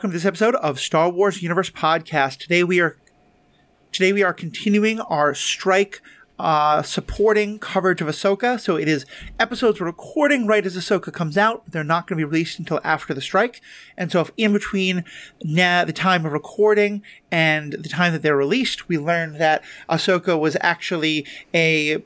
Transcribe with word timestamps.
welcome 0.00 0.12
to 0.12 0.16
this 0.16 0.24
episode 0.24 0.54
of 0.54 0.80
Star 0.80 1.10
Wars 1.10 1.42
Universe 1.42 1.68
Podcast. 1.68 2.38
Today 2.38 2.64
we 2.64 2.80
are 2.80 2.96
today 3.92 4.14
we 4.14 4.22
are 4.22 4.32
continuing 4.32 4.98
our 4.98 5.34
strike 5.34 6.00
uh, 6.38 6.80
supporting 6.80 7.58
coverage 7.58 8.00
of 8.00 8.08
Ahsoka. 8.08 8.58
So 8.58 8.76
it 8.76 8.88
is 8.88 9.04
episodes 9.38 9.78
we're 9.78 9.84
recording 9.84 10.46
right 10.46 10.64
as 10.64 10.74
Ahsoka 10.74 11.12
comes 11.12 11.36
out. 11.36 11.70
They're 11.70 11.84
not 11.84 12.06
going 12.06 12.16
to 12.16 12.24
be 12.24 12.24
released 12.24 12.58
until 12.58 12.80
after 12.82 13.12
the 13.12 13.20
strike. 13.20 13.60
And 13.98 14.10
so 14.10 14.22
if 14.22 14.30
in 14.38 14.54
between 14.54 15.04
now 15.44 15.84
the 15.84 15.92
time 15.92 16.24
of 16.24 16.32
recording 16.32 17.02
and 17.30 17.74
the 17.74 17.90
time 17.90 18.14
that 18.14 18.22
they're 18.22 18.34
released, 18.34 18.88
we 18.88 18.96
learned 18.96 19.38
that 19.38 19.62
Ahsoka 19.86 20.40
was 20.40 20.56
actually 20.62 21.26
a 21.52 22.02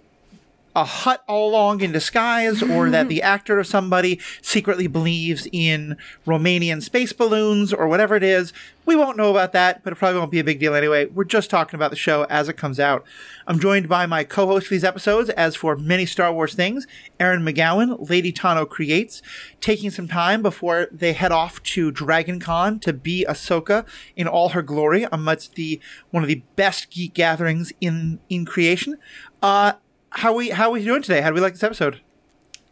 a 0.74 0.84
Hutt 0.84 1.22
all 1.28 1.50
along 1.50 1.80
in 1.80 1.92
disguise, 1.92 2.62
or 2.62 2.90
that 2.90 3.08
the 3.08 3.22
actor 3.22 3.58
or 3.58 3.64
somebody 3.64 4.20
secretly 4.42 4.86
believes 4.86 5.46
in 5.52 5.96
Romanian 6.26 6.82
space 6.82 7.12
balloons, 7.12 7.72
or 7.72 7.88
whatever 7.88 8.16
it 8.16 8.22
is. 8.22 8.52
We 8.86 8.96
won't 8.96 9.16
know 9.16 9.30
about 9.30 9.52
that, 9.52 9.82
but 9.82 9.94
it 9.94 9.96
probably 9.96 10.18
won't 10.18 10.30
be 10.30 10.40
a 10.40 10.44
big 10.44 10.60
deal 10.60 10.74
anyway. 10.74 11.06
We're 11.06 11.24
just 11.24 11.48
talking 11.48 11.76
about 11.76 11.90
the 11.90 11.96
show 11.96 12.24
as 12.24 12.50
it 12.50 12.58
comes 12.58 12.78
out. 12.78 13.04
I'm 13.46 13.58
joined 13.58 13.88
by 13.88 14.04
my 14.04 14.24
co-host 14.24 14.66
for 14.66 14.74
these 14.74 14.84
episodes, 14.84 15.30
as 15.30 15.56
for 15.56 15.74
many 15.76 16.04
Star 16.04 16.32
Wars 16.32 16.54
things, 16.54 16.86
Erin 17.18 17.42
McGowan, 17.42 18.10
Lady 18.10 18.32
Tano 18.32 18.68
Creates, 18.68 19.22
taking 19.60 19.90
some 19.90 20.06
time 20.08 20.42
before 20.42 20.88
they 20.92 21.14
head 21.14 21.32
off 21.32 21.62
to 21.62 21.90
Dragon 21.90 22.40
Con 22.40 22.78
to 22.80 22.92
be 22.92 23.24
Ahsoka 23.26 23.86
in 24.16 24.28
all 24.28 24.50
her 24.50 24.62
glory 24.62 25.06
amidst 25.10 25.54
the 25.54 25.80
one 26.10 26.22
of 26.22 26.28
the 26.28 26.42
best 26.56 26.90
geek 26.90 27.14
gatherings 27.14 27.72
in 27.80 28.20
in 28.28 28.44
creation. 28.44 28.98
Uh, 29.42 29.74
how 30.14 30.32
we 30.32 30.50
how 30.50 30.70
we 30.70 30.84
doing 30.84 31.02
today? 31.02 31.20
How 31.20 31.28
do 31.28 31.34
we 31.34 31.40
like 31.40 31.52
this 31.52 31.62
episode? 31.62 32.00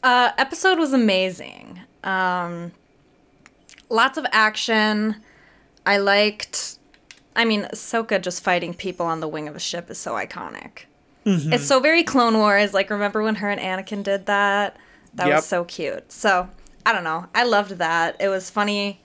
Uh, 0.03 0.31
episode 0.39 0.79
was 0.79 0.93
amazing. 0.93 1.81
Um, 2.03 2.73
lots 3.89 4.19
of 4.19 4.27
action. 4.33 5.17
I 5.85 5.99
liked. 5.99 6.79
I 7.35 7.45
mean, 7.45 7.65
Ahsoka 7.73 8.21
just 8.21 8.43
fighting 8.43 8.75
people 8.75 9.07
on 9.07 9.21
the 9.21 9.29
wing 9.29 9.49
of 9.49 9.57
a 9.57 9.61
ship 9.61 9.91
is 9.91 9.99
so 9.99 10.13
iconic. 10.13 10.85
Mm-hmm. 11.25 11.53
It's 11.53 11.67
so 11.67 11.81
very 11.81 12.03
Clone 12.03 12.37
Wars. 12.37 12.75
Like, 12.75 12.91
remember 12.91 13.23
when 13.23 13.37
her 13.37 13.49
and 13.49 13.61
Anakin 13.61 14.03
did 14.03 14.27
that? 14.27 14.77
That 15.15 15.29
yep. 15.29 15.37
was 15.37 15.47
so 15.47 15.65
cute. 15.65 16.11
So, 16.13 16.49
I 16.85 16.93
don't 16.93 17.05
know. 17.05 17.27
I 17.35 17.45
loved 17.45 17.73
that. 17.73 18.17
It 18.21 18.29
was 18.29 18.51
funny. 18.51 19.01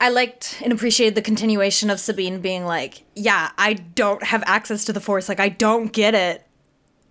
I 0.00 0.08
liked 0.08 0.60
and 0.62 0.72
appreciated 0.72 1.14
the 1.14 1.22
continuation 1.22 1.90
of 1.90 2.00
Sabine 2.00 2.40
being 2.40 2.64
like, 2.64 3.04
"Yeah, 3.14 3.50
I 3.58 3.74
don't 3.74 4.22
have 4.22 4.42
access 4.46 4.84
to 4.86 4.92
the 4.92 5.00
Force. 5.00 5.28
Like, 5.28 5.40
I 5.40 5.50
don't 5.50 5.92
get 5.92 6.14
it. 6.14 6.46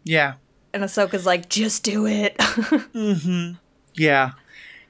Yeah. 0.03 0.35
And 0.73 0.83
Ahsoka's 0.83 1.25
like, 1.25 1.49
just 1.49 1.83
do 1.83 2.05
it. 2.05 2.37
mm-hmm. 2.37 3.55
Yeah. 3.93 4.31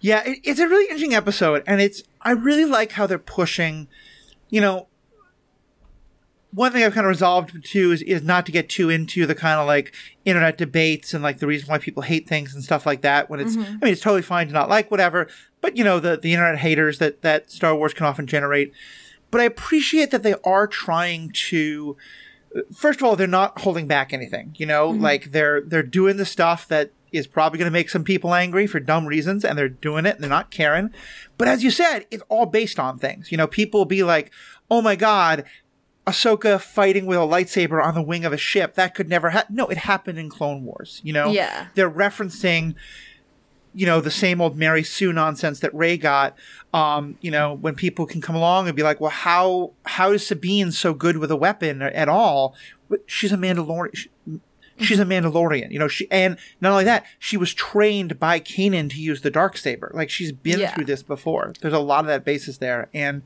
Yeah, 0.02 0.24
it, 0.26 0.40
it's 0.44 0.60
a 0.60 0.68
really 0.68 0.86
interesting 0.86 1.14
episode, 1.14 1.64
and 1.68 1.82
it's 1.82 2.04
I 2.22 2.32
really 2.32 2.66
like 2.66 2.94
how 2.94 3.06
they're 3.06 3.20
pushing, 3.20 3.88
you 4.50 4.62
know, 4.62 4.88
one 6.52 6.72
thing 6.72 6.84
I've 6.84 6.94
kind 6.94 7.06
of 7.06 7.10
resolved 7.10 7.64
too 7.64 7.92
is, 7.92 8.02
is 8.02 8.24
not 8.24 8.46
to 8.48 8.52
get 8.52 8.70
too 8.70 8.90
into 8.90 9.26
the 9.26 9.36
kind 9.36 9.60
of 9.60 9.68
like 9.68 9.94
internet 10.26 10.58
debates 10.58 11.14
and 11.14 11.22
like 11.22 11.40
the 11.40 11.48
reason 11.48 11.70
why 11.70 11.78
people 11.78 12.04
hate 12.04 12.28
things 12.28 12.56
and 12.56 12.64
stuff 12.64 12.86
like 12.86 13.02
that 13.02 13.30
when 13.30 13.40
it's 13.40 13.56
mm-hmm. 13.56 13.78
I 13.82 13.86
mean 13.86 13.94
it's 13.94 14.02
totally 14.02 14.24
fine 14.24 14.48
to 14.48 14.54
not 14.54 14.70
like 14.70 14.90
whatever, 14.90 15.28
but 15.62 15.78
you 15.78 15.84
know 15.84 16.00
the 16.00 16.18
the 16.18 16.34
internet 16.34 16.60
haters 16.60 17.00
that 17.00 17.22
that 17.22 17.52
Star 17.52 17.76
Wars 17.76 17.94
can 17.94 18.06
often 18.06 18.26
generate. 18.26 18.72
But 19.32 19.42
I 19.42 19.44
appreciate 19.44 20.12
that 20.12 20.24
they 20.24 20.36
are 20.44 20.66
trying 20.66 21.32
to 21.50 21.98
first 22.76 23.00
of 23.00 23.06
all, 23.06 23.16
they're 23.16 23.28
not 23.28 23.62
holding 23.62 23.88
back 23.88 24.14
anything. 24.14 24.56
You 24.58 24.66
know, 24.66 24.92
mm-hmm. 24.92 25.02
like 25.02 25.32
they're 25.32 25.62
they're 25.62 25.84
doing 25.84 26.18
the 26.18 26.26
stuff 26.26 26.68
that 26.68 26.92
is 27.12 27.28
probably 27.28 27.58
going 27.58 27.72
to 27.72 27.74
make 27.74 27.90
some 27.90 28.04
people 28.04 28.34
angry 28.34 28.68
for 28.68 28.80
dumb 28.80 29.06
reasons, 29.06 29.44
and 29.44 29.58
they're 29.58 29.70
doing 29.70 30.06
it. 30.06 30.16
and 30.16 30.24
They're 30.24 30.30
not 30.30 30.52
caring. 30.52 30.92
But 31.38 31.48
as 31.48 31.64
you 31.64 31.72
said, 31.72 32.06
it's 32.12 32.24
all 32.30 32.46
based 32.46 32.80
on 32.80 33.00
things. 33.00 33.32
You 33.32 33.38
know, 33.38 33.48
people 33.48 33.80
will 33.80 33.86
be 33.86 34.04
like, 34.04 34.32
"Oh 34.70 34.82
my 34.82 34.96
god." 34.96 35.46
Ahsoka 36.08 36.60
fighting 36.60 37.06
with 37.06 37.20
a 37.20 37.22
lightsaber 37.22 37.84
on 37.84 37.94
the 37.94 38.02
wing 38.02 38.26
of 38.26 38.34
a 38.34 38.38
ship. 38.38 38.74
That 38.74 38.96
could 38.96 39.08
never 39.08 39.30
happen. 39.30 39.56
No, 39.56 39.68
it 39.68 39.78
happened 39.78 40.18
in 40.18 40.28
Clone 40.28 40.66
Wars. 40.66 41.02
You 41.04 41.14
know? 41.14 41.30
Yeah. 41.30 41.68
They're 41.76 41.92
referencing 41.92 42.74
you 43.74 43.86
know, 43.86 44.02
the 44.02 44.12
same 44.12 44.42
old 44.42 44.58
Mary 44.58 44.84
Sue 44.84 45.14
nonsense 45.14 45.60
that 45.60 45.74
Rey 45.74 45.98
got. 45.98 46.36
Um, 46.74 47.18
you 47.22 47.32
know, 47.32 47.54
when 47.54 47.76
people 47.76 48.06
can 48.06 48.22
come 48.22 48.36
along 48.36 48.68
and 48.68 48.76
be 48.76 48.84
like, 48.84 49.00
well, 49.00 49.12
how, 49.12 49.72
how 49.86 50.12
is 50.12 50.26
Sabine 50.26 50.72
so 50.72 50.94
good 50.94 51.18
with 51.18 51.32
a 51.32 51.36
weapon 51.36 51.82
at 51.82 52.10
all? 52.10 52.56
She's 53.06 53.32
a 53.32 53.38
Mandalorian. 53.38 54.10
She's 54.82 55.00
a 55.00 55.06
Mandalorian, 55.06 55.72
you 55.72 55.80
know, 55.80 55.90
she, 55.90 56.10
and 56.10 56.38
not 56.62 56.72
only 56.72 56.86
that, 56.86 57.06
she 57.20 57.36
was 57.36 57.54
trained 57.54 58.18
by 58.18 58.40
Kanan 58.40 58.90
to 58.92 59.02
use 59.02 59.22
the 59.22 59.30
dark 59.30 59.58
saber. 59.58 59.92
Like 59.94 60.10
she's 60.10 60.32
been 60.32 60.62
yeah. 60.62 60.74
through 60.74 60.86
this 60.86 61.04
before. 61.04 61.52
There's 61.60 61.74
a 61.74 61.80
lot 61.80 62.06
of 62.06 62.08
that 62.08 62.24
basis 62.24 62.60
there. 62.60 62.90
And 62.94 63.24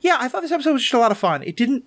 yeah, 0.00 0.16
I 0.18 0.26
thought 0.26 0.42
this 0.42 0.50
episode 0.50 0.72
was 0.72 0.82
just 0.82 0.94
a 0.94 0.98
lot 0.98 1.12
of 1.12 1.18
fun. 1.18 1.44
It 1.44 1.56
didn't, 1.56 1.84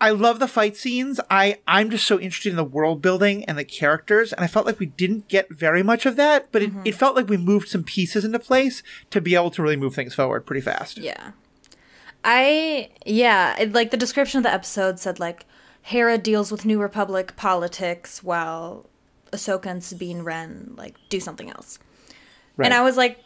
I 0.00 0.10
love 0.10 0.38
the 0.38 0.48
fight 0.48 0.76
scenes. 0.76 1.20
I 1.30 1.58
I'm 1.68 1.90
just 1.90 2.06
so 2.06 2.18
interested 2.18 2.50
in 2.50 2.56
the 2.56 2.64
world 2.64 3.02
building 3.02 3.44
and 3.44 3.58
the 3.58 3.64
characters, 3.64 4.32
and 4.32 4.42
I 4.42 4.46
felt 4.46 4.64
like 4.64 4.78
we 4.78 4.86
didn't 4.86 5.28
get 5.28 5.50
very 5.50 5.82
much 5.82 6.06
of 6.06 6.16
that, 6.16 6.50
but 6.50 6.62
mm-hmm. 6.62 6.80
it, 6.80 6.88
it 6.88 6.94
felt 6.94 7.16
like 7.16 7.28
we 7.28 7.36
moved 7.36 7.68
some 7.68 7.84
pieces 7.84 8.24
into 8.24 8.38
place 8.38 8.82
to 9.10 9.20
be 9.20 9.34
able 9.34 9.50
to 9.50 9.62
really 9.62 9.76
move 9.76 9.94
things 9.94 10.14
forward 10.14 10.46
pretty 10.46 10.62
fast. 10.62 10.96
Yeah, 10.96 11.32
I 12.24 12.90
yeah, 13.04 13.58
it, 13.58 13.72
like 13.72 13.90
the 13.90 13.98
description 13.98 14.38
of 14.38 14.44
the 14.44 14.52
episode 14.52 14.98
said 14.98 15.20
like 15.20 15.44
Hera 15.82 16.16
deals 16.16 16.50
with 16.50 16.64
New 16.64 16.80
Republic 16.80 17.36
politics 17.36 18.22
while 18.22 18.86
Ahsoka 19.32 19.66
and 19.66 19.84
Sabine 19.84 20.22
Wren 20.22 20.74
like 20.76 20.96
do 21.10 21.20
something 21.20 21.50
else, 21.50 21.78
right. 22.56 22.64
and 22.64 22.72
I 22.72 22.82
was 22.82 22.96
like, 22.96 23.18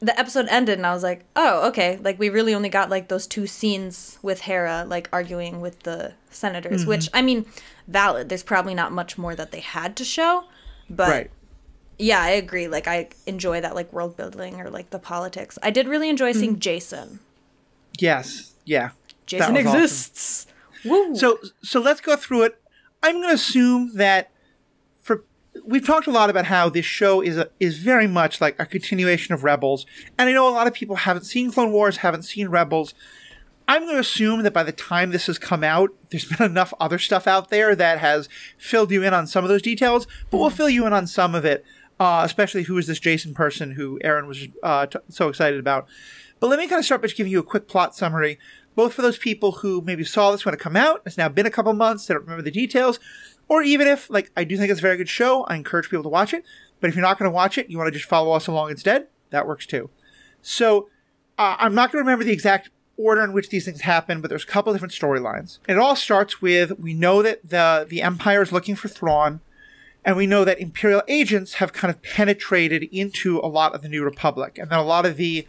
the 0.00 0.18
episode 0.18 0.46
ended 0.48 0.78
and 0.78 0.86
I 0.86 0.94
was 0.94 1.02
like, 1.02 1.24
oh, 1.36 1.68
okay. 1.68 1.98
Like 2.02 2.18
we 2.18 2.30
really 2.30 2.54
only 2.54 2.68
got 2.70 2.88
like 2.88 3.08
those 3.08 3.26
two 3.26 3.46
scenes 3.46 4.18
with 4.22 4.42
Hera 4.42 4.84
like 4.86 5.08
arguing 5.12 5.60
with 5.60 5.80
the 5.80 6.14
senators, 6.30 6.82
mm-hmm. 6.82 6.88
which 6.88 7.08
I 7.12 7.22
mean, 7.22 7.46
valid. 7.86 8.28
There's 8.28 8.42
probably 8.42 8.74
not 8.74 8.92
much 8.92 9.18
more 9.18 9.34
that 9.34 9.52
they 9.52 9.60
had 9.60 9.96
to 9.96 10.04
show, 10.04 10.44
but 10.88 11.08
right. 11.08 11.30
yeah, 11.98 12.20
I 12.20 12.30
agree. 12.30 12.66
Like 12.66 12.88
I 12.88 13.08
enjoy 13.26 13.60
that 13.60 13.74
like 13.74 13.92
world 13.92 14.16
building 14.16 14.60
or 14.60 14.70
like 14.70 14.90
the 14.90 14.98
politics. 14.98 15.58
I 15.62 15.70
did 15.70 15.86
really 15.86 16.08
enjoy 16.08 16.32
seeing 16.32 16.56
mm-hmm. 16.56 16.60
Jacen. 16.60 17.18
Yes. 17.98 18.54
Yeah. 18.64 18.90
Jacen 19.26 19.56
exists. 19.56 20.46
Awesome. 20.80 20.90
Woo. 20.90 21.16
So 21.16 21.38
so 21.62 21.80
let's 21.80 22.00
go 22.00 22.16
through 22.16 22.44
it. 22.44 22.60
I'm 23.02 23.16
going 23.16 23.28
to 23.28 23.34
assume 23.34 23.96
that 23.96 24.30
we've 25.64 25.86
talked 25.86 26.06
a 26.06 26.10
lot 26.10 26.30
about 26.30 26.46
how 26.46 26.68
this 26.68 26.84
show 26.84 27.20
is 27.20 27.36
a, 27.36 27.48
is 27.58 27.78
very 27.78 28.06
much 28.06 28.40
like 28.40 28.58
a 28.58 28.66
continuation 28.66 29.34
of 29.34 29.44
Rebels, 29.44 29.86
and 30.18 30.28
I 30.28 30.32
know 30.32 30.48
a 30.48 30.50
lot 30.50 30.66
of 30.66 30.74
people 30.74 30.96
haven't 30.96 31.24
seen 31.24 31.52
Clone 31.52 31.72
Wars, 31.72 31.98
haven't 31.98 32.22
seen 32.22 32.48
Rebels. 32.48 32.94
I'm 33.68 33.82
going 33.82 33.94
to 33.94 34.00
assume 34.00 34.42
that 34.42 34.52
by 34.52 34.64
the 34.64 34.72
time 34.72 35.10
this 35.10 35.26
has 35.26 35.38
come 35.38 35.62
out, 35.62 35.90
there's 36.10 36.24
been 36.24 36.44
enough 36.44 36.74
other 36.80 36.98
stuff 36.98 37.26
out 37.28 37.50
there 37.50 37.76
that 37.76 38.00
has 38.00 38.28
filled 38.58 38.90
you 38.90 39.04
in 39.04 39.14
on 39.14 39.28
some 39.28 39.44
of 39.44 39.48
those 39.48 39.62
details, 39.62 40.06
but 40.30 40.38
we'll 40.38 40.50
fill 40.50 40.68
you 40.68 40.86
in 40.86 40.92
on 40.92 41.06
some 41.06 41.34
of 41.36 41.44
it, 41.44 41.64
uh, 42.00 42.22
especially 42.24 42.64
who 42.64 42.76
is 42.78 42.88
this 42.88 42.98
Jacen 42.98 43.34
person 43.34 43.72
who 43.72 44.00
Erin 44.02 44.26
was 44.26 44.48
uh, 44.62 44.86
t- 44.86 44.98
so 45.08 45.28
excited 45.28 45.60
about. 45.60 45.86
But 46.40 46.48
let 46.48 46.58
me 46.58 46.66
kind 46.66 46.80
of 46.80 46.84
start 46.84 47.02
by 47.02 47.06
just 47.06 47.16
giving 47.16 47.30
you 47.30 47.38
a 47.38 47.44
quick 47.44 47.68
plot 47.68 47.94
summary, 47.94 48.38
both 48.74 48.94
for 48.94 49.02
those 49.02 49.18
people 49.18 49.52
who 49.52 49.82
maybe 49.82 50.04
saw 50.04 50.32
this 50.32 50.44
when 50.44 50.54
it 50.54 50.58
come 50.58 50.74
out. 50.74 51.02
It's 51.04 51.18
now 51.18 51.28
been 51.28 51.46
a 51.46 51.50
couple 51.50 51.72
months; 51.72 52.06
they 52.06 52.14
don't 52.14 52.22
remember 52.22 52.42
the 52.42 52.50
details, 52.50 52.98
or 53.50 53.62
even 53.62 53.88
if, 53.88 54.08
like, 54.08 54.30
I 54.36 54.44
do 54.44 54.56
think 54.56 54.70
it's 54.70 54.78
a 54.78 54.82
very 54.82 54.96
good 54.96 55.08
show, 55.08 55.42
I 55.42 55.56
encourage 55.56 55.90
people 55.90 56.04
to 56.04 56.08
watch 56.08 56.32
it. 56.32 56.44
But 56.78 56.88
if 56.88 56.94
you're 56.94 57.02
not 57.02 57.18
going 57.18 57.28
to 57.28 57.34
watch 57.34 57.58
it, 57.58 57.68
you 57.68 57.76
want 57.76 57.88
to 57.88 57.98
just 57.98 58.08
follow 58.08 58.30
us 58.32 58.46
along 58.46 58.70
instead, 58.70 59.08
that 59.30 59.46
works 59.46 59.66
too. 59.66 59.90
So, 60.40 60.88
uh, 61.36 61.56
I'm 61.58 61.74
not 61.74 61.90
going 61.90 62.02
to 62.02 62.06
remember 62.06 62.24
the 62.24 62.32
exact 62.32 62.70
order 62.96 63.24
in 63.24 63.32
which 63.32 63.48
these 63.48 63.64
things 63.64 63.80
happen, 63.80 64.20
but 64.20 64.28
there's 64.28 64.44
a 64.44 64.46
couple 64.46 64.72
different 64.72 64.94
storylines. 64.94 65.58
It 65.68 65.78
all 65.78 65.96
starts 65.96 66.40
with 66.40 66.78
we 66.78 66.94
know 66.94 67.22
that 67.22 67.40
the 67.48 67.86
the 67.88 68.02
Empire 68.02 68.40
is 68.40 68.52
looking 68.52 68.76
for 68.76 68.86
Thrawn, 68.86 69.40
and 70.04 70.16
we 70.16 70.28
know 70.28 70.44
that 70.44 70.60
Imperial 70.60 71.02
agents 71.08 71.54
have 71.54 71.72
kind 71.72 71.92
of 71.92 72.02
penetrated 72.02 72.84
into 72.92 73.40
a 73.40 73.48
lot 73.48 73.74
of 73.74 73.82
the 73.82 73.88
New 73.88 74.04
Republic, 74.04 74.58
and 74.58 74.70
then 74.70 74.78
a 74.78 74.84
lot 74.84 75.06
of 75.06 75.16
the 75.16 75.46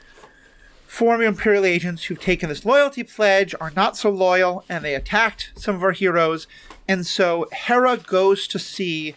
former 0.87 1.23
Imperial 1.23 1.65
agents 1.65 2.05
who've 2.05 2.19
taken 2.19 2.49
this 2.49 2.65
loyalty 2.65 3.03
pledge 3.03 3.53
are 3.61 3.71
not 3.75 3.95
so 3.95 4.09
loyal, 4.09 4.65
and 4.67 4.83
they 4.83 4.95
attacked 4.95 5.51
some 5.55 5.75
of 5.75 5.83
our 5.83 5.93
heroes, 5.93 6.47
and 6.91 7.07
so 7.07 7.47
Hera 7.53 7.95
goes 7.95 8.47
to 8.47 8.59
see 8.59 9.15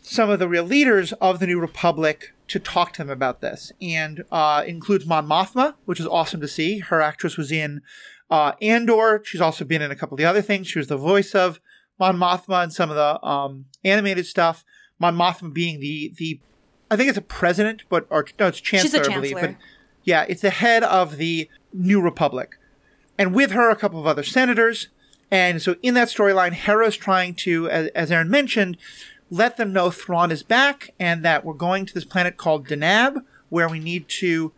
some 0.00 0.30
of 0.30 0.38
the 0.38 0.48
real 0.48 0.64
leaders 0.64 1.12
of 1.20 1.38
the 1.38 1.46
New 1.46 1.60
Republic 1.60 2.32
to 2.48 2.58
talk 2.58 2.94
to 2.94 3.02
them 3.02 3.10
about 3.10 3.42
this, 3.42 3.70
and 3.82 4.24
uh, 4.32 4.64
includes 4.66 5.04
Mon 5.04 5.26
Mothma, 5.28 5.74
which 5.84 6.00
is 6.00 6.06
awesome 6.06 6.40
to 6.40 6.48
see. 6.48 6.78
Her 6.78 7.02
actress 7.02 7.36
was 7.36 7.52
in 7.52 7.82
uh, 8.30 8.52
Andor. 8.62 9.20
She's 9.26 9.42
also 9.42 9.66
been 9.66 9.82
in 9.82 9.90
a 9.90 9.94
couple 9.94 10.14
of 10.14 10.20
the 10.20 10.24
other 10.24 10.40
things. 10.40 10.68
She 10.68 10.78
was 10.78 10.88
the 10.88 10.96
voice 10.96 11.34
of 11.34 11.60
Mon 11.98 12.16
Mothma 12.16 12.62
and 12.62 12.72
some 12.72 12.88
of 12.88 12.96
the 12.96 13.22
um, 13.22 13.66
animated 13.84 14.24
stuff. 14.24 14.64
Mon 14.98 15.14
Mothma 15.14 15.52
being 15.52 15.80
the 15.80 16.14
the, 16.16 16.40
I 16.90 16.96
think 16.96 17.10
it's 17.10 17.18
a 17.18 17.22
president, 17.22 17.82
but 17.90 18.06
or 18.08 18.24
no, 18.38 18.46
it's 18.46 18.58
chancellor, 18.58 19.04
chancellor. 19.04 19.12
I 19.12 19.16
believe. 19.16 19.38
But 19.38 19.56
yeah, 20.04 20.24
it's 20.30 20.40
the 20.40 20.48
head 20.48 20.82
of 20.82 21.18
the 21.18 21.50
New 21.74 22.00
Republic, 22.00 22.56
and 23.18 23.34
with 23.34 23.50
her 23.50 23.68
a 23.68 23.76
couple 23.76 24.00
of 24.00 24.06
other 24.06 24.22
senators. 24.22 24.88
And 25.30 25.62
so 25.62 25.76
in 25.82 25.94
that 25.94 26.08
storyline, 26.08 26.52
Hera's 26.52 26.96
trying 26.96 27.34
to, 27.36 27.68
as, 27.70 27.88
as 27.88 28.10
Erin 28.10 28.30
mentioned, 28.30 28.76
let 29.30 29.56
them 29.56 29.72
know 29.72 29.90
Thrawn 29.90 30.32
is 30.32 30.42
back 30.42 30.90
and 30.98 31.24
that 31.24 31.44
we're 31.44 31.54
going 31.54 31.86
to 31.86 31.94
this 31.94 32.04
planet 32.04 32.36
called 32.36 32.66
Denab, 32.66 33.22
where 33.48 33.68
we 33.68 33.78
need 33.78 34.08
to 34.08 34.52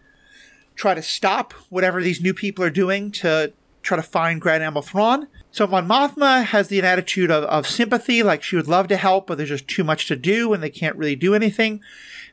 try 0.75 0.95
to 0.95 1.03
stop 1.03 1.53
whatever 1.69 2.03
these 2.03 2.23
new 2.23 2.33
people 2.33 2.65
are 2.65 2.71
doing 2.71 3.11
to 3.13 3.53
try 3.83 3.97
to 3.97 4.03
find 4.03 4.41
Grand 4.41 4.63
Admiral 4.63 4.83
Thrawn. 4.83 5.29
So 5.53 5.67
Mon 5.67 5.87
Mothma 5.87 6.45
has 6.47 6.69
the 6.69 6.81
attitude 6.81 7.31
of, 7.31 7.45
of 7.45 7.67
sympathy, 7.67 8.23
like 8.23 8.43
she 8.43 8.57
would 8.57 8.69
love 8.69 8.89
to 8.89 8.97
help, 8.97 9.27
but 9.27 9.37
there's 9.37 9.51
just 9.51 9.69
too 9.69 9.85
much 9.85 10.09
to 10.09 10.17
do 10.17 10.55
and 10.55 10.63
they 10.63 10.71
can't 10.71 10.97
really 10.97 11.15
do 11.15 11.35
anything. 11.35 11.83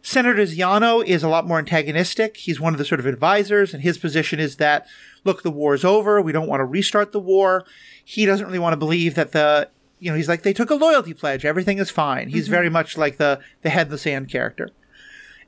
Senator 0.02 0.44
Xiono 0.44 1.06
is 1.06 1.22
a 1.22 1.28
lot 1.28 1.46
more 1.46 1.60
antagonistic. 1.60 2.38
He's 2.38 2.62
one 2.62 2.74
of 2.74 2.78
the 2.78 2.86
sort 2.86 3.02
of 3.02 3.06
advisors, 3.06 3.74
and 3.74 3.84
his 3.84 3.98
position 3.98 4.40
is 4.40 4.56
that, 4.56 4.88
look, 5.26 5.44
the 5.44 5.52
war 5.52 5.74
is 5.74 5.84
over. 5.84 6.22
We 6.22 6.32
don't 6.32 6.48
want 6.48 6.62
to 6.62 6.66
restart 6.66 7.12
the 7.12 7.20
war. 7.20 7.66
He 8.06 8.26
doesn't 8.26 8.46
really 8.46 8.60
want 8.60 8.72
to 8.72 8.78
believe 8.78 9.16
that 9.16 9.34
the, 9.34 9.70
you 10.00 10.10
know, 10.10 10.16
he's 10.16 10.30
like, 10.30 10.44
they 10.44 10.54
took 10.54 10.70
a 10.70 10.76
loyalty 10.76 11.14
pledge. 11.14 11.44
Everything 11.44 11.78
is 11.78 11.92
fine. 11.92 12.30
He's 12.30 12.46
mm-hmm. 12.46 12.54
very 12.54 12.70
much 12.70 12.98
like 12.98 13.18
the, 13.18 13.42
the 13.64 13.70
head 13.70 13.88
in 13.88 13.92
the 13.92 13.98
sand 13.98 14.30
character. 14.30 14.70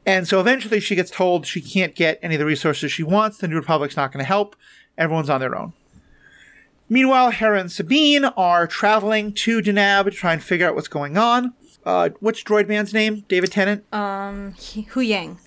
And 0.05 0.27
so 0.27 0.41
eventually 0.41 0.81
she 0.81 0.95
gets 0.95 1.11
told 1.11 1.45
she 1.45 1.61
can't 1.61 1.95
get 1.95 2.19
any 2.21 2.35
of 2.35 2.39
the 2.39 2.45
resources 2.45 2.91
she 2.91 3.03
wants. 3.03 3.37
The 3.37 3.47
New 3.47 3.55
Republic's 3.55 3.95
not 3.95 4.11
going 4.11 4.23
to 4.23 4.27
help. 4.27 4.57
Everyone's 4.97 5.29
on 5.29 5.39
their 5.39 5.57
own. 5.57 5.71
Meanwhile, 6.91 7.31
Hera 7.31 7.57
and 7.57 7.71
Sabine 7.71 8.25
are 8.25 8.67
traveling 8.67 9.31
to 9.35 9.61
Denab 9.61 10.03
to 10.03 10.11
try 10.11 10.33
and 10.33 10.43
figure 10.43 10.67
out 10.67 10.75
what's 10.75 10.89
going 10.89 11.17
on. 11.17 11.53
Uh, 11.85 12.09
what's 12.19 12.43
Droid 12.43 12.67
Man's 12.67 12.93
name? 12.93 13.23
David 13.29 13.49
Tennant? 13.49 13.85
Um, 13.93 14.55
he, 14.59 14.83
Huyang. 14.83 15.37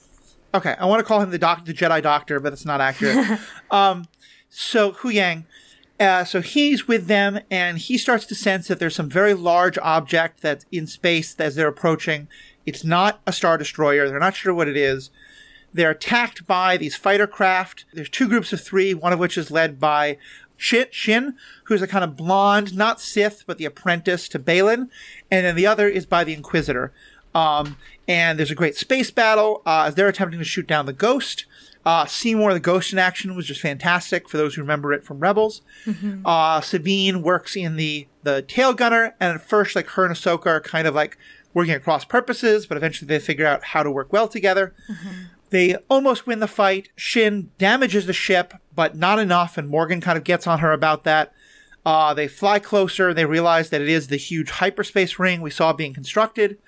Okay, 0.55 0.75
I 0.79 0.87
want 0.87 1.01
to 1.01 1.05
call 1.05 1.21
him 1.21 1.29
the 1.29 1.39
doc- 1.39 1.67
the 1.67 1.75
Jedi 1.75 2.01
Doctor, 2.01 2.41
but 2.41 2.49
that's 2.49 2.65
not 2.65 2.81
accurate. 2.81 3.39
um, 3.71 4.07
so 4.49 4.93
Huyang, 4.93 5.45
uh, 6.01 6.25
so 6.25 6.41
he's 6.41 6.89
with 6.89 7.09
them, 7.09 7.39
and 7.51 7.77
he 7.77 7.99
starts 7.99 8.25
to 8.25 8.35
sense 8.35 8.67
that 8.69 8.79
there's 8.79 8.97
some 8.97 9.11
very 9.11 9.35
large 9.35 9.77
object 9.83 10.41
that's 10.41 10.65
in 10.73 10.87
space 10.87 11.39
as 11.39 11.57
they're 11.57 11.69
approaching. 11.69 12.27
It's 12.65 12.85
not 12.85 13.21
a 13.27 13.35
star 13.35 13.59
destroyer. 13.59 14.09
They're 14.09 14.19
not 14.19 14.35
sure 14.35 14.55
what 14.55 14.67
it 14.67 14.79
is. 14.79 15.11
They're 15.75 15.91
attacked 15.91 16.47
by 16.47 16.77
these 16.77 16.95
fighter 16.95 17.27
craft. 17.27 17.85
There's 17.93 18.09
two 18.09 18.29
groups 18.29 18.53
of 18.53 18.61
three, 18.61 18.95
one 18.95 19.13
of 19.13 19.19
which 19.19 19.37
is 19.37 19.51
led 19.51 19.81
by 19.81 20.19
Shin, 20.57 20.87
Shin, 20.91 21.35
who's 21.65 21.83
a 21.83 21.87
kind 21.87 22.05
of 22.05 22.17
blonde, 22.17 22.77
not 22.77 23.01
Sith, 23.01 23.45
but 23.47 23.59
the 23.59 23.65
apprentice 23.65 24.29
to 24.31 24.39
Baylan, 24.39 24.89
and 25.31 25.47
then 25.47 25.57
the 25.57 25.67
other 25.67 25.89
is 25.89 26.07
by 26.07 26.25
the 26.25 26.33
Inquisitor. 26.35 26.93
Um, 27.35 27.77
and 28.07 28.39
there's 28.39 28.51
a 28.53 28.55
great 28.55 28.77
space 28.77 29.11
battle 29.11 29.63
uh, 29.67 29.85
as 29.89 29.95
they're 29.97 30.09
attempting 30.09 30.39
to 30.39 30.45
shoot 30.45 30.67
down 30.67 30.87
the 30.87 30.93
Ghost. 30.93 31.47
Uh, 31.85 32.07
Seymour 32.07 32.55
the 32.55 32.61
Ghost 32.61 32.93
in 32.93 32.99
action 32.99 33.35
was 33.35 33.47
just 33.47 33.61
fantastic 33.61 34.29
for 34.29 34.37
those 34.39 34.55
who 34.55 34.63
remember 34.63 34.93
it 34.93 35.05
from 35.05 35.19
Rebels. 35.21 35.61
Uh, 36.25 36.61
Sabine 36.61 37.23
works 37.23 37.57
in 37.57 37.77
the 37.77 38.07
the 38.23 38.41
tail 38.41 38.73
gunner, 38.73 39.15
and 39.21 39.35
at 39.35 39.47
first, 39.47 39.77
like 39.77 39.89
her 39.89 40.07
and 40.07 40.15
Ahsoka 40.15 40.47
are 40.47 40.61
kind 40.61 40.87
of 40.89 40.95
like 40.95 41.19
working 41.53 41.75
across 41.75 42.05
purposes, 42.05 42.65
but 42.67 42.77
eventually 42.79 43.07
they 43.07 43.19
figure 43.19 43.47
out 43.47 43.65
how 43.65 43.83
to 43.83 43.91
work 43.91 44.13
well 44.13 44.29
together. 44.29 44.73
They 45.55 45.77
almost 45.89 46.27
win 46.27 46.41
the 46.41 46.49
fight. 46.49 46.89
Shin 46.97 47.53
damages 47.59 48.07
the 48.07 48.13
ship, 48.13 48.55
but 48.75 48.97
not 48.97 49.21
enough, 49.21 49.57
and 49.57 49.69
Morgan 49.69 50.01
kind 50.01 50.19
of 50.19 50.25
gets 50.25 50.49
on 50.49 50.59
her 50.59 50.73
about 50.73 51.05
that. 51.05 51.33
Uh, 51.87 52.13
they 52.13 52.27
fly 52.27 52.59
closer. 52.59 53.15
They 53.15 53.25
realize 53.25 53.71
that 53.71 53.81
it 53.81 53.89
is 53.89 54.09
the 54.09 54.17
huge 54.17 54.51
hyperspace 54.51 55.17
ring 55.17 55.41
we 55.41 55.51
saw 55.51 55.73
being 55.73 55.95
constructed. 55.95 56.59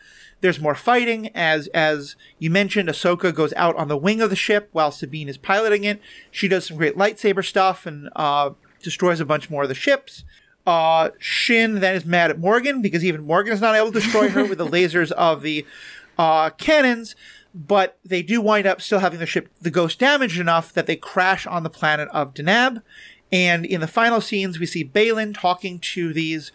There's 0.40 0.60
more 0.60 0.76
fighting 0.76 1.34
as 1.34 1.66
as 1.74 2.14
you 2.38 2.48
mentioned. 2.48 2.88
Ahsoka 2.88 3.34
goes 3.34 3.52
out 3.54 3.74
on 3.74 3.88
the 3.88 3.96
wing 3.96 4.20
of 4.20 4.30
the 4.30 4.36
ship 4.36 4.68
while 4.70 4.92
Sabine 4.92 5.28
is 5.28 5.36
piloting 5.36 5.82
it. 5.82 6.00
She 6.30 6.46
does 6.46 6.66
some 6.66 6.76
great 6.76 6.96
lightsaber 6.96 7.44
stuff 7.44 7.86
and 7.86 8.08
uh, 8.14 8.50
destroys 8.84 9.18
a 9.18 9.24
bunch 9.24 9.50
more 9.50 9.64
of 9.64 9.68
the 9.68 9.74
ships. 9.74 10.22
Uh, 10.64 11.10
Shin 11.18 11.80
then 11.80 11.96
is 11.96 12.04
mad 12.04 12.30
at 12.30 12.38
Morgan 12.38 12.82
because 12.82 13.04
even 13.04 13.26
Morgan 13.26 13.52
is 13.52 13.60
not 13.60 13.74
able 13.74 13.90
to 13.90 13.98
destroy 13.98 14.28
her 14.28 14.44
with 14.44 14.58
the 14.58 14.66
lasers 14.68 15.10
of 15.10 15.42
the 15.42 15.66
uh, 16.18 16.50
cannons. 16.50 17.16
But 17.56 17.98
they 18.04 18.22
do 18.22 18.42
wind 18.42 18.66
up 18.66 18.82
still 18.82 18.98
having 18.98 19.18
the 19.18 19.26
ship, 19.26 19.48
the 19.60 19.70
Ghost, 19.70 19.98
damaged 19.98 20.38
enough 20.38 20.74
that 20.74 20.86
they 20.86 20.96
crash 20.96 21.46
on 21.46 21.62
the 21.62 21.70
planet 21.70 22.08
of 22.12 22.34
Denab. 22.34 22.82
And 23.32 23.64
in 23.64 23.80
the 23.80 23.88
final 23.88 24.20
scenes, 24.20 24.60
we 24.60 24.66
see 24.66 24.84
Baylan 24.84 25.34
talking 25.34 25.78
to 25.78 26.12
these 26.12 26.52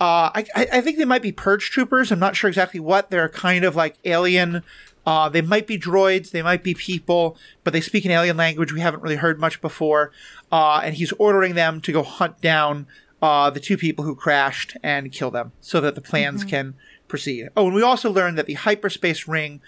uh, 0.00 0.30
I, 0.34 0.44
I 0.56 0.80
think 0.80 0.98
they 0.98 1.04
might 1.04 1.22
be 1.22 1.32
purge 1.32 1.70
troopers. 1.70 2.10
I'm 2.10 2.18
not 2.18 2.34
sure 2.34 2.48
exactly 2.48 2.80
what. 2.80 3.10
They're 3.10 3.28
kind 3.28 3.64
of 3.64 3.76
like 3.76 3.96
alien. 4.04 4.62
Uh, 5.06 5.28
they 5.28 5.40
might 5.40 5.66
be 5.66 5.78
droids. 5.78 6.30
They 6.30 6.42
might 6.42 6.64
be 6.64 6.74
people, 6.74 7.36
but 7.62 7.72
they 7.72 7.80
speak 7.80 8.04
an 8.04 8.10
alien 8.10 8.36
language 8.36 8.72
we 8.72 8.80
haven't 8.80 9.02
really 9.02 9.16
heard 9.16 9.38
much 9.38 9.60
before. 9.60 10.10
Uh, 10.50 10.80
and 10.82 10.96
he's 10.96 11.12
ordering 11.12 11.54
them 11.54 11.80
to 11.82 11.92
go 11.92 12.02
hunt 12.02 12.40
down 12.40 12.86
uh, 13.22 13.50
the 13.50 13.60
two 13.60 13.76
people 13.76 14.04
who 14.04 14.14
crashed 14.14 14.76
and 14.82 15.12
kill 15.12 15.30
them 15.30 15.52
so 15.60 15.80
that 15.80 15.94
the 15.94 16.00
plans 16.00 16.44
can 16.44 16.74
proceed. 17.06 17.48
Oh, 17.56 17.66
and 17.66 17.74
we 17.74 17.82
also 17.82 18.10
learned 18.10 18.36
that 18.36 18.46
the 18.46 18.54
hyperspace 18.54 19.28
ring 19.28 19.60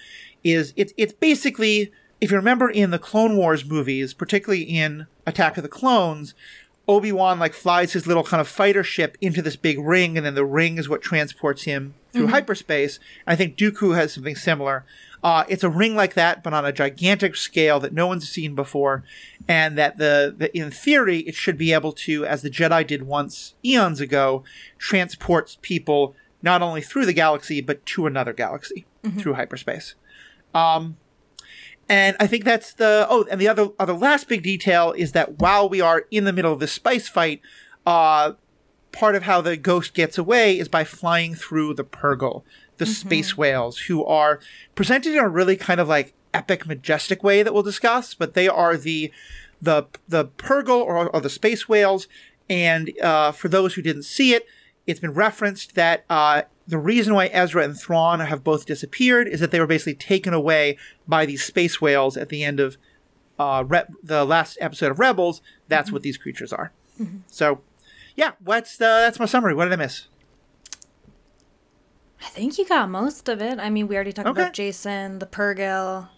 is 0.46 0.72
it's 0.76 0.92
it's 0.96 1.12
basically 1.12 1.92
if 2.20 2.30
you 2.30 2.36
remember 2.36 2.70
in 2.70 2.90
the 2.90 2.98
Clone 2.98 3.36
Wars 3.36 3.64
movies, 3.64 4.14
particularly 4.14 4.62
in 4.62 5.06
Attack 5.26 5.56
of 5.56 5.62
the 5.62 5.68
Clones, 5.68 6.34
Obi 6.88 7.12
Wan 7.12 7.38
like 7.38 7.52
flies 7.52 7.92
his 7.92 8.06
little 8.06 8.22
kind 8.22 8.40
of 8.40 8.48
fighter 8.48 8.84
ship 8.84 9.18
into 9.20 9.42
this 9.42 9.56
big 9.56 9.78
ring, 9.78 10.16
and 10.16 10.24
then 10.24 10.34
the 10.34 10.44
ring 10.44 10.78
is 10.78 10.88
what 10.88 11.02
transports 11.02 11.64
him 11.64 11.94
through 12.12 12.28
hyperspace. 12.28 12.98
I 13.26 13.36
think 13.36 13.56
Dooku 13.56 13.94
has 13.94 14.14
something 14.14 14.36
similar. 14.36 14.84
Uh, 15.22 15.44
it's 15.48 15.64
a 15.64 15.68
ring 15.68 15.96
like 15.96 16.14
that, 16.14 16.42
but 16.42 16.54
on 16.54 16.64
a 16.64 16.72
gigantic 16.72 17.34
scale 17.34 17.80
that 17.80 17.92
no 17.92 18.06
one's 18.06 18.28
seen 18.28 18.54
before, 18.54 19.02
and 19.48 19.76
that 19.76 19.98
the, 19.98 20.32
the 20.36 20.56
in 20.56 20.70
theory 20.70 21.18
it 21.20 21.34
should 21.34 21.58
be 21.58 21.72
able 21.72 21.92
to, 21.92 22.24
as 22.24 22.42
the 22.42 22.50
Jedi 22.50 22.86
did 22.86 23.02
once 23.02 23.54
eons 23.64 24.00
ago, 24.00 24.44
transports 24.78 25.58
people 25.60 26.14
not 26.40 26.62
only 26.62 26.80
through 26.80 27.06
the 27.06 27.12
galaxy 27.12 27.60
but 27.60 27.84
to 27.86 28.06
another 28.06 28.32
galaxy 28.32 28.86
through 29.18 29.34
hyperspace. 29.34 29.94
Um, 30.56 30.96
and 31.88 32.16
I 32.18 32.26
think 32.26 32.44
that's 32.44 32.72
the 32.72 33.06
oh, 33.08 33.26
and 33.30 33.40
the 33.40 33.48
other 33.48 33.68
other 33.78 33.92
last 33.92 34.28
big 34.28 34.42
detail 34.42 34.92
is 34.92 35.12
that 35.12 35.38
while 35.38 35.68
we 35.68 35.80
are 35.80 36.04
in 36.10 36.24
the 36.24 36.32
middle 36.32 36.52
of 36.52 36.58
this 36.58 36.72
spice 36.72 37.08
fight, 37.08 37.40
uh, 37.84 38.32
part 38.90 39.14
of 39.14 39.24
how 39.24 39.40
the 39.40 39.56
ghost 39.56 39.94
gets 39.94 40.18
away 40.18 40.58
is 40.58 40.68
by 40.68 40.82
flying 40.82 41.34
through 41.34 41.74
the 41.74 41.84
Purrgil, 41.84 42.42
the 42.78 42.86
space 42.86 43.36
whales, 43.36 43.78
who 43.80 44.04
are 44.04 44.40
presented 44.74 45.12
in 45.12 45.18
a 45.18 45.28
really 45.28 45.56
kind 45.56 45.78
of 45.78 45.86
like 45.86 46.14
epic, 46.34 46.66
majestic 46.66 47.22
way 47.22 47.42
that 47.42 47.54
we'll 47.54 47.62
discuss. 47.62 48.14
But 48.14 48.34
they 48.34 48.48
are 48.48 48.76
the 48.76 49.12
the 49.60 49.84
the 50.08 50.24
Purrgil 50.24 50.80
or, 50.80 51.08
or 51.08 51.20
the 51.20 51.30
space 51.30 51.68
whales, 51.68 52.08
and 52.48 52.90
uh, 53.00 53.30
for 53.30 53.48
those 53.48 53.74
who 53.74 53.82
didn't 53.82 54.04
see 54.04 54.34
it, 54.34 54.46
it's 54.86 55.00
been 55.00 55.14
referenced 55.14 55.76
that 55.76 56.04
uh, 56.10 56.42
the 56.66 56.78
reason 56.78 57.14
why 57.14 57.26
Ezra 57.26 57.62
and 57.64 57.78
Thrawn 57.78 58.20
have 58.20 58.42
both 58.42 58.66
disappeared 58.66 59.28
is 59.28 59.40
that 59.40 59.50
they 59.50 59.60
were 59.60 59.66
basically 59.66 59.94
taken 59.94 60.34
away 60.34 60.76
by 61.06 61.24
these 61.26 61.44
space 61.44 61.80
whales 61.80 62.16
at 62.16 62.28
the 62.28 62.42
end 62.42 62.58
of 62.60 62.76
uh, 63.38 63.64
Re- 63.66 63.84
the 64.02 64.24
last 64.24 64.58
episode 64.60 64.90
of 64.90 64.98
Rebels. 64.98 65.42
That's 65.68 65.92
what 65.92 66.02
these 66.02 66.16
creatures 66.16 66.52
are. 66.52 66.72
So, 67.26 67.60
yeah, 68.16 68.32
what's 68.42 68.76
the, 68.78 68.84
that's 68.84 69.18
my 69.20 69.26
summary. 69.26 69.54
What 69.54 69.64
did 69.66 69.74
I 69.74 69.76
miss? 69.76 70.08
I 72.22 72.28
think 72.28 72.58
you 72.58 72.66
got 72.66 72.88
most 72.90 73.28
of 73.28 73.40
it. 73.42 73.58
I 73.58 73.70
mean, 73.70 73.86
we 73.88 73.94
already 73.94 74.12
talked 74.12 74.28
Okay. 74.28 74.40
about 74.40 74.54
Jacen, 74.54 75.20
the 75.20 75.26
Purrgil. 75.26 76.08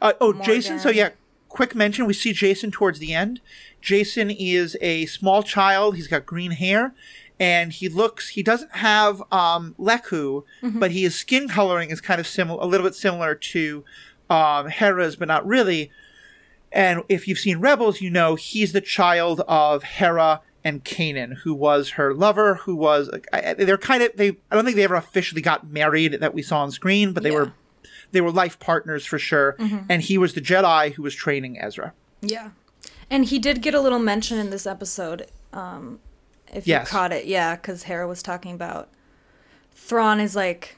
Uh, 0.00 0.12
oh, 0.20 0.32
Jacen. 0.34 0.78
So 0.78 0.90
yeah, 0.90 1.10
quick 1.48 1.74
mention. 1.74 2.06
We 2.06 2.12
see 2.12 2.32
Jacen 2.32 2.70
towards 2.70 2.98
the 2.98 3.14
end. 3.14 3.40
Jacen 3.82 4.34
is 4.38 4.76
a 4.80 5.06
small 5.06 5.42
child. 5.42 5.96
He's 5.96 6.06
got 6.06 6.26
green 6.26 6.52
hair, 6.52 6.94
and 7.40 7.72
he 7.72 7.88
looks. 7.88 8.28
He 8.28 8.42
doesn't 8.44 8.76
have 8.76 9.20
um, 9.32 9.74
Leku, 9.78 10.44
but 10.62 10.92
his 10.92 11.16
skin 11.16 11.48
coloring 11.48 11.90
is 11.90 12.00
kind 12.00 12.20
of 12.20 12.26
similar, 12.26 12.62
a 12.62 12.66
little 12.66 12.86
bit 12.86 12.94
similar 12.94 13.34
to 13.34 13.82
um, 14.28 14.68
Hera's, 14.68 15.16
but 15.16 15.26
not 15.26 15.44
really. 15.46 15.90
And 16.70 17.02
if 17.08 17.26
you've 17.26 17.38
seen 17.38 17.58
Rebels, 17.58 18.00
you 18.00 18.10
know 18.10 18.36
he's 18.36 18.72
the 18.72 18.80
child 18.80 19.40
of 19.48 19.82
Hera 19.82 20.42
and 20.62 20.84
Kanan, 20.84 21.38
who 21.38 21.54
was 21.54 21.90
her 21.90 22.14
lover, 22.14 22.56
who 22.56 22.76
was 22.76 23.10
they're 23.58 23.78
kind 23.78 24.02
of 24.02 24.10
they. 24.16 24.36
I 24.50 24.54
don't 24.54 24.64
think 24.64 24.76
they 24.76 24.84
ever 24.84 24.94
officially 24.94 25.40
got 25.42 25.68
married 25.70 26.12
that 26.20 26.34
we 26.34 26.42
saw 26.42 26.60
on 26.62 26.70
screen, 26.70 27.12
but 27.12 27.22
they 27.22 27.30
Yeah. 27.30 27.36
were 27.36 27.52
they 28.12 28.20
were 28.20 28.30
life 28.30 28.58
partners 28.60 29.06
for 29.06 29.18
sure. 29.18 29.56
And 29.88 30.02
he 30.02 30.18
was 30.18 30.34
the 30.34 30.40
Jedi 30.40 30.92
who 30.94 31.02
was 31.02 31.14
training 31.14 31.58
Ezra. 31.60 31.92
Yeah. 32.20 32.50
And 33.08 33.24
he 33.24 33.38
did 33.38 33.62
get 33.62 33.72
a 33.74 33.80
little 33.80 33.98
mention 34.00 34.38
in 34.38 34.50
this 34.50 34.66
episode. 34.66 35.26
Um, 35.52 35.98
if 36.52 36.66
Yes. 36.66 36.86
you 36.86 36.90
caught 36.90 37.12
it, 37.12 37.26
yeah, 37.26 37.56
because 37.56 37.84
Hera 37.84 38.06
was 38.06 38.22
talking 38.22 38.52
about 38.52 38.88
Thrawn 39.72 40.20
is 40.20 40.36
like 40.36 40.76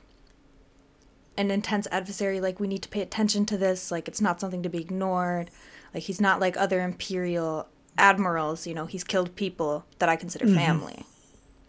an 1.37 1.51
intense 1.51 1.87
adversary. 1.91 2.41
Like 2.41 2.61
we 2.61 2.67
need 2.69 2.83
to 2.83 2.89
pay 2.89 3.01
attention 3.01 3.47
to 3.47 3.57
this. 3.57 3.91
Like 3.91 4.09
it's 4.09 4.21
not 4.21 4.41
something 4.41 4.63
to 4.63 4.69
be 4.69 4.79
ignored. 4.79 5.51
Like 5.95 6.05
he's 6.05 6.21
not 6.21 6.41
like 6.41 6.57
other 6.57 6.81
Imperial 6.83 7.69
admirals. 7.99 8.67
You 8.67 8.75
know, 8.75 8.87
he's 8.87 9.05
killed 9.05 9.35
people 9.37 9.85
that 9.99 10.09
I 10.09 10.17
consider 10.17 10.47
family. 10.47 11.05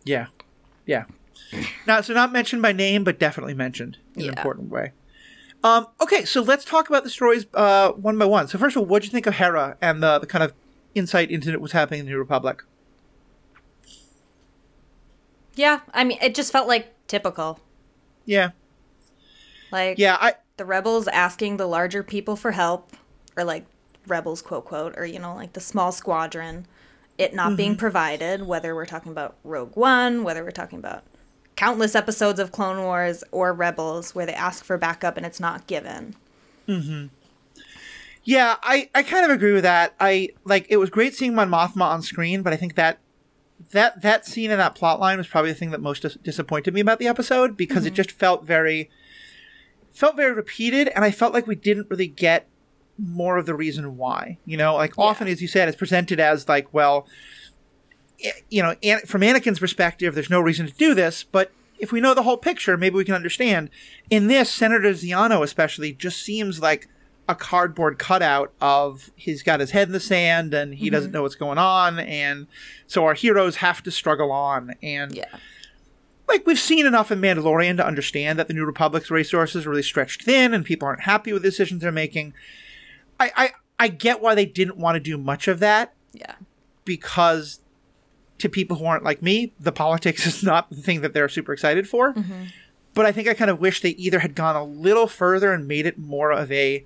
Yeah, 0.03 0.27
yeah. 0.85 1.05
Now, 1.87 2.01
so 2.01 2.13
not 2.13 2.31
mentioned 2.31 2.61
by 2.61 2.71
name, 2.71 3.03
but 3.03 3.19
definitely 3.19 3.53
mentioned 3.53 3.97
in 4.15 4.23
an 4.23 4.29
important 4.29 4.69
way. 4.69 4.91
Um, 5.63 5.87
okay, 6.01 6.25
so 6.25 6.41
let's 6.41 6.65
talk 6.65 6.89
about 6.89 7.03
the 7.03 7.09
stories 7.09 7.45
uh, 7.53 7.91
one 7.91 8.17
by 8.17 8.25
one. 8.25 8.47
So 8.47 8.57
first 8.57 8.75
of 8.75 8.81
all, 8.81 8.85
what 8.85 9.01
do 9.01 9.05
you 9.07 9.11
think 9.11 9.27
of 9.27 9.35
Hera 9.35 9.77
and 9.81 10.03
the, 10.03 10.19
the 10.19 10.27
kind 10.27 10.43
of 10.43 10.51
insight 10.93 11.31
into 11.31 11.57
what's 11.59 11.71
happening 11.73 12.01
in 12.01 12.05
the 12.05 12.11
New 12.11 12.17
Republic? 12.17 12.63
Yeah, 15.55 15.81
I 15.93 16.03
mean, 16.03 16.17
it 16.21 16.35
just 16.35 16.51
felt 16.51 16.67
like 16.67 16.93
typical. 17.07 17.59
Yeah, 18.25 18.51
Like 19.71 19.97
yeah. 19.99 20.17
I 20.19 20.35
the 20.57 20.65
rebels 20.65 21.07
asking 21.07 21.57
the 21.57 21.65
larger 21.67 22.03
people 22.03 22.35
for 22.35 22.51
help, 22.51 22.93
or 23.35 23.43
like 23.43 23.65
rebels 24.07 24.41
quote 24.41 24.65
quote 24.65 24.93
or 24.97 25.05
you 25.05 25.17
know 25.19 25.33
like 25.33 25.53
the 25.53 25.61
small 25.61 25.91
squadron 25.91 26.65
it 27.17 27.33
not 27.33 27.55
being 27.55 27.75
provided 27.77 28.45
whether 28.45 28.75
we're 28.75 28.85
talking 28.85 29.13
about 29.13 29.37
rogue 29.45 29.77
one 29.77 30.23
whether 30.25 30.43
we're 30.43 30.51
talking 30.51 30.77
about 30.77 31.03
countless 31.55 31.95
episodes 31.95 32.37
of 32.37 32.51
clone 32.51 32.83
wars 32.83 33.23
or 33.31 33.53
rebels 33.53 34.13
where 34.13 34.25
they 34.25 34.33
ask 34.33 34.65
for 34.65 34.77
backup 34.77 35.15
and 35.15 35.25
it's 35.25 35.39
not 35.39 35.67
given 35.67 36.15
Hmm. 36.65 37.05
Yeah, 38.25 38.55
I, 38.63 38.89
I 38.95 39.03
kind 39.03 39.25
of 39.25 39.31
agree 39.31 39.51
with 39.51 39.63
that. 39.63 39.95
I 39.99 40.29
like 40.45 40.65
it 40.69 40.77
was 40.77 40.89
great 40.89 41.13
seeing 41.13 41.35
Mon 41.35 41.49
Mothma 41.49 41.81
on 41.81 42.01
screen, 42.01 42.41
but 42.41 42.53
I 42.53 42.55
think 42.55 42.75
that 42.75 42.99
that 43.71 44.01
that 44.01 44.25
scene 44.25 44.51
and 44.51 44.59
that 44.59 44.75
plot 44.75 44.99
line 44.99 45.17
was 45.17 45.27
probably 45.27 45.51
the 45.51 45.57
thing 45.57 45.71
that 45.71 45.81
most 45.81 46.01
dis- 46.01 46.17
disappointed 46.23 46.73
me 46.73 46.81
about 46.81 46.99
the 46.99 47.07
episode 47.07 47.55
because 47.57 47.85
it 47.85 47.89
mm-hmm. 47.89 47.95
just 47.95 48.11
felt 48.11 48.45
very 48.45 48.89
felt 49.91 50.15
very 50.15 50.33
repeated, 50.33 50.89
and 50.89 51.05
I 51.05 51.11
felt 51.11 51.33
like 51.33 51.47
we 51.47 51.55
didn't 51.55 51.89
really 51.89 52.07
get 52.07 52.47
more 52.97 53.37
of 53.37 53.45
the 53.45 53.55
reason 53.55 53.97
why. 53.97 54.37
You 54.45 54.57
know, 54.57 54.75
like 54.75 54.97
often 54.97 55.27
as 55.27 55.41
you 55.41 55.47
said, 55.47 55.67
it's 55.67 55.77
presented 55.77 56.19
as 56.19 56.47
like, 56.47 56.73
well, 56.73 57.07
eh, 58.23 58.31
you 58.49 58.61
know, 58.61 58.75
An- 58.83 59.05
from 59.05 59.21
Anakin's 59.21 59.59
perspective, 59.59 60.15
there's 60.15 60.29
no 60.29 60.41
reason 60.41 60.67
to 60.67 60.73
do 60.73 60.93
this, 60.93 61.23
but 61.23 61.51
if 61.79 61.91
we 61.91 62.01
know 62.01 62.13
the 62.13 62.23
whole 62.23 62.37
picture, 62.37 62.77
maybe 62.77 62.95
we 62.95 63.05
can 63.05 63.15
understand. 63.15 63.69
In 64.09 64.27
this, 64.27 64.49
Senator 64.49 64.91
Xiono 64.91 65.43
especially 65.43 65.91
just 65.93 66.21
seems 66.21 66.61
like 66.61 66.87
a 67.27 67.35
cardboard 67.35 67.97
cutout 67.97 68.51
of 68.59 69.11
he's 69.15 69.43
got 69.43 69.59
his 69.59 69.71
head 69.71 69.87
in 69.87 69.93
the 69.93 69.99
sand 69.99 70.53
and 70.53 70.75
he 70.75 70.89
doesn't 70.89 71.09
mm-hmm. 71.09 71.15
know 71.15 71.21
what's 71.23 71.35
going 71.35 71.57
on, 71.57 71.99
and 71.99 72.47
so 72.87 73.05
our 73.05 73.13
heroes 73.13 73.57
have 73.57 73.81
to 73.83 73.91
struggle 73.91 74.31
on. 74.31 74.75
And 74.81 75.15
yeah 75.15 75.37
like 76.27 76.45
we've 76.47 76.59
seen 76.59 76.85
enough 76.85 77.11
in 77.11 77.19
Mandalorian 77.19 77.77
to 77.77 77.85
understand 77.85 78.39
that 78.39 78.47
the 78.47 78.53
New 78.53 78.65
Republic's 78.65 79.11
resources 79.11 79.65
are 79.65 79.69
really 79.69 79.83
stretched 79.83 80.23
thin 80.23 80.53
and 80.53 80.65
people 80.65 80.87
aren't 80.87 81.01
happy 81.01 81.33
with 81.33 81.43
the 81.43 81.49
decisions 81.49 81.81
they're 81.81 81.91
making. 81.91 82.33
I 83.19 83.31
I, 83.35 83.51
I 83.79 83.87
get 83.89 84.21
why 84.21 84.35
they 84.35 84.45
didn't 84.45 84.77
want 84.77 84.95
to 84.95 84.99
do 84.99 85.17
much 85.17 85.47
of 85.47 85.59
that 85.59 85.93
yeah 86.13 86.35
because 86.85 87.59
to 88.39 88.49
people 88.49 88.77
who 88.77 88.85
aren't 88.85 89.03
like 89.03 89.21
me, 89.21 89.53
the 89.59 89.71
politics 89.71 90.25
is 90.27 90.43
not 90.43 90.69
the 90.69 90.81
thing 90.81 91.01
that 91.01 91.13
they're 91.13 91.29
super 91.29 91.53
excited 91.53 91.87
for. 91.87 92.13
Mm-hmm. 92.13 92.43
But 92.93 93.05
I 93.07 93.11
think 93.11 93.27
I 93.27 93.33
kind 93.33 93.49
of 93.49 93.59
wish 93.59 93.81
they 93.81 93.91
either 93.91 94.19
had 94.19 94.35
gone 94.35 94.55
a 94.55 94.63
little 94.63 95.07
further 95.07 95.51
and 95.51 95.67
made 95.67 95.87
it 95.87 95.97
more 95.97 96.31
of 96.31 96.51
a 96.51 96.85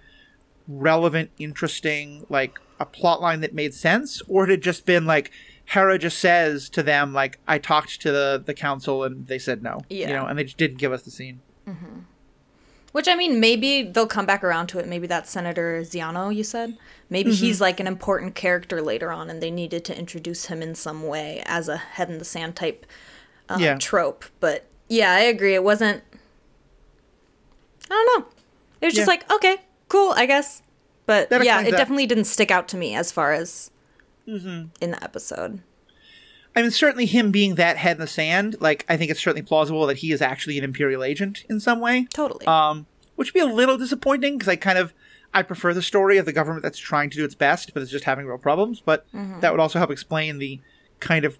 relevant, 0.67 1.31
interesting, 1.39 2.25
like 2.29 2.59
a 2.79 2.85
plot 2.85 3.21
line 3.21 3.41
that 3.41 3.53
made 3.53 3.73
sense, 3.73 4.21
or 4.27 4.43
it 4.45 4.49
had 4.49 4.61
just 4.61 4.85
been 4.85 5.05
like 5.05 5.31
Hera 5.65 5.97
just 5.97 6.19
says 6.19 6.69
to 6.69 6.81
them, 6.83 7.13
like, 7.13 7.39
I 7.45 7.57
talked 7.57 7.99
to 8.01 8.11
the, 8.11 8.41
the 8.45 8.53
council 8.53 9.03
and 9.03 9.27
they 9.27 9.37
said 9.37 9.61
no. 9.61 9.81
You 9.89 10.07
know, 10.07 10.25
and 10.25 10.39
they 10.39 10.45
just 10.45 10.55
didn't 10.57 10.77
give 10.77 10.93
us 10.93 11.01
the 11.03 11.11
scene. 11.11 11.41
Which 12.93 13.07
I 13.09 13.15
mean, 13.15 13.39
maybe 13.41 13.83
they'll 13.83 14.07
come 14.07 14.25
back 14.25 14.43
around 14.45 14.67
to 14.67 14.79
it. 14.79 14.87
Maybe 14.87 15.07
that's 15.07 15.29
Senator 15.29 15.81
Xiono, 15.81 16.33
you 16.33 16.43
said. 16.43 16.77
Maybe 17.09 17.33
he's 17.33 17.59
like 17.61 17.79
an 17.81 17.85
important 17.87 18.33
character 18.33 18.81
later 18.81 19.11
on, 19.11 19.29
and 19.29 19.41
they 19.43 19.51
needed 19.51 19.83
to 19.85 19.97
introduce 19.97 20.45
him 20.45 20.61
in 20.61 20.73
some 20.73 21.03
way 21.03 21.43
as 21.45 21.67
a 21.67 21.77
head 21.77 22.09
in 22.09 22.17
the 22.17 22.25
sand 22.25 22.55
type 22.55 22.85
uh, 23.49 23.57
Yeah. 23.59 23.77
trope. 23.77 24.23
But 24.39 24.65
yeah, 24.87 25.11
I 25.11 25.19
agree. 25.19 25.53
It 25.53 25.63
wasn't. 25.65 26.01
I 27.89 27.89
don't 27.89 28.19
know. 28.21 28.27
It 28.81 28.85
was 28.85 28.93
just 28.95 29.05
Yeah. 29.07 29.11
like 29.13 29.31
okay, 29.31 29.57
cool, 29.87 30.13
I 30.15 30.25
guess. 30.25 30.61
But 31.05 31.29
That 31.29 31.43
yeah, 31.43 31.61
it 31.61 31.71
that. 31.71 31.77
definitely 31.77 32.05
didn't 32.05 32.25
stick 32.25 32.51
out 32.51 32.67
to 32.69 32.77
me 32.77 32.93
as 32.95 33.11
far 33.11 33.31
as 33.33 33.71
in 34.25 34.69
the 34.79 35.01
episode. 35.03 35.61
I 36.55 36.61
mean, 36.61 36.71
certainly 36.71 37.05
him 37.05 37.31
being 37.31 37.55
that 37.55 37.77
head 37.77 37.97
in 37.97 38.01
the 38.01 38.07
sand, 38.07 38.57
like, 38.59 38.83
I 38.89 38.97
think 38.97 39.11
it's 39.11 39.21
certainly 39.21 39.43
plausible 39.43 39.85
that 39.87 39.97
he 39.97 40.11
is 40.11 40.21
actually 40.21 40.57
an 40.57 40.63
Imperial 40.63 41.03
agent 41.03 41.45
in 41.49 41.59
some 41.59 41.79
way. 41.79 42.07
Totally. 42.13 42.45
um, 42.47 42.87
which 43.15 43.33
would 43.33 43.39
be 43.39 43.51
a 43.51 43.53
little 43.53 43.77
disappointing 43.77 44.37
because 44.37 44.47
I 44.49 44.55
kind 44.55 44.77
of 44.77 44.93
I 45.33 45.43
prefer 45.43 45.73
the 45.73 45.81
story 45.81 46.17
of 46.17 46.25
the 46.25 46.33
government 46.33 46.63
that's 46.63 46.77
trying 46.77 47.09
to 47.11 47.17
do 47.17 47.25
its 47.25 47.35
best, 47.35 47.73
but 47.73 47.81
it's 47.83 47.91
just 47.91 48.05
having 48.05 48.25
real 48.25 48.37
problems. 48.37 48.79
But 48.79 49.05
that 49.13 49.51
would 49.51 49.59
also 49.59 49.79
help 49.79 49.91
explain 49.91 50.37
the 50.39 50.59
kind 50.99 51.25
of 51.25 51.37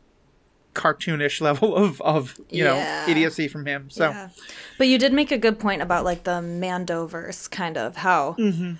cartoonish 0.78 1.42
level 1.42 1.76
of 1.76 2.00
of 2.02 2.36
you 2.50 2.64
Yeah. 2.64 2.74
know 3.06 3.12
idiocy 3.12 3.48
from 3.48 3.66
him. 3.66 3.90
So 3.90 4.10
Yeah. 4.10 4.30
But 4.78 4.88
you 4.88 4.98
did 5.00 5.12
make 5.12 5.32
a 5.32 5.38
good 5.38 5.58
point 5.60 5.82
about 5.82 6.06
like 6.06 6.24
the 6.24 6.40
Mandoverse, 6.42 7.50
kind 7.50 7.78
of 7.78 7.98
how 7.98 8.36
mm-hmm. 8.38 8.74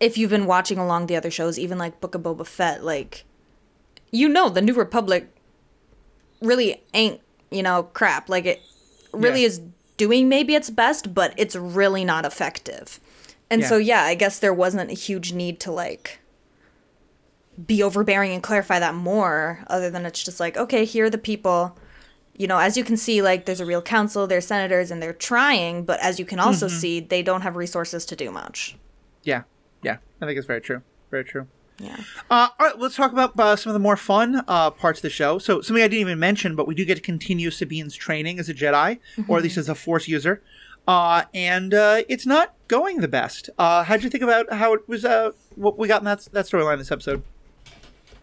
if 0.00 0.18
you've 0.18 0.30
been 0.30 0.46
watching 0.46 0.78
along 0.78 1.06
the 1.06 1.16
other 1.16 1.30
shows, 1.30 1.58
even 1.58 1.78
like 1.78 2.00
Book 2.00 2.14
of 2.14 2.22
Boba 2.22 2.46
Fett, 2.46 2.84
like 2.84 3.24
you 4.10 4.28
know 4.28 4.48
the 4.48 4.60
New 4.62 4.74
Republic 4.74 5.28
really 6.42 6.82
ain't 6.94 7.20
you 7.50 7.62
know 7.62 7.84
crap. 7.84 8.28
Like 8.28 8.46
it 8.46 8.60
really 9.12 9.42
Yeah. 9.42 9.48
is 9.48 9.60
doing 9.96 10.28
maybe 10.28 10.54
its 10.54 10.70
best, 10.70 11.14
but 11.14 11.34
it's 11.36 11.54
really 11.54 12.04
not 12.04 12.24
effective. 12.24 12.98
And 13.52 13.64
so 13.64 13.76
yeah, 13.78 14.02
I 14.04 14.14
guess 14.14 14.38
there 14.38 14.54
wasn't 14.54 14.90
a 14.90 14.94
huge 14.94 15.32
need 15.32 15.58
to 15.60 15.72
like 15.72 16.19
be 17.66 17.82
overbearing 17.82 18.32
and 18.32 18.42
clarify 18.42 18.78
that 18.78 18.94
more 18.94 19.64
other 19.66 19.90
than 19.90 20.06
it's 20.06 20.22
just 20.22 20.40
like 20.40 20.56
okay 20.56 20.84
here 20.84 21.06
are 21.06 21.10
the 21.10 21.18
people 21.18 21.76
you 22.36 22.46
know 22.46 22.58
as 22.58 22.76
you 22.76 22.84
can 22.84 22.96
see 22.96 23.22
like 23.22 23.44
there's 23.44 23.60
a 23.60 23.66
real 23.66 23.82
council 23.82 24.26
there's 24.26 24.46
senators 24.46 24.90
and 24.90 25.02
they're 25.02 25.12
trying 25.12 25.84
but 25.84 25.98
as 26.00 26.18
you 26.18 26.24
can 26.24 26.38
also 26.38 26.68
see 26.68 27.00
they 27.00 27.22
don't 27.22 27.42
have 27.42 27.56
resources 27.56 28.06
to 28.06 28.14
do 28.14 28.30
much 28.30 28.76
yeah, 29.22 29.42
yeah, 29.82 29.98
I 30.20 30.26
think 30.26 30.38
it's 30.38 30.46
very 30.46 30.60
true. 30.60 30.82
Very 31.10 31.24
true. 31.24 31.46
yeah 31.78 31.96
Uh, 32.30 32.48
all 32.58 32.66
right, 32.66 32.78
let's 32.78 32.94
talk 32.94 33.12
about 33.12 33.38
uh, 33.38 33.56
some 33.56 33.70
of 33.70 33.74
the 33.74 33.80
more 33.80 33.96
fun 33.96 34.42
uh, 34.46 34.70
parts 34.70 35.00
of 35.00 35.02
the 35.02 35.10
show. 35.10 35.38
So, 35.38 35.60
something 35.60 35.82
I 35.82 35.88
didn't 35.88 36.00
even 36.00 36.18
mention, 36.18 36.54
but 36.54 36.66
we 36.66 36.74
do 36.74 36.84
get 36.84 36.96
to 36.96 37.00
continue 37.00 37.50
Sabine's 37.50 37.96
training 37.96 38.38
as 38.38 38.48
a 38.48 38.54
Jedi, 38.54 38.98
or 39.28 39.38
at 39.38 39.42
least 39.42 39.56
as 39.56 39.68
a 39.68 39.74
Force 39.74 40.06
user. 40.08 40.42
Uh, 40.86 41.24
and 41.34 41.74
uh, 41.74 42.02
it's 42.08 42.26
not 42.26 42.54
going 42.68 42.98
the 43.00 43.08
best. 43.08 43.50
Uh, 43.58 43.84
how'd 43.84 44.02
you 44.02 44.10
think 44.10 44.24
about 44.24 44.52
how 44.52 44.72
it 44.74 44.88
was? 44.88 45.04
Uh, 45.04 45.32
what 45.56 45.78
we 45.78 45.88
got 45.88 46.00
in 46.00 46.04
that 46.06 46.26
that 46.32 46.46
storyline 46.46 46.78
this 46.78 46.92
episode? 46.92 47.22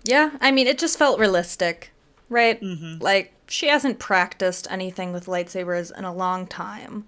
Yeah 0.08 0.32
i 0.42 0.52
mean 0.52 0.68
it 0.68 0.78
just 0.78 0.98
felt 0.98 1.20
realistic 1.20 1.92
right? 2.30 2.62
Like 2.62 3.34
she 3.48 3.68
hasn't 3.68 4.00
practiced 4.00 4.68
anything 4.70 5.14
with 5.14 5.26
lightsabers 5.26 5.98
in 5.98 6.04
a 6.04 6.14
long 6.14 6.48
time. 6.48 7.06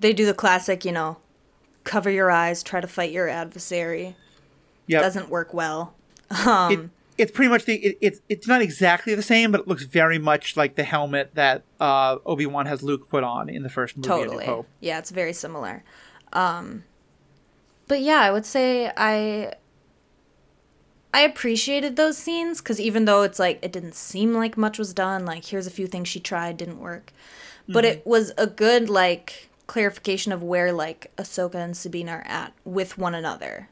They 0.00 0.12
do 0.12 0.26
the 0.26 0.34
classic 0.34 0.84
you 0.84 0.92
know 0.92 1.18
cover 1.84 2.10
your 2.10 2.30
eyes 2.30 2.62
try 2.62 2.80
to 2.80 2.86
fight 2.86 3.12
your 3.12 3.28
adversary. 3.28 4.16
Yeah, 4.86 5.00
doesn't 5.00 5.28
work 5.28 5.54
well. 5.54 5.94
It, 6.30 6.90
it's 7.16 7.30
pretty 7.30 7.48
much 7.48 7.64
the 7.64 7.76
it, 7.76 7.98
it's 8.00 8.20
it's 8.28 8.48
not 8.48 8.60
exactly 8.60 9.14
the 9.14 9.22
same, 9.22 9.52
but 9.52 9.60
it 9.60 9.68
looks 9.68 9.84
very 9.84 10.18
much 10.18 10.56
like 10.56 10.74
the 10.74 10.84
helmet 10.84 11.34
that 11.34 11.62
uh, 11.80 12.16
Obi 12.26 12.46
Wan 12.46 12.66
has 12.66 12.82
Luke 12.82 13.08
put 13.08 13.22
on 13.22 13.48
in 13.48 13.62
the 13.62 13.68
first 13.68 13.96
movie. 13.96 14.08
Totally. 14.08 14.46
Hope. 14.46 14.66
yeah 14.80 14.98
it's 14.98 15.10
very 15.10 15.32
similar. 15.32 15.84
Um 16.32 16.84
but 17.86 18.00
yeah 18.00 18.20
i 18.20 18.30
would 18.30 18.46
say 18.46 18.90
i 18.96 19.52
i 21.14 21.20
appreciated 21.20 21.96
those 21.96 22.18
scenes 22.18 22.60
because 22.60 22.78
even 22.78 23.06
though 23.06 23.22
it's 23.22 23.38
like 23.38 23.58
it 23.62 23.72
didn't 23.72 23.94
seem 23.94 24.34
like 24.34 24.58
much 24.58 24.78
was 24.78 24.92
done 24.92 25.24
like 25.24 25.46
here's 25.46 25.66
a 25.66 25.70
few 25.78 25.86
things 25.86 26.08
she 26.08 26.20
tried 26.20 26.56
didn't 26.58 26.80
work. 26.80 27.12
But 27.66 27.86
it 27.86 28.00
mm-hmm. 28.00 28.10
was 28.10 28.32
a 28.36 28.46
good 28.46 28.90
like 28.90 29.48
clarification 29.66 30.32
of 30.32 30.42
where 30.42 30.70
like 30.70 31.10
ahsoka 31.16 31.54
and 31.54 31.74
sabine 31.74 32.10
are 32.10 32.22
at 32.26 32.52
with 32.64 32.98
one 32.98 33.14
another. 33.14 33.70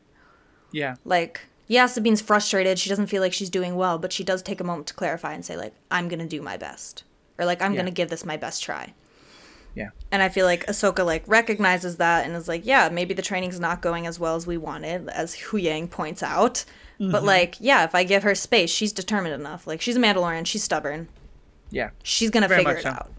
Yeah, 0.70 0.94
like 1.04 1.40
yeah 1.68 1.86
sabine's 1.86 2.22
frustrated 2.22 2.78
she 2.78 2.88
doesn't 2.88 3.08
feel 3.08 3.20
like 3.22 3.32
she's 3.32 3.50
doing 3.50 3.74
well 3.76 3.98
but 3.98 4.12
she 4.12 4.24
does 4.24 4.42
take 4.42 4.60
a 4.60 4.64
moment 4.64 4.86
to 4.88 4.94
clarify 4.94 5.32
and 5.32 5.44
say 5.44 5.56
like 5.56 5.74
i'm 5.90 6.08
gonna 6.08 6.26
do 6.26 6.42
my 6.42 6.56
best 6.56 7.04
or 7.38 7.44
like 7.44 7.62
i'm 7.62 7.72
Yeah. 7.72 7.80
gonna 7.80 7.90
give 7.90 8.08
this 8.10 8.24
my 8.24 8.36
best 8.36 8.62
try 8.62 8.94
yeah, 9.74 9.90
and 10.10 10.22
I 10.22 10.28
feel 10.28 10.46
like 10.46 10.66
Ahsoka 10.66 11.04
like 11.04 11.24
recognizes 11.26 11.96
that 11.96 12.26
and 12.26 12.34
is 12.36 12.48
like, 12.48 12.66
yeah, 12.66 12.88
maybe 12.90 13.14
the 13.14 13.22
training's 13.22 13.58
not 13.60 13.80
going 13.80 14.06
as 14.06 14.18
well 14.20 14.36
as 14.36 14.46
we 14.46 14.56
wanted, 14.56 15.08
as 15.08 15.34
Huyang 15.36 15.88
points 15.90 16.22
out. 16.22 16.64
Mm-hmm. 17.00 17.10
But 17.10 17.24
like, 17.24 17.56
yeah, 17.58 17.84
if 17.84 17.94
I 17.94 18.04
give 18.04 18.22
her 18.22 18.34
space, 18.34 18.70
she's 18.70 18.92
determined 18.92 19.34
enough. 19.34 19.66
Like 19.66 19.80
she's 19.80 19.96
a 19.96 20.00
Mandalorian, 20.00 20.46
she's 20.46 20.62
stubborn. 20.62 21.08
yeah. 21.70 21.90
She's 22.02 22.30
gonna 22.30 22.48
Very 22.48 22.60
figure 22.64 22.76
it 22.78 22.82
so. 22.82 22.90
out. 22.90 23.10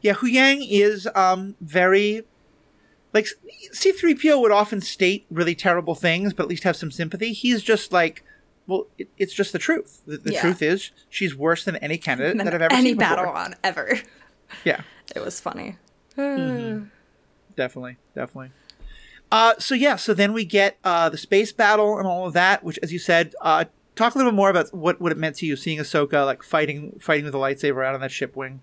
Yeah, 0.00 0.14
Huyang 0.14 0.64
is 0.68 1.08
um 1.14 1.56
very 1.60 2.22
like 3.12 3.26
C 3.72 3.90
three 3.92 4.14
PO 4.14 4.38
would 4.40 4.52
often 4.52 4.80
state 4.80 5.26
really 5.30 5.54
terrible 5.54 5.94
things, 5.94 6.32
but 6.34 6.42
at 6.44 6.48
least 6.48 6.64
have 6.64 6.76
some 6.76 6.90
sympathy. 6.90 7.32
He's 7.32 7.62
just 7.62 7.90
like, 7.92 8.22
well, 8.66 8.86
it, 8.98 9.08
it's 9.16 9.32
just 9.32 9.52
the 9.52 9.58
truth. 9.58 10.02
The, 10.06 10.18
the 10.18 10.32
Yeah. 10.34 10.42
truth 10.42 10.60
is, 10.62 10.90
she's 11.08 11.34
worse 11.34 11.64
than 11.64 11.76
any 11.76 11.96
candidate 11.98 12.36
that 12.36 12.54
I've 12.54 12.62
ever 12.62 12.74
Any 12.74 12.90
seen 12.90 12.98
battle 12.98 13.30
on 13.32 13.54
ever. 13.64 13.98
Yeah, 14.64 14.80
It 15.14 15.20
was 15.20 15.40
funny. 15.40 15.76
definitely, 16.16 17.96
definitely. 18.14 18.50
Uh, 19.30 19.54
so 19.58 19.74
yeah, 19.74 19.96
so 19.96 20.14
then 20.14 20.32
we 20.32 20.44
get 20.44 20.78
uh 20.84 21.08
the 21.08 21.18
space 21.18 21.52
battle 21.52 21.98
and 21.98 22.06
all 22.06 22.26
of 22.26 22.32
that, 22.32 22.64
which, 22.64 22.78
as 22.82 22.92
you 22.92 22.98
said, 22.98 23.34
uh, 23.42 23.64
talk 23.94 24.14
a 24.14 24.18
little 24.18 24.32
bit 24.32 24.36
more 24.36 24.48
about 24.50 24.72
what 24.74 25.00
what 25.00 25.12
it 25.12 25.18
meant 25.18 25.36
to 25.36 25.46
you 25.46 25.54
seeing 25.56 25.78
Ahsoka 25.78 26.24
like 26.24 26.42
fighting 26.42 26.98
fighting 27.00 27.24
with 27.26 27.34
a 27.34 27.38
lightsaber 27.38 27.84
out 27.86 27.94
on 27.94 28.00
that 28.00 28.10
ship 28.10 28.36
wing. 28.36 28.60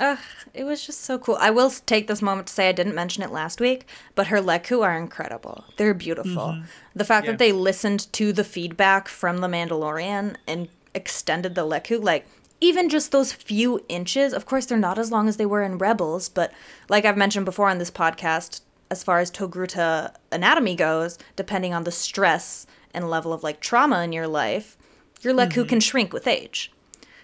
Ugh, 0.00 0.18
it 0.54 0.64
was 0.64 0.84
just 0.86 1.02
so 1.02 1.18
cool. 1.18 1.36
I 1.38 1.50
will 1.50 1.68
take 1.70 2.06
this 2.06 2.22
moment 2.22 2.46
to 2.48 2.52
say 2.54 2.68
I 2.68 2.72
didn't 2.72 2.94
mention 2.94 3.22
it 3.22 3.30
last 3.30 3.60
week, 3.60 3.86
but 4.14 4.28
her 4.28 4.38
Leku 4.38 4.82
are 4.82 4.96
incredible. 4.96 5.64
They're 5.76 5.92
beautiful. 5.92 6.62
The 6.96 7.04
fact 7.04 7.26
Yeah. 7.26 7.32
that 7.32 7.38
they 7.38 7.52
listened 7.52 8.10
to 8.14 8.32
the 8.32 8.42
feedback 8.42 9.06
from 9.06 9.38
the 9.38 9.48
Mandalorian 9.48 10.36
and 10.48 10.68
extended 10.94 11.54
the 11.54 11.66
Leku, 11.66 12.02
like 12.02 12.26
even 12.62 12.88
just 12.88 13.10
those 13.10 13.32
few 13.32 13.84
inches. 13.88 14.32
Of 14.32 14.46
course, 14.46 14.66
they're 14.66 14.78
not 14.78 14.98
as 14.98 15.10
long 15.10 15.28
as 15.28 15.36
they 15.36 15.44
were 15.44 15.62
in 15.62 15.78
Rebels, 15.78 16.28
but 16.28 16.52
like 16.88 17.04
I've 17.04 17.16
mentioned 17.16 17.44
before 17.44 17.68
on 17.68 17.78
this 17.78 17.90
podcast, 17.90 18.60
as 18.88 19.02
far 19.02 19.18
as 19.18 19.30
Togruta 19.30 20.14
anatomy 20.30 20.76
goes, 20.76 21.18
depending 21.34 21.74
on 21.74 21.82
the 21.82 21.90
stress 21.90 22.66
and 22.94 23.10
level 23.10 23.32
of 23.32 23.42
like 23.42 23.58
trauma 23.60 24.02
in 24.04 24.12
your 24.12 24.28
life, 24.28 24.76
your 25.22 25.34
leku 25.34 25.68
can 25.68 25.80
shrink 25.80 26.12
with 26.12 26.28
age. 26.28 26.72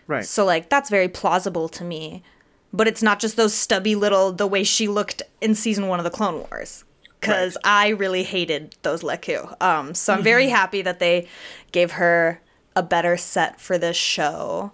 Right. 0.08 0.24
So 0.24 0.44
like 0.44 0.68
that's 0.68 0.90
very 0.90 1.08
plausible 1.08 1.68
to 1.68 1.84
me. 1.84 2.24
But 2.72 2.88
it's 2.88 3.02
not 3.02 3.20
just 3.20 3.36
those 3.36 3.54
stubby 3.54 3.94
little 3.94 4.32
the 4.32 4.46
way 4.46 4.64
she 4.64 4.88
looked 4.88 5.22
in 5.40 5.54
season 5.54 5.86
1 5.86 6.00
of 6.00 6.04
the 6.04 6.10
Clone 6.10 6.46
Wars 6.50 6.84
cuz 7.20 7.56
I 7.64 7.88
really 7.88 8.24
hated 8.24 8.76
those 8.82 9.02
leku. 9.02 9.54
Um 9.62 9.94
so 9.94 10.14
I'm 10.14 10.22
very 10.22 10.48
happy 10.48 10.82
that 10.82 10.98
they 10.98 11.28
gave 11.70 11.92
her 11.92 12.40
a 12.74 12.82
better 12.82 13.16
set 13.16 13.60
for 13.60 13.78
this 13.78 13.96
show. 13.96 14.72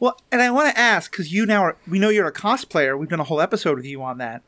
Well, 0.00 0.20
and 0.30 0.40
I 0.40 0.50
want 0.50 0.70
to 0.70 0.78
ask 0.78 1.10
because 1.10 1.32
you 1.32 1.44
now 1.44 1.62
are, 1.62 1.76
we 1.86 1.98
know 1.98 2.08
you're 2.08 2.26
a 2.26 2.32
cosplayer. 2.32 2.98
We've 2.98 3.08
done 3.08 3.20
a 3.20 3.24
whole 3.24 3.40
episode 3.40 3.76
with 3.76 3.86
you 3.86 4.02
on 4.02 4.18
that. 4.18 4.42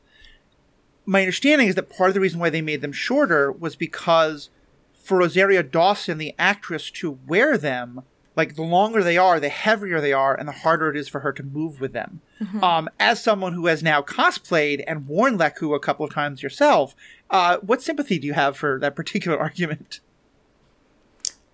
My 1.05 1.21
understanding 1.21 1.67
is 1.67 1.75
that 1.75 1.89
part 1.89 2.09
of 2.09 2.13
the 2.13 2.21
reason 2.21 2.39
why 2.39 2.49
they 2.49 2.61
made 2.61 2.81
them 2.81 2.93
shorter 2.93 3.51
was 3.51 3.75
because 3.75 4.49
for 4.93 5.17
Rosario 5.17 5.61
Dawson, 5.61 6.17
the 6.19 6.33
actress, 6.39 6.89
to 6.91 7.19
wear 7.27 7.57
them, 7.57 8.03
like 8.35 8.55
the 8.55 8.61
longer 8.61 9.03
they 9.03 9.17
are, 9.17 9.39
the 9.39 9.49
heavier 9.49 9.99
they 9.99 10.13
are, 10.13 10.33
and 10.33 10.47
the 10.47 10.53
harder 10.53 10.89
it 10.89 10.95
is 10.95 11.09
for 11.09 11.19
her 11.19 11.33
to 11.33 11.43
move 11.43 11.81
with 11.81 11.91
them. 11.91 12.21
Um, 12.63 12.89
as 12.99 13.21
someone 13.21 13.53
who 13.53 13.65
has 13.65 13.83
now 13.83 14.01
cosplayed 14.01 14.83
and 14.87 15.07
worn 15.07 15.37
Leku 15.37 15.75
a 15.75 15.79
couple 15.79 16.05
of 16.05 16.13
times 16.13 16.41
yourself, 16.41 16.95
uh, 17.29 17.57
what 17.57 17.81
sympathy 17.81 18.19
do 18.19 18.27
you 18.27 18.33
have 18.33 18.55
for 18.55 18.79
that 18.79 18.95
particular 18.95 19.37
argument? 19.39 19.99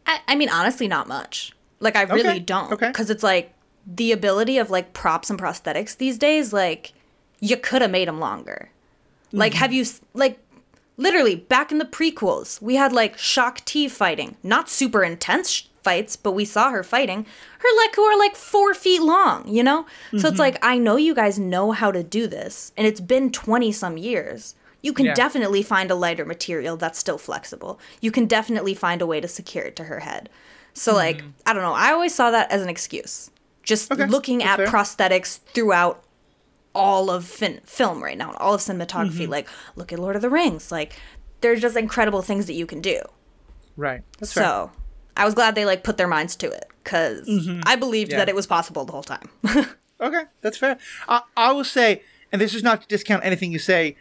I, 0.06 0.20
I 0.28 0.36
mean, 0.36 0.50
honestly, 0.50 0.88
not 0.88 1.08
much. 1.08 1.54
Like, 1.80 1.96
I 1.96 2.04
really 2.04 2.30
Okay, 2.30 2.40
don't. 2.40 2.72
okay. 2.74 2.88
Because 2.88 3.10
it's 3.10 3.24
like 3.24 3.54
the 3.86 4.12
ability 4.12 4.58
of 4.58 4.70
like 4.70 4.94
props 4.94 5.30
and 5.30 5.40
prosthetics 5.40 5.96
these 5.98 6.18
days, 6.18 6.52
like, 6.54 6.94
you 7.40 7.56
could 7.58 7.82
have 7.82 7.92
made 7.92 8.08
them 8.08 8.20
longer. 8.20 8.70
Like, 9.32 9.54
Mm-hmm. 9.54 9.60
have 9.60 9.74
you, 9.74 9.86
like, 10.14 10.40
literally 10.98 11.36
back 11.36 11.72
in 11.72 11.78
the 11.78 11.86
prequels, 11.86 12.62
we 12.62 12.76
had 12.76 12.92
like 12.94 13.18
Shaak 13.18 13.64
Ti 13.66 13.88
fighting. 13.90 14.38
Not 14.44 14.70
super 14.70 15.04
intense 15.04 15.50
sh- 15.52 15.64
fights, 15.84 16.16
but 16.16 16.32
we 16.32 16.44
saw 16.46 16.72
her 16.72 16.84
fighting. 16.84 17.26
Her 17.60 17.68
Leku 17.88 18.00
are 18.04 18.18
like 18.18 18.36
four 18.36 18.74
feet 18.74 19.02
long, 19.02 19.48
you 19.48 19.64
know? 19.64 19.86
So 20.12 20.18
Mm-hmm. 20.18 20.28
it's 20.28 20.40
like, 20.40 20.58
I 20.66 20.78
know 20.78 20.96
you 20.98 21.14
guys 21.14 21.38
know 21.40 21.72
how 21.72 21.92
to 21.92 22.04
do 22.04 22.26
this, 22.28 22.72
and 22.76 22.88
it's 22.88 23.00
been 23.00 23.32
20 23.32 23.72
some 23.72 23.98
years. 23.98 24.56
You 24.82 24.94
can 24.94 25.06
Yeah. 25.08 25.14
definitely 25.14 25.64
find 25.64 25.90
a 25.92 25.96
lighter 25.96 26.26
material 26.26 26.76
that's 26.78 27.00
still 27.00 27.18
flexible. 27.18 27.80
You 28.02 28.12
can 28.12 28.26
definitely 28.26 28.74
find 28.74 29.02
a 29.02 29.06
way 29.08 29.20
to 29.22 29.28
secure 29.28 29.66
it 29.66 29.76
to 29.78 29.86
her 29.86 30.00
head. 30.02 30.30
So, 30.78 30.94
like, 30.94 31.24
I 31.46 31.54
don't 31.54 31.64
know. 31.64 31.74
I 31.74 31.92
always 31.92 32.14
saw 32.14 32.32
that 32.32 32.52
as 32.52 32.62
an 32.62 32.70
excuse. 32.70 33.30
Just 33.64 33.90
Mm-hmm. 33.90 34.02
Okay, 34.04 34.12
looking 34.12 34.44
at 34.44 34.58
fair. 34.58 34.68
prosthetics 34.68 35.40
throughout 35.54 36.04
all 36.76 37.10
of 37.10 37.26
fin- 37.26 37.62
film 37.66 38.04
right 38.04 38.18
now, 38.18 38.32
all 38.34 38.54
of 38.54 38.62
cinematography. 38.62 39.22
Mm-hmm. 39.24 39.32
Like, 39.32 39.50
look 39.76 39.92
at 39.92 40.00
Lord 40.00 40.16
of 40.16 40.22
the 40.22 40.30
Rings. 40.30 40.72
Like, 40.72 40.94
there's 41.42 41.62
just 41.62 41.76
incredible 41.76 42.22
things 42.22 42.46
that 42.46 42.54
you 42.54 42.66
can 42.66 42.82
do. 42.82 43.00
Right. 43.76 44.02
That's 44.20 44.34
fair. 44.34 44.44
So, 44.44 44.72
I 45.16 45.26
was 45.26 45.34
glad 45.34 45.56
they 45.56 45.66
like 45.66 45.84
put 45.84 45.98
their 45.98 46.08
minds 46.08 46.36
to 46.38 46.48
it 46.50 46.66
because 46.84 47.28
I 47.66 47.76
believed 47.76 48.12
Mm-hmm. 48.12 48.20
Yeah. 48.20 48.26
that 48.26 48.30
it 48.30 48.36
was 48.36 48.46
possible 48.48 48.86
the 48.86 48.92
whole 48.94 49.04
time. 49.04 49.30
Okay, 50.00 50.26
that's 50.42 50.60
fair. 50.60 50.78
I, 51.10 51.22
I 51.36 51.52
will 51.54 51.64
say, 51.64 52.04
and 52.32 52.40
this 52.40 52.54
is 52.54 52.62
not 52.62 52.82
to 52.84 52.88
discount 52.88 53.26
anything 53.26 53.52
you 53.52 53.58
say. 53.58 53.96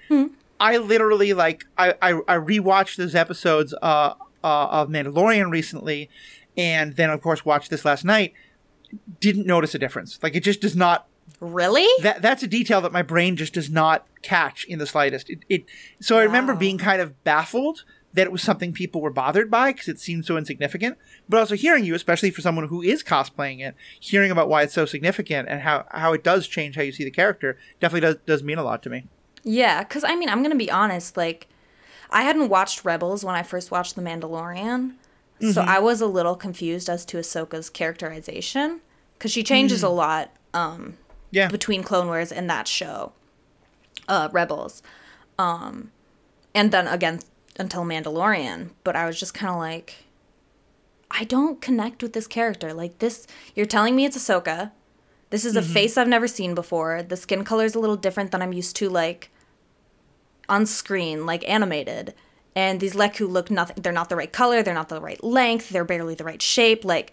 I 0.60 0.76
literally 0.76 1.32
like 1.32 1.64
I, 1.78 1.94
I 2.02 2.10
I 2.28 2.36
rewatched 2.36 2.96
those 2.96 3.14
episodes 3.14 3.72
uh, 3.80 4.12
uh, 4.44 4.66
of 4.66 4.90
Mandalorian 4.90 5.50
recently, 5.50 6.10
and 6.56 6.96
then 6.96 7.10
of 7.10 7.20
course 7.22 7.44
watched 7.44 7.70
this 7.70 7.84
last 7.84 8.04
night. 8.04 8.32
Didn't 9.20 9.46
notice 9.46 9.74
a 9.74 9.78
difference. 9.78 10.18
Like 10.22 10.34
it 10.34 10.42
just 10.42 10.60
does 10.60 10.76
not. 10.76 11.08
really? 11.40 11.86
That 12.02 12.22
that's 12.22 12.42
a 12.42 12.46
detail 12.46 12.80
that 12.82 12.92
my 12.92 13.02
brain 13.02 13.36
just 13.36 13.54
does 13.54 13.70
not 13.70 14.06
catch 14.22 14.64
in 14.64 14.78
the 14.78 14.86
slightest. 14.86 15.28
It, 15.30 15.40
it 15.48 15.64
so 16.00 16.18
I 16.18 16.22
remember 16.22 16.54
being 16.54 16.78
kind 16.78 17.00
of 17.00 17.22
baffled 17.24 17.84
that 18.12 18.26
it 18.26 18.32
was 18.32 18.40
something 18.42 18.72
people 18.72 19.02
were 19.02 19.10
bothered 19.10 19.50
by 19.50 19.72
because 19.72 19.88
it 19.88 20.00
seemed 20.00 20.24
so 20.24 20.38
insignificant. 20.38 20.96
But 21.28 21.38
also 21.38 21.54
hearing 21.54 21.84
you, 21.84 21.94
especially 21.94 22.30
for 22.30 22.40
someone 22.40 22.68
who 22.68 22.80
is 22.80 23.02
cosplaying 23.02 23.60
it, 23.60 23.74
hearing 24.00 24.30
about 24.30 24.48
why 24.48 24.62
it's 24.62 24.72
so 24.72 24.86
significant 24.86 25.48
and 25.50 25.60
how, 25.60 25.84
how 25.90 26.14
it 26.14 26.24
does 26.24 26.48
change 26.48 26.76
how 26.76 26.82
you 26.82 26.92
see 26.92 27.04
the 27.04 27.10
character 27.10 27.58
definitely 27.78 28.00
does 28.00 28.16
does 28.24 28.42
mean 28.42 28.56
a 28.56 28.64
lot 28.64 28.82
to 28.84 28.90
me. 28.90 29.04
Yeah, 29.42 29.82
because 29.82 30.02
I 30.02 30.16
mean, 30.16 30.28
I'm 30.28 30.38
going 30.38 30.50
to 30.50 30.56
be 30.56 30.70
honest. 30.70 31.16
Like, 31.16 31.46
I 32.10 32.22
hadn't 32.22 32.48
watched 32.48 32.84
Rebels 32.84 33.24
when 33.24 33.34
I 33.34 33.42
first 33.42 33.70
watched 33.70 33.96
The 33.96 34.02
Mandalorian. 34.02 34.94
So 35.40 35.60
I 35.60 35.78
was 35.78 36.00
a 36.00 36.06
little 36.06 36.34
confused 36.34 36.88
as 36.88 37.04
to 37.06 37.18
Ahsoka's 37.18 37.68
characterization 37.68 38.80
because 39.14 39.30
she 39.30 39.42
changes 39.42 39.82
a 39.82 39.88
lot 39.88 40.30
um, 40.54 40.96
Yeah, 41.30 41.48
between 41.48 41.82
Clone 41.82 42.06
Wars 42.06 42.32
and 42.32 42.48
that 42.48 42.66
show, 42.66 43.12
uh, 44.08 44.30
Rebels. 44.32 44.82
Um, 45.38 45.92
and 46.54 46.72
then 46.72 46.86
again 46.86 47.20
until 47.58 47.84
Mandalorian. 47.84 48.70
But 48.84 48.96
I 48.96 49.06
was 49.06 49.18
just 49.18 49.34
kind 49.34 49.52
of 49.52 49.58
like, 49.58 50.04
I 51.10 51.24
don't 51.24 51.60
connect 51.60 52.02
with 52.02 52.12
this 52.12 52.26
character. 52.26 52.72
Like, 52.72 52.98
this, 52.98 53.26
you're 53.54 53.66
telling 53.66 53.96
me 53.96 54.04
it's 54.04 54.16
Ahsoka. 54.16 54.72
This 55.30 55.44
is 55.44 55.56
a 55.56 55.62
face 55.62 55.96
I've 55.98 56.08
never 56.08 56.28
seen 56.28 56.54
before. 56.54 57.02
The 57.02 57.16
skin 57.16 57.44
color 57.44 57.64
is 57.64 57.74
a 57.74 57.80
little 57.80 57.96
different 57.96 58.30
than 58.30 58.42
I'm 58.42 58.52
used 58.52 58.76
to, 58.76 58.88
like, 58.88 59.30
on 60.48 60.66
screen, 60.66 61.26
like 61.26 61.48
animated. 61.48 62.14
And 62.56 62.80
these 62.80 62.94
Leku 62.94 63.28
look 63.28 63.50
nothing, 63.50 63.76
they're 63.82 63.92
not 63.92 64.08
the 64.08 64.16
right 64.16 64.32
color, 64.32 64.62
they're 64.62 64.74
not 64.74 64.88
the 64.88 65.00
right 65.00 65.22
length, 65.22 65.68
they're 65.68 65.84
barely 65.84 66.14
the 66.14 66.24
right 66.24 66.40
shape. 66.40 66.84
Like, 66.84 67.12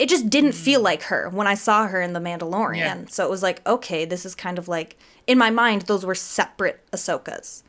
it 0.00 0.08
just 0.08 0.28
didn't 0.28 0.52
feel 0.52 0.80
like 0.80 1.04
her 1.04 1.30
when 1.30 1.46
I 1.46 1.54
saw 1.54 1.86
her 1.86 2.02
in 2.02 2.12
The 2.12 2.20
Mandalorian. 2.20 2.76
Yeah. 2.76 3.04
So 3.08 3.24
it 3.24 3.30
was 3.30 3.42
like, 3.42 3.66
okay, 3.66 4.04
this 4.04 4.26
is 4.26 4.34
kind 4.34 4.58
of 4.58 4.66
like, 4.66 4.98
in 5.26 5.38
my 5.38 5.50
mind, 5.50 5.82
those 5.82 6.04
were 6.04 6.16
separate 6.16 6.80
Ahsokas. 6.90 7.62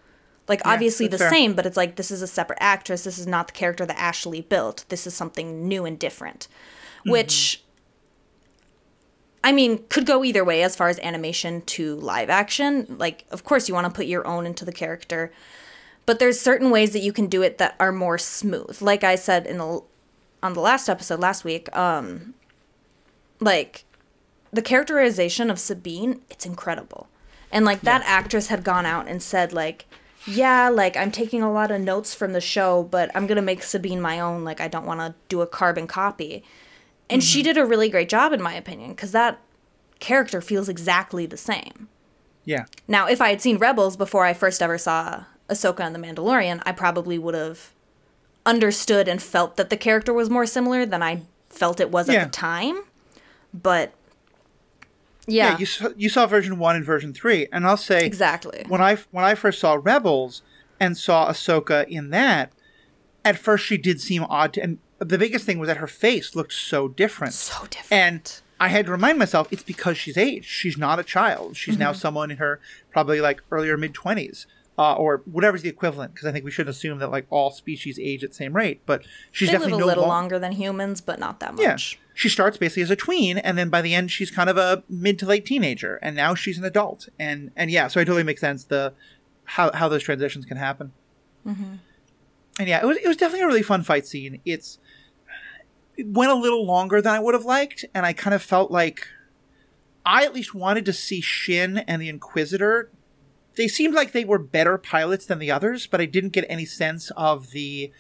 Like, 0.47 0.61
obviously 0.65 1.07
the 1.07 1.19
fair. 1.19 1.29
same, 1.29 1.53
but 1.53 1.67
it's 1.67 1.77
like, 1.77 1.95
this 1.95 2.09
is 2.09 2.23
a 2.23 2.27
separate 2.27 2.57
actress. 2.59 3.03
This 3.03 3.19
is 3.19 3.27
not 3.27 3.47
the 3.47 3.53
character 3.53 3.85
that 3.85 3.99
Ashley 3.99 4.41
built. 4.41 4.85
This 4.89 5.05
is 5.05 5.13
something 5.13 5.67
new 5.67 5.85
and 5.85 5.99
different. 5.99 6.47
Mm-hmm. 7.01 7.11
Which, 7.11 7.63
I 9.43 9.51
mean, 9.51 9.83
could 9.89 10.07
go 10.07 10.23
either 10.23 10.43
way 10.43 10.63
as 10.63 10.75
far 10.75 10.89
as 10.89 10.97
animation 10.99 11.61
to 11.67 11.95
live 11.97 12.31
action. 12.31 12.95
Like, 12.97 13.25
of 13.29 13.43
course, 13.43 13.69
you 13.69 13.75
want 13.75 13.85
to 13.85 13.93
put 13.93 14.07
your 14.07 14.25
own 14.25 14.47
into 14.47 14.65
the 14.65 14.73
character, 14.73 15.31
but 16.05 16.19
there's 16.19 16.39
certain 16.39 16.69
ways 16.69 16.93
that 16.93 16.99
you 16.99 17.13
can 17.13 17.27
do 17.27 17.41
it 17.41 17.57
that 17.57 17.75
are 17.79 17.91
more 17.91 18.17
smooth. 18.17 18.81
Like 18.81 19.03
I 19.03 19.15
said 19.15 19.45
in 19.45 19.57
the 19.57 19.81
on 20.43 20.53
the 20.53 20.59
last 20.59 20.89
episode 20.89 21.19
last 21.19 21.43
week, 21.43 21.75
um, 21.75 22.33
like 23.39 23.85
the 24.51 24.61
characterization 24.61 25.51
of 25.51 25.59
Sabine, 25.59 26.21
it's 26.29 26.45
incredible, 26.45 27.07
and 27.51 27.65
like 27.65 27.81
that 27.81 28.03
actress 28.05 28.47
had 28.47 28.63
gone 28.63 28.85
out 28.85 29.07
and 29.07 29.21
said 29.21 29.53
like. 29.53 29.85
Yeah, 30.27 30.69
like 30.69 30.95
I'm 30.95 31.09
taking 31.09 31.41
a 31.41 31.51
lot 31.51 31.71
of 31.71 31.81
notes 31.81 32.13
from 32.13 32.33
the 32.33 32.41
show, 32.41 32.83
but 32.83 33.09
I'm 33.15 33.25
gonna 33.25 33.41
make 33.41 33.63
Sabine 33.63 33.99
my 33.99 34.19
own. 34.19 34.43
Like 34.43 34.61
I 34.61 34.67
don't 34.67 34.85
want 34.85 34.99
to 34.99 35.15
do 35.29 35.41
a 35.41 35.47
carbon 35.47 35.87
copy. 35.87 36.43
And 37.09 37.23
she 37.23 37.41
did 37.41 37.57
a 37.57 37.65
really 37.65 37.89
great 37.89 38.07
job, 38.07 38.31
in 38.31 38.39
my 38.39 38.53
opinion, 38.53 38.91
because 38.91 39.13
that 39.13 39.39
character 39.99 40.39
feels 40.39 40.69
exactly 40.69 41.25
the 41.25 41.37
same. 41.37 41.89
yeah, 42.45 42.65
Now, 42.87 43.07
if 43.07 43.19
I 43.19 43.29
had 43.29 43.41
seen 43.41 43.57
Rebels 43.57 43.97
before 43.97 44.23
I 44.23 44.33
first 44.33 44.61
ever 44.61 44.77
saw 44.77 45.25
Ahsoka 45.51 45.81
and 45.81 45.93
The 45.93 45.99
Mandalorian, 45.99 46.61
I 46.65 46.71
probably 46.71 47.19
would 47.19 47.35
have 47.35 47.71
understood 48.45 49.07
and 49.07 49.21
felt 49.21 49.57
that 49.57 49.69
the 49.69 49.77
character 49.77 50.13
was 50.13 50.29
more 50.29 50.45
similar 50.45 50.85
than 50.85 51.03
I 51.03 51.21
felt 51.49 51.79
it 51.79 51.91
was 51.91 52.09
at 52.09 52.23
the 52.23 52.29
time. 52.31 52.83
But 53.53 53.93
yeah. 55.27 55.51
yeah, 55.51 55.57
you 55.59 55.65
saw, 55.65 55.89
you 55.95 56.09
saw 56.09 56.25
version 56.25 56.57
one 56.57 56.75
and 56.75 56.85
version 56.85 57.13
three, 57.13 57.47
and 57.51 57.67
I'll 57.67 57.77
say 57.77 58.05
exactly. 58.05 58.65
when 58.67 58.81
I 58.81 58.97
when 59.11 59.25
I 59.25 59.35
first 59.35 59.59
saw 59.59 59.77
Rebels 59.81 60.41
and 60.79 60.97
saw 60.97 61.29
Ahsoka 61.29 61.87
in 61.87 62.09
that, 62.09 62.51
at 63.23 63.37
first 63.37 63.65
she 63.65 63.77
did 63.77 64.01
seem 64.01 64.23
odd, 64.23 64.53
to, 64.53 64.63
and 64.63 64.79
the 64.97 65.17
biggest 65.17 65.45
thing 65.45 65.59
was 65.59 65.67
that 65.67 65.77
her 65.77 65.87
face 65.87 66.35
looked 66.35 66.53
so 66.53 66.87
different. 66.87 67.33
So 67.33 67.65
different. 67.69 67.91
And 67.91 68.41
I 68.59 68.69
had 68.69 68.85
to 68.85 68.91
remind 68.91 69.19
myself 69.19 69.51
it's 69.51 69.63
because 69.63 69.97
she's 69.97 70.17
aged. 70.17 70.45
She's 70.45 70.77
not 70.77 70.99
a 70.99 71.03
child. 71.03 71.57
She's 71.57 71.77
now 71.77 71.91
Mm-hmm. 71.91 71.99
someone 71.99 72.31
in 72.31 72.37
her 72.37 72.59
probably 72.91 73.19
like 73.21 73.43
earlier 73.51 73.77
mid 73.77 73.93
twenties. 73.93 74.47
Uh, 74.81 74.95
or 74.95 75.21
whatever's 75.25 75.61
the 75.61 75.69
equivalent, 75.69 76.11
because 76.11 76.27
I 76.27 76.31
think 76.31 76.43
we 76.43 76.49
shouldn't 76.49 76.75
assume 76.75 76.97
that 76.97 77.11
like 77.11 77.27
all 77.29 77.51
species 77.51 77.99
age 77.99 78.23
at 78.23 78.31
the 78.31 78.35
same 78.35 78.55
rate. 78.55 78.81
But 78.87 79.05
she's 79.31 79.49
they 79.49 79.53
live 79.53 79.61
definitely 79.61 79.77
a 79.77 79.81
no 79.81 79.85
little 79.85 80.03
lo- 80.05 80.09
longer 80.09 80.39
than 80.39 80.53
humans, 80.53 81.01
but 81.01 81.19
not 81.19 81.39
that 81.39 81.53
much. 81.53 81.61
Yeah, 81.61 81.77
she 82.15 82.29
starts 82.29 82.57
basically 82.57 82.81
as 82.81 82.89
a 82.89 82.95
tween, 82.95 83.37
and 83.37 83.59
then 83.59 83.69
by 83.69 83.83
the 83.83 83.93
end 83.93 84.09
she's 84.09 84.31
kind 84.31 84.49
of 84.49 84.57
a 84.57 84.81
mid 84.89 85.19
to 85.19 85.27
late 85.27 85.45
teenager, 85.45 85.97
and 85.97 86.15
now 86.15 86.33
she's 86.33 86.57
an 86.57 86.65
adult. 86.65 87.09
And 87.19 87.51
and 87.55 87.69
yeah, 87.69 87.89
so 87.89 87.99
it 87.99 88.05
totally 88.05 88.23
makes 88.23 88.41
sense 88.41 88.63
the 88.63 88.93
how 89.43 89.71
how 89.71 89.87
those 89.87 90.01
transitions 90.01 90.47
can 90.47 90.57
happen. 90.57 90.93
Mm-hmm. 91.45 91.75
And 92.57 92.67
yeah, 92.67 92.81
it 92.81 92.87
was 92.87 92.97
it 92.97 93.07
was 93.07 93.17
definitely 93.17 93.43
a 93.43 93.47
really 93.47 93.61
fun 93.61 93.83
fight 93.83 94.07
scene. 94.07 94.41
It's 94.45 94.79
it 95.95 96.07
went 96.07 96.31
a 96.31 96.35
little 96.35 96.65
longer 96.65 97.03
than 97.03 97.13
I 97.13 97.19
would 97.19 97.35
have 97.35 97.45
liked, 97.45 97.85
and 97.93 98.03
I 98.03 98.13
kind 98.13 98.33
of 98.33 98.41
felt 98.41 98.71
like 98.71 99.07
I 100.03 100.25
at 100.25 100.33
least 100.33 100.55
wanted 100.55 100.85
to 100.85 100.93
see 100.93 101.21
Shin 101.21 101.77
and 101.79 102.01
the 102.01 102.09
Inquisitor. 102.09 102.89
They 103.55 103.67
seemed 103.67 103.93
like 103.93 104.11
they 104.11 104.25
were 104.25 104.39
better 104.39 104.77
pilots 104.77 105.25
than 105.25 105.39
the 105.39 105.51
others, 105.51 105.87
but 105.87 106.01
I 106.01 106.05
didn't 106.05 106.29
get 106.31 106.45
any 106.47 106.65
sense 106.65 107.11
of 107.17 107.51
the 107.51 107.91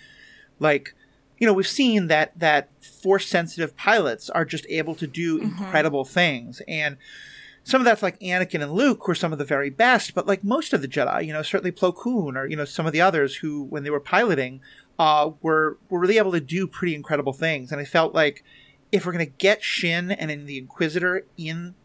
like 0.59 0.93
you 1.39 1.47
know 1.47 1.53
we've 1.53 1.67
seen 1.67 2.07
that 2.07 2.37
that 2.37 2.69
force 2.83 3.27
sensitive 3.27 3.75
pilots 3.75 4.29
are 4.29 4.45
just 4.45 4.65
able 4.69 4.95
to 4.95 5.07
do 5.07 5.39
incredible 5.39 6.05
things 6.05 6.61
and 6.67 6.97
some 7.63 7.81
of 7.81 7.85
that's 7.85 8.01
like 8.01 8.19
Anakin 8.19 8.61
and 8.63 8.71
Luke 8.71 9.07
were 9.07 9.15
some 9.15 9.31
of 9.31 9.37
the 9.37 9.45
very 9.45 9.69
best, 9.69 10.15
but 10.15 10.25
like 10.25 10.43
most 10.43 10.73
of 10.73 10.81
the 10.81 10.87
Jedi, 10.87 11.25
you 11.25 11.33
know, 11.33 11.43
certainly 11.43 11.71
Plo 11.71 11.95
Koon 11.95 12.35
or 12.35 12.47
you 12.47 12.55
know 12.55 12.65
some 12.65 12.85
of 12.85 12.93
the 12.93 13.01
others 13.01 13.35
who, 13.37 13.63
when 13.63 13.83
they 13.83 13.89
were 13.89 13.99
piloting, 13.99 14.61
uh, 14.97 15.31
were 15.41 15.77
were 15.89 15.99
really 15.99 16.17
able 16.17 16.31
to 16.31 16.41
do 16.41 16.65
pretty 16.65 16.95
incredible 16.95 17.33
things. 17.33 17.71
And 17.71 17.79
I 17.79 17.85
felt 17.85 18.15
like 18.15 18.43
if 18.91 19.05
we're 19.05 19.11
gonna 19.11 19.25
get 19.25 19.63
Shin 19.63 20.11
and 20.11 20.31
in 20.31 20.45
the 20.45 20.57
Inquisitor 20.57 21.25
in 21.37 21.75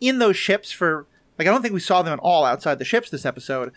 in 0.00 0.18
those 0.18 0.36
ships 0.36 0.72
for 0.72 1.06
like 1.38 1.48
I 1.48 1.50
don't 1.50 1.62
think 1.62 1.74
we 1.74 1.80
saw 1.80 2.02
them 2.02 2.12
at 2.12 2.18
all 2.20 2.44
outside 2.44 2.78
the 2.78 2.84
ships 2.84 3.10
this 3.10 3.24
episode. 3.26 3.72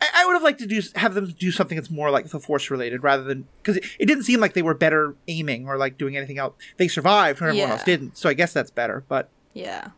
I, 0.00 0.08
I 0.16 0.26
would 0.26 0.32
have 0.34 0.42
liked 0.42 0.60
to 0.60 0.66
do 0.66 0.80
have 0.96 1.14
them 1.14 1.34
do 1.38 1.50
something 1.50 1.76
that's 1.76 1.90
more 1.90 2.10
like 2.10 2.26
the 2.28 2.40
Force 2.40 2.70
related 2.70 3.02
rather 3.02 3.22
than 3.22 3.46
because 3.58 3.76
it, 3.76 3.84
it, 3.98 4.06
didn't 4.06 4.24
seem 4.24 4.40
like 4.40 4.54
they 4.54 4.62
were 4.62 4.74
better 4.74 5.14
aiming 5.28 5.66
or 5.66 5.76
like 5.76 5.98
doing 5.98 6.16
anything 6.16 6.38
else. 6.38 6.54
They 6.76 6.88
survived 6.88 7.40
when 7.40 7.50
everyone 7.50 7.68
Yeah. 7.68 7.74
else 7.74 7.84
didn't, 7.84 8.16
so 8.16 8.28
I 8.28 8.34
guess 8.34 8.52
that's 8.52 8.70
better. 8.70 9.04
But 9.08 9.28
Yeah. 9.54 9.88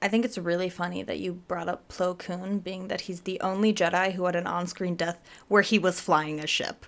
I 0.00 0.06
think 0.06 0.24
it's 0.24 0.38
really 0.38 0.68
funny 0.68 1.02
that 1.02 1.18
you 1.18 1.34
brought 1.48 1.68
up 1.68 1.88
Plo 1.88 2.16
Koon 2.16 2.60
being 2.60 2.86
that 2.86 3.02
he's 3.02 3.22
the 3.22 3.40
only 3.40 3.74
Jedi 3.74 4.12
who 4.12 4.26
had 4.26 4.36
an 4.36 4.46
on-screen 4.46 4.94
death 4.94 5.18
where 5.48 5.62
he 5.62 5.76
was 5.76 6.00
flying 6.00 6.38
a 6.38 6.46
ship. 6.46 6.86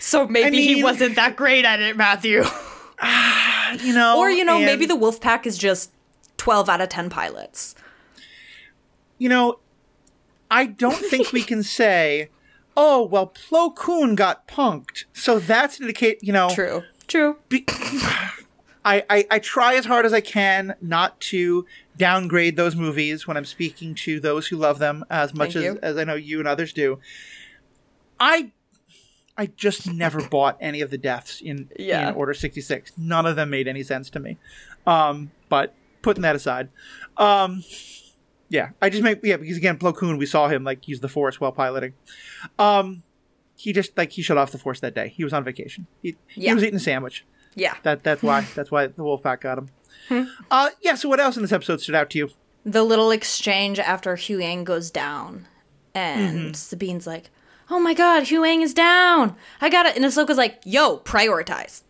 So 0.00 0.26
maybe 0.26 0.62
he 0.62 0.76
mean- 0.76 0.82
wasn't 0.84 1.16
that 1.16 1.36
great 1.36 1.66
at 1.66 1.80
it, 1.80 1.96
Matthew. 1.96 2.42
Ah, 2.98 3.72
you 3.84 3.92
know, 3.92 4.18
or 4.18 4.30
you 4.30 4.42
know, 4.42 4.56
and- 4.56 4.64
maybe 4.64 4.86
the 4.86 4.96
Wolfpack 4.96 5.44
is 5.44 5.58
just 5.58 5.90
12 6.38 6.70
out 6.70 6.80
of 6.80 6.88
10 6.88 7.10
pilots. 7.10 7.74
You 9.18 9.28
know, 9.28 9.58
I 10.50 10.66
don't 10.66 10.96
think 10.96 11.32
we 11.32 11.42
can 11.42 11.62
say, 11.80 12.28
oh, 12.76 13.04
well, 13.04 13.26
Plo 13.28 13.74
Koon 13.74 14.14
got 14.14 14.46
punked, 14.48 15.04
so 15.12 15.38
that's 15.38 15.78
an 15.78 15.84
indicate, 15.84 16.18
you 16.22 16.32
know, 16.32 16.50
True. 16.54 16.82
True. 17.08 17.36
be- 17.48 17.64
I, 18.84 19.02
I, 19.10 19.26
I 19.32 19.38
try 19.40 19.74
as 19.74 19.84
hard 19.86 20.06
as 20.06 20.12
I 20.12 20.20
can 20.20 20.76
not 20.80 21.18
to 21.22 21.66
downgrade 21.96 22.56
those 22.56 22.76
movies 22.76 23.26
when 23.26 23.36
I'm 23.36 23.44
speaking 23.44 23.96
to 23.96 24.20
those 24.20 24.46
who 24.46 24.56
love 24.56 24.78
them 24.78 25.04
as 25.10 25.34
much 25.34 25.54
Thank 25.54 25.56
as, 25.56 25.74
you. 25.74 25.78
as 25.82 25.96
I 25.96 26.04
know 26.04 26.14
you 26.14 26.38
and 26.38 26.46
others 26.46 26.72
do. 26.72 27.00
I 28.20 28.52
I 29.36 29.46
just 29.46 29.90
never 29.92 30.22
bought 30.28 30.56
any 30.60 30.80
of 30.80 30.90
the 30.90 30.98
deaths 30.98 31.40
in, 31.40 31.68
Yeah. 31.78 32.08
in 32.10 32.14
Order 32.14 32.32
66. 32.32 32.92
None 32.96 33.26
of 33.26 33.34
them 33.36 33.50
made 33.50 33.66
any 33.68 33.82
sense 33.82 34.08
to 34.10 34.20
me. 34.20 34.38
Um, 34.86 35.30
but 35.48 35.74
putting 36.00 36.22
that 36.22 36.36
aside, 36.36 36.68
um, 37.18 37.64
yeah, 38.48 38.70
I 38.80 38.88
just 38.90 39.02
make 39.02 39.20
yeah 39.22 39.36
because 39.36 39.56
again, 39.56 39.78
Plo 39.78 39.94
Koon, 39.94 40.18
we 40.18 40.26
saw 40.26 40.48
him 40.48 40.64
like 40.64 40.86
use 40.88 41.00
the 41.00 41.08
Force 41.08 41.40
while 41.40 41.52
piloting. 41.52 41.94
Um, 42.58 43.02
he 43.56 43.72
just 43.72 43.96
like 43.96 44.12
he 44.12 44.22
shut 44.22 44.36
off 44.38 44.52
the 44.52 44.58
Force 44.58 44.80
that 44.80 44.94
day. 44.94 45.08
He 45.08 45.24
was 45.24 45.32
on 45.32 45.44
vacation. 45.44 45.86
He, 46.02 46.16
he 46.28 46.52
was 46.52 46.62
eating 46.62 46.76
a 46.76 46.80
sandwich. 46.80 47.24
Yeah. 47.54 47.74
That 47.82 48.02
that's 48.04 48.22
why 48.22 48.46
that's 48.54 48.70
why 48.70 48.86
the 48.88 49.02
wolf 49.02 49.22
pack 49.22 49.40
got 49.40 49.58
him. 49.58 49.68
Hmm. 50.08 50.24
Uh, 50.50 50.70
yeah. 50.82 50.94
So 50.94 51.08
what 51.08 51.20
else 51.20 51.36
in 51.36 51.42
this 51.42 51.52
episode 51.52 51.80
stood 51.80 51.94
out 51.94 52.10
to 52.10 52.18
you? 52.18 52.30
The 52.64 52.82
little 52.82 53.10
exchange 53.10 53.78
after 53.78 54.14
Huyang 54.16 54.64
goes 54.64 54.90
down. 54.90 55.46
And 55.94 56.38
Mm-hmm. 56.38 56.50
Sabine's 56.52 57.06
like, 57.06 57.30
oh 57.70 57.80
my 57.80 57.94
god, 57.94 58.24
Huyang 58.24 58.62
is 58.62 58.74
down. 58.74 59.34
I 59.62 59.70
got 59.70 59.86
it. 59.86 59.96
And 59.96 60.04
Ahsoka's 60.04 60.36
like, 60.36 60.60
yo, 60.64 60.98
prioritize. 60.98 61.82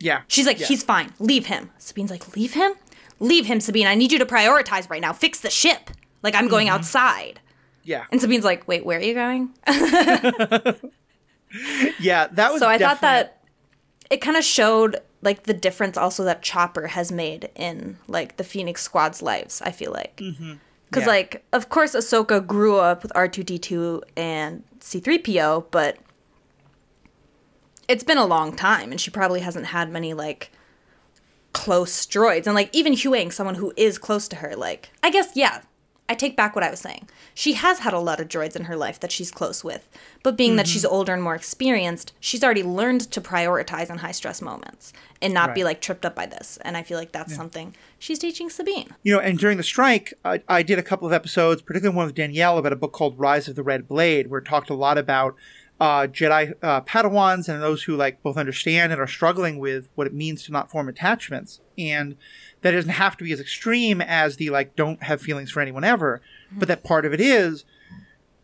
Yeah, 0.00 0.22
She's 0.28 0.44
like, 0.46 0.60
Yeah. 0.60 0.66
he's 0.66 0.82
fine. 0.82 1.14
Leave 1.18 1.46
him. 1.46 1.70
Sabine's 1.78 2.10
like, 2.10 2.36
leave 2.36 2.52
him? 2.52 2.74
Leave 3.20 3.46
him, 3.46 3.60
Sabine. 3.60 3.86
I 3.86 3.94
need 3.94 4.12
you 4.12 4.18
to 4.18 4.26
prioritize 4.26 4.90
right 4.90 5.00
now. 5.00 5.14
Fix 5.14 5.40
the 5.40 5.48
ship. 5.48 5.90
Like, 6.24 6.34
I'm 6.34 6.44
Mm-hmm. 6.46 6.50
going 6.50 6.68
outside. 6.70 7.38
yeah, 7.84 8.04
And 8.10 8.20
Sabine's 8.20 8.44
like, 8.44 8.66
wait, 8.66 8.84
where 8.84 8.98
are 8.98 9.02
you 9.02 9.14
going? 9.14 9.50
yeah. 12.00 12.26
That 12.32 12.52
was 12.52 12.60
so 12.60 12.68
I 12.68 12.78
thought 12.78 13.00
that 13.02 13.42
it 14.10 14.20
kind 14.20 14.36
of 14.36 14.42
showed, 14.44 14.96
like, 15.22 15.44
the 15.44 15.54
difference 15.54 15.96
also 15.96 16.24
that 16.24 16.42
Chopper 16.42 16.88
has 16.88 17.12
made 17.12 17.50
in, 17.54 17.98
like, 18.08 18.36
the 18.36 18.44
Phoenix 18.44 18.82
Squad's 18.82 19.22
lives, 19.22 19.62
I 19.62 19.70
feel 19.70 19.92
like. 19.92 20.16
Because, 20.16 20.34
Mm-hmm. 20.36 20.98
Yeah. 21.00 21.06
like, 21.06 21.44
of 21.52 21.68
course, 21.68 21.94
Ahsoka 21.94 22.44
grew 22.46 22.78
up 22.78 23.02
with 23.02 23.12
R2D2 23.14 24.02
and 24.16 24.62
C3PO, 24.80 25.66
but 25.70 25.96
it's 27.88 28.04
been 28.04 28.18
a 28.18 28.26
long 28.26 28.54
time, 28.56 28.90
and 28.92 29.00
she 29.00 29.10
probably 29.10 29.40
hasn't 29.40 29.66
had 29.66 29.90
many, 29.90 30.14
like, 30.14 30.50
close 31.52 32.06
droids. 32.06 32.46
And, 32.46 32.54
like, 32.54 32.70
even 32.72 32.94
Huyang, 32.94 33.32
someone 33.32 33.56
who 33.56 33.72
is 33.76 33.98
close 33.98 34.26
to 34.28 34.36
her, 34.36 34.54
like, 34.56 34.90
I 35.02 35.10
guess, 35.10 35.28
yeah, 35.34 35.62
I 36.06 36.14
take 36.14 36.36
back 36.36 36.54
what 36.54 36.62
I 36.62 36.70
was 36.70 36.80
saying. 36.80 37.08
She 37.32 37.54
has 37.54 37.78
had 37.78 37.94
a 37.94 37.98
lot 37.98 38.20
of 38.20 38.28
droids 38.28 38.54
in 38.54 38.64
her 38.64 38.76
life 38.76 39.00
that 39.00 39.10
she's 39.10 39.30
close 39.30 39.64
with, 39.64 39.88
but 40.22 40.36
being 40.36 40.56
that 40.56 40.66
Mm-hmm. 40.66 40.72
she's 40.72 40.84
older 40.84 41.14
and 41.14 41.22
more 41.22 41.34
experienced, 41.34 42.12
she's 42.20 42.44
already 42.44 42.62
learned 42.62 43.10
to 43.10 43.20
prioritize 43.22 43.88
in 43.88 43.98
high 43.98 44.12
stress 44.12 44.42
moments 44.42 44.92
and 45.22 45.32
not 45.32 45.54
be 45.54 45.64
like 45.64 45.80
tripped 45.80 46.04
up 46.04 46.14
by 46.14 46.26
this. 46.26 46.58
And 46.62 46.76
I 46.76 46.82
feel 46.82 46.98
like 46.98 47.12
that's 47.12 47.34
something 47.34 47.74
she's 47.98 48.18
teaching 48.18 48.50
Sabine. 48.50 48.90
you 49.02 49.14
know, 49.14 49.20
and 49.20 49.38
during 49.38 49.56
the 49.56 49.62
strike, 49.62 50.12
I, 50.24 50.42
I 50.46 50.62
did 50.62 50.78
a 50.78 50.82
couple 50.82 51.06
of 51.06 51.14
episodes, 51.14 51.62
particularly 51.62 51.96
one 51.96 52.06
with 52.06 52.14
Danielle, 52.14 52.58
about 52.58 52.74
a 52.74 52.76
book 52.76 52.92
called 52.92 53.18
Rise 53.18 53.48
of 53.48 53.56
the 53.56 53.62
Red 53.62 53.88
Blade, 53.88 54.28
where 54.28 54.40
it 54.40 54.44
talked 54.46 54.68
a 54.68 54.74
lot 54.74 54.98
about 54.98 55.34
uh, 55.80 56.06
Jedi 56.06 56.52
uh, 56.62 56.82
Padawans 56.82 57.48
and 57.48 57.62
those 57.62 57.82
who 57.84 57.96
like 57.96 58.22
both 58.22 58.36
understand 58.36 58.92
and 58.92 59.00
are 59.00 59.06
struggling 59.08 59.58
with 59.58 59.88
what 59.94 60.06
it 60.06 60.14
means 60.14 60.44
to 60.44 60.52
not 60.52 60.70
form 60.70 60.88
attachments, 60.88 61.60
and 61.78 62.16
that 62.64 62.70
doesn't 62.70 62.92
have 62.92 63.14
to 63.18 63.24
be 63.24 63.30
as 63.30 63.40
extreme 63.40 64.00
as 64.00 64.36
the 64.36 64.48
like 64.48 64.74
don't 64.74 65.02
have 65.02 65.20
feelings 65.20 65.50
for 65.50 65.60
anyone 65.60 65.84
ever, 65.84 66.22
but 66.50 66.60
mm-hmm. 66.60 66.68
that 66.68 66.82
part 66.82 67.04
of 67.04 67.12
it 67.12 67.20
is 67.20 67.66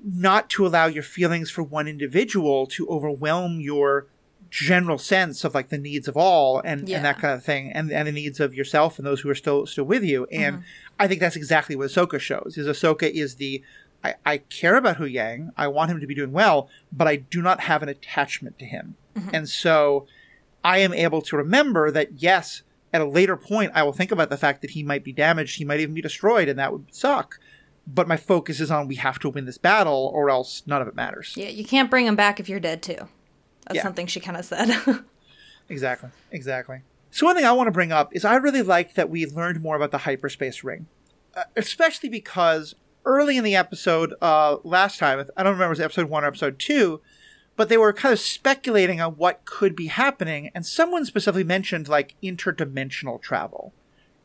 not 0.05 0.51
to 0.51 0.67
allow 0.67 0.85
your 0.85 1.03
feelings 1.03 1.51
for 1.51 1.63
one 1.63 1.89
individual 1.89 2.67
to 2.67 2.87
overwhelm 2.89 3.61
your 3.61 4.09
general 4.51 4.99
sense 4.99 5.43
of 5.43 5.55
like 5.55 5.71
the 5.71 5.79
needs 5.79 6.07
of 6.07 6.19
all 6.19 6.61
and, 6.61 6.87
Yeah. 6.87 6.97
and 6.97 7.07
that 7.07 7.19
kind 7.19 7.33
of 7.33 7.43
thing 7.43 7.73
and, 7.73 7.91
and 7.91 8.07
the 8.07 8.13
needs 8.13 8.41
of 8.41 8.53
yourself 8.53 8.99
and 8.99 9.07
those 9.07 9.21
who 9.21 9.31
are 9.31 9.35
still 9.35 9.65
still 9.65 9.85
with 9.85 10.05
you. 10.05 10.27
And 10.31 10.57
mm-hmm. 10.57 10.65
I 10.99 11.09
think 11.09 11.21
that's 11.21 11.37
exactly 11.37 11.75
what 11.75 11.89
Ahsoka 11.89 12.21
shows 12.21 12.59
is 12.59 12.67
Ahsoka 12.67 13.11
is 13.11 13.37
the 13.37 13.63
I, 14.05 14.17
I 14.27 14.39
care 14.39 14.77
about 14.77 14.99
Huyang 14.99 15.53
I 15.57 15.69
want 15.69 15.91
him 15.91 16.01
to 16.01 16.07
be 16.07 16.15
doing 16.15 16.33
well 16.33 16.69
but 16.93 17.09
I 17.09 17.17
do 17.17 17.41
not 17.41 17.61
have 17.61 17.83
an 17.83 17.89
attachment 17.89 18.59
to 18.59 18.67
him. 18.67 18.97
Mm-hmm. 19.17 19.31
And 19.33 19.49
so 19.49 20.07
I 20.63 20.81
am 20.81 20.93
able 20.93 21.23
to 21.23 21.39
remember 21.39 21.91
that 21.91 22.21
yes 22.21 22.65
at 22.93 23.01
a 23.01 23.05
later 23.05 23.37
point 23.37 23.73
I 23.75 23.83
will 23.83 23.93
think 23.93 24.11
about 24.13 24.31
the 24.31 24.37
fact 24.37 24.63
that 24.63 24.71
he 24.71 24.83
might 24.83 25.05
be 25.05 25.13
damaged 25.13 25.59
he 25.59 25.65
might 25.65 25.81
even 25.81 25.95
be 25.95 26.03
destroyed 26.03 26.49
and 26.49 26.59
that 26.59 26.73
would 26.73 26.87
suck 26.95 27.39
but 27.87 28.07
my 28.09 28.17
focus 28.17 28.61
is 28.61 28.71
on 28.71 28.87
we 28.89 28.97
have 28.97 29.19
to 29.21 29.29
win 29.31 29.47
this 29.47 29.59
battle 29.59 30.11
or 30.15 30.31
else 30.31 30.63
none 30.67 30.83
of 30.83 30.89
it 30.89 30.95
matters 30.95 31.35
Yeah, 31.37 31.49
you 31.49 31.65
can't 31.65 31.91
bring 31.91 32.07
him 32.07 32.17
back 32.17 32.39
if 32.41 32.49
you're 32.49 32.61
dead 32.61 32.83
too. 32.83 33.09
That's 33.67 33.77
Yeah. 33.77 33.83
something 33.83 34.07
she 34.07 34.21
kind 34.21 34.37
of 34.37 34.45
said. 34.45 34.71
Exactly. 35.69 36.11
Exactly. 36.33 36.81
So 37.13 37.27
one 37.27 37.37
thing 37.37 37.45
I 37.45 37.53
want 37.53 37.69
to 37.69 37.73
bring 37.73 37.93
up 37.93 38.15
is 38.15 38.25
I 38.25 38.35
really 38.37 38.63
like 38.63 38.95
that 38.95 39.09
we 39.11 39.27
learned 39.27 39.63
more 39.63 39.77
about 39.77 39.91
the 39.93 39.99
hyperspace 39.99 40.63
ring, 40.65 40.87
uh, 41.37 41.45
especially 41.57 42.09
because 42.09 42.75
early 43.05 43.37
in 43.37 43.45
the 43.45 43.55
episode 43.57 44.15
uh, 44.21 44.57
last 44.65 44.99
time, 44.99 45.25
I 45.37 45.43
don't 45.43 45.53
remember 45.53 45.73
if 45.73 45.79
it 45.79 45.83
was 45.83 45.85
episode 45.85 46.09
one 46.11 46.25
or 46.25 46.29
episode 46.29 46.59
two, 46.59 47.01
but 47.61 47.69
they 47.69 47.77
were 47.77 47.93
kind 47.93 48.11
of 48.11 48.19
speculating 48.19 49.03
on 49.03 49.13
what 49.17 49.45
could 49.45 49.77
be 49.77 49.89
happening, 49.89 50.51
and 50.55 50.65
someone 50.65 51.05
specifically 51.05 51.45
mentioned 51.45 51.89
like 51.89 52.17
interdimensional 52.23 53.21
travel. 53.21 53.75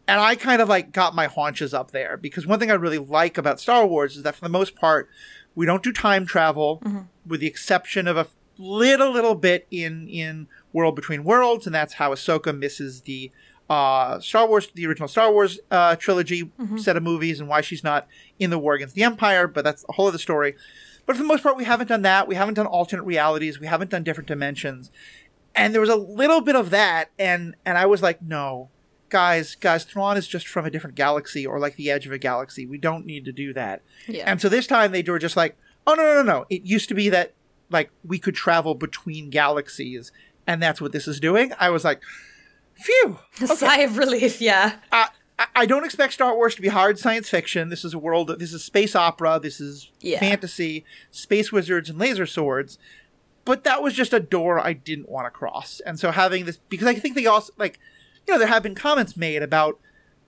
And 0.08 0.22
I 0.22 0.36
kind 0.36 0.62
of 0.62 0.70
like 0.70 0.94
got 0.94 1.14
my 1.14 1.26
haunches 1.26 1.74
up 1.74 1.92
there 1.92 2.16
because 2.16 2.48
one 2.48 2.60
thing 2.60 2.72
I 2.72 2.76
really 2.76 2.98
like 2.98 3.38
about 3.38 3.60
Star 3.60 3.86
Wars 3.86 4.16
is 4.16 4.24
that 4.24 4.36
for 4.36 4.46
the 4.46 4.48
most 4.48 4.74
part, 4.74 5.10
we 5.54 5.66
don't 5.66 5.84
do 5.84 5.92
time 5.92 6.26
travel, 6.26 6.82
with 7.28 7.42
the 7.42 7.48
exception 7.48 8.08
of 8.08 8.16
a 8.16 8.28
little 8.58 9.12
little 9.12 9.36
bit 9.36 9.68
in 9.70 10.08
in 10.08 10.48
World 10.72 10.96
Between 10.96 11.26
Worlds, 11.26 11.66
and 11.66 11.76
that's 11.76 11.96
how 11.96 12.12
Ahsoka 12.14 12.58
misses 12.58 13.02
the 13.02 13.34
uh, 13.70 14.22
Star 14.22 14.48
Wars, 14.48 14.70
the 14.76 14.88
original 14.88 15.10
Star 15.10 15.30
Wars 15.30 15.60
uh, 15.72 15.98
trilogy 15.98 16.52
set 16.78 16.96
of 16.96 17.04
movies, 17.04 17.42
and 17.42 17.50
why 17.50 17.60
she's 17.60 17.84
not 17.84 18.08
in 18.40 18.50
the 18.50 18.58
War 18.58 18.76
Against 18.76 18.96
the 18.96 19.04
Empire. 19.04 19.46
But 19.46 19.66
that's 19.66 19.84
a 19.90 19.92
whole 19.92 20.08
other 20.08 20.20
story. 20.20 20.56
But 21.06 21.16
for 21.16 21.22
the 21.22 21.28
most 21.28 21.44
part, 21.44 21.58
we 21.58 21.66
haven't 21.66 21.88
done 21.88 22.02
that. 22.02 22.28
We 22.28 22.36
haven't 22.36 22.56
done 22.56 22.66
alternate 22.66 23.04
realities. 23.04 23.60
We 23.60 23.68
haven't 23.68 23.92
done 23.92 24.04
different 24.04 24.28
dimensions. 24.28 24.90
And 25.54 25.74
there 25.74 25.82
was 25.82 25.90
a 25.90 25.96
little 25.96 26.42
bit 26.42 26.56
of 26.56 26.70
that, 26.72 27.12
and 27.18 27.56
and 27.66 27.78
I 27.78 27.86
was 27.86 28.02
like, 28.02 28.22
no, 28.22 28.70
guys, 29.10 29.56
guys, 29.56 29.86
Thrawn 29.86 30.18
is 30.18 30.28
just 30.28 30.48
from 30.48 30.66
a 30.66 30.72
different 30.72 30.96
galaxy 30.96 31.46
or 31.46 31.60
like 31.60 31.76
the 31.78 31.90
edge 31.92 32.06
of 32.06 32.12
a 32.12 32.18
galaxy. 32.18 32.66
We 32.66 32.78
don't 32.78 33.06
need 33.06 33.24
to 33.26 33.32
do 33.32 33.54
that. 33.54 33.82
yeah. 34.08 34.30
And 34.30 34.42
so 34.42 34.50
this 34.50 34.68
time 34.68 34.92
they 34.92 35.02
were 35.04 35.20
just 35.20 35.38
like, 35.38 35.56
oh 35.88 35.94
no 35.94 36.04
no 36.04 36.16
no 36.16 36.24
no. 36.24 36.46
It 36.50 36.64
used 36.64 36.90
to 36.90 36.96
be 36.96 37.10
that 37.10 37.34
like 37.70 37.90
we 38.04 38.20
could 38.20 38.36
travel 38.36 38.76
between 38.76 39.30
galaxies, 39.30 40.12
and 40.46 40.62
that's 40.62 40.82
what 40.82 40.92
this 40.92 41.08
is 41.08 41.20
doing. 41.20 41.54
I 41.60 41.70
was 41.70 41.86
like, 41.86 42.02
phew. 42.74 43.20
A 43.42 43.48
sigh 43.48 43.80
of 43.80 43.98
relief, 43.98 44.42
yeah. 44.42 44.80
I, 44.92 45.08
I- 45.56 45.66
don't 45.66 45.84
expect 45.84 46.14
Star 46.14 46.34
Wars 46.36 46.56
to 46.56 46.62
be 46.62 46.70
hard 46.70 46.98
science 46.98 47.30
fiction. 47.30 47.70
This 47.70 47.84
is 47.84 47.94
a 47.94 48.00
world. 48.00 48.28
This 48.40 48.54
is 48.54 48.64
space 48.64 48.96
opera. 48.96 49.40
This 49.42 49.60
is 49.60 49.92
Yeah. 50.00 50.20
fantasy, 50.20 50.86
space 51.12 51.52
wizards 51.52 51.90
and 51.90 52.00
laser 52.00 52.26
swords. 52.26 52.78
But 53.44 53.64
that 53.64 53.84
was 53.84 53.94
just 53.94 54.14
a 54.14 54.20
door 54.20 54.60
I 54.60 54.74
didn't 54.74 55.10
want 55.10 55.26
to 55.26 55.30
cross. 55.32 55.82
And 55.86 56.00
so 56.00 56.12
having 56.12 56.46
this, 56.46 56.58
because 56.70 56.88
I 56.88 56.96
think 56.96 57.16
they 57.16 57.26
also 57.26 57.54
like, 57.58 57.80
you 58.28 58.34
know, 58.34 58.40
there 58.40 58.48
have 58.48 58.64
been 58.64 58.76
comments 58.76 59.16
made 59.18 59.44
about 59.44 59.80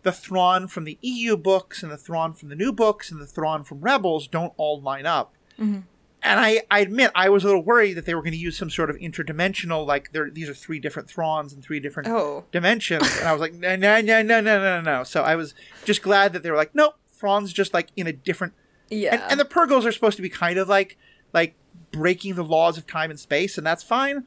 the 0.04 0.12
Thrawn 0.12 0.68
from 0.68 0.84
the 0.84 0.98
EU 1.02 1.36
books 1.36 1.82
and 1.84 1.92
the 1.92 1.98
Thrawn 1.98 2.34
from 2.34 2.50
the 2.50 2.56
new 2.56 2.72
books 2.72 3.10
and 3.12 3.20
the 3.20 3.26
Thrawn 3.26 3.64
from 3.64 3.82
Rebels 3.82 4.28
don't 4.28 4.54
all 4.58 4.80
line 4.82 5.06
up. 5.06 5.34
Mm-hmm. 5.60 5.80
And 6.24 6.40
I, 6.40 6.64
I 6.72 6.80
admit 6.80 7.12
I 7.14 7.30
was 7.30 7.44
a 7.44 7.48
little 7.48 7.64
worried 7.64 7.94
that 7.94 8.06
they 8.06 8.16
were 8.16 8.22
going 8.24 8.32
to 8.34 8.38
use 8.40 8.58
some 8.58 8.70
sort 8.72 8.90
of 8.90 8.96
interdimensional, 8.98 9.86
like 9.86 10.12
there 10.14 10.30
these 10.32 10.50
are 10.50 10.54
three 10.54 10.80
different 10.80 11.08
Thrawns 11.10 11.54
in 11.54 11.62
three 11.62 11.80
different 11.80 12.10
Oh. 12.10 12.44
dimensions, 12.52 13.08
and 13.20 13.28
I 13.28 13.32
was 13.34 13.40
like, 13.42 13.54
no, 13.54 13.76
no, 13.76 14.02
no, 14.02 14.22
no, 14.24 14.42
no, 14.42 14.60
no, 14.60 14.82
no. 14.82 15.04
So 15.04 15.22
I 15.22 15.36
was 15.36 15.54
just 15.86 16.02
glad 16.02 16.34
that 16.34 16.42
they 16.42 16.50
were 16.50 16.58
like, 16.58 16.74
nope, 16.74 16.96
Thrawn's 17.14 17.54
just 17.54 17.72
like 17.74 17.90
in 17.96 18.08
a 18.08 18.14
different, 18.14 18.54
Yeah. 18.90 19.14
and, 19.14 19.32
and 19.34 19.40
the 19.40 19.46
Purrgils 19.46 19.86
are 19.86 19.92
supposed 19.92 20.16
to 20.18 20.24
be 20.24 20.30
kind 20.30 20.58
of 20.58 20.68
like 20.68 20.98
like 21.34 21.56
breaking 21.92 22.34
the 22.36 22.44
laws 22.44 22.78
of 22.80 22.88
time 22.88 23.12
and 23.12 23.20
space, 23.20 23.58
and 23.58 23.66
that's 23.68 23.84
fine. 23.84 24.26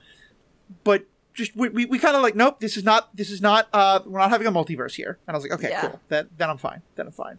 But 0.85 1.07
just 1.35 1.57
we, 1.57 1.68
we, 1.70 1.87
we 1.87 1.98
kind 1.98 2.14
of 2.14 2.22
like, 2.22 2.37
nope, 2.37 2.61
this 2.61 2.76
is 2.76 2.85
not 2.85 3.14
this 3.16 3.31
is 3.33 3.40
not 3.42 3.68
uh 3.72 3.98
we're 4.07 4.20
not 4.20 4.31
having 4.31 4.46
a 4.46 4.53
multiverse 4.53 4.94
here, 4.94 5.18
and 5.26 5.35
I 5.35 5.37
was 5.37 5.42
like, 5.44 5.53
okay, 5.59 5.70
Yeah. 5.70 5.81
cool, 5.88 6.00
that 6.09 6.29
then 6.38 6.50
I'm 6.50 6.59
fine, 6.59 6.83
then 6.94 7.07
I'm 7.07 7.12
fine. 7.12 7.38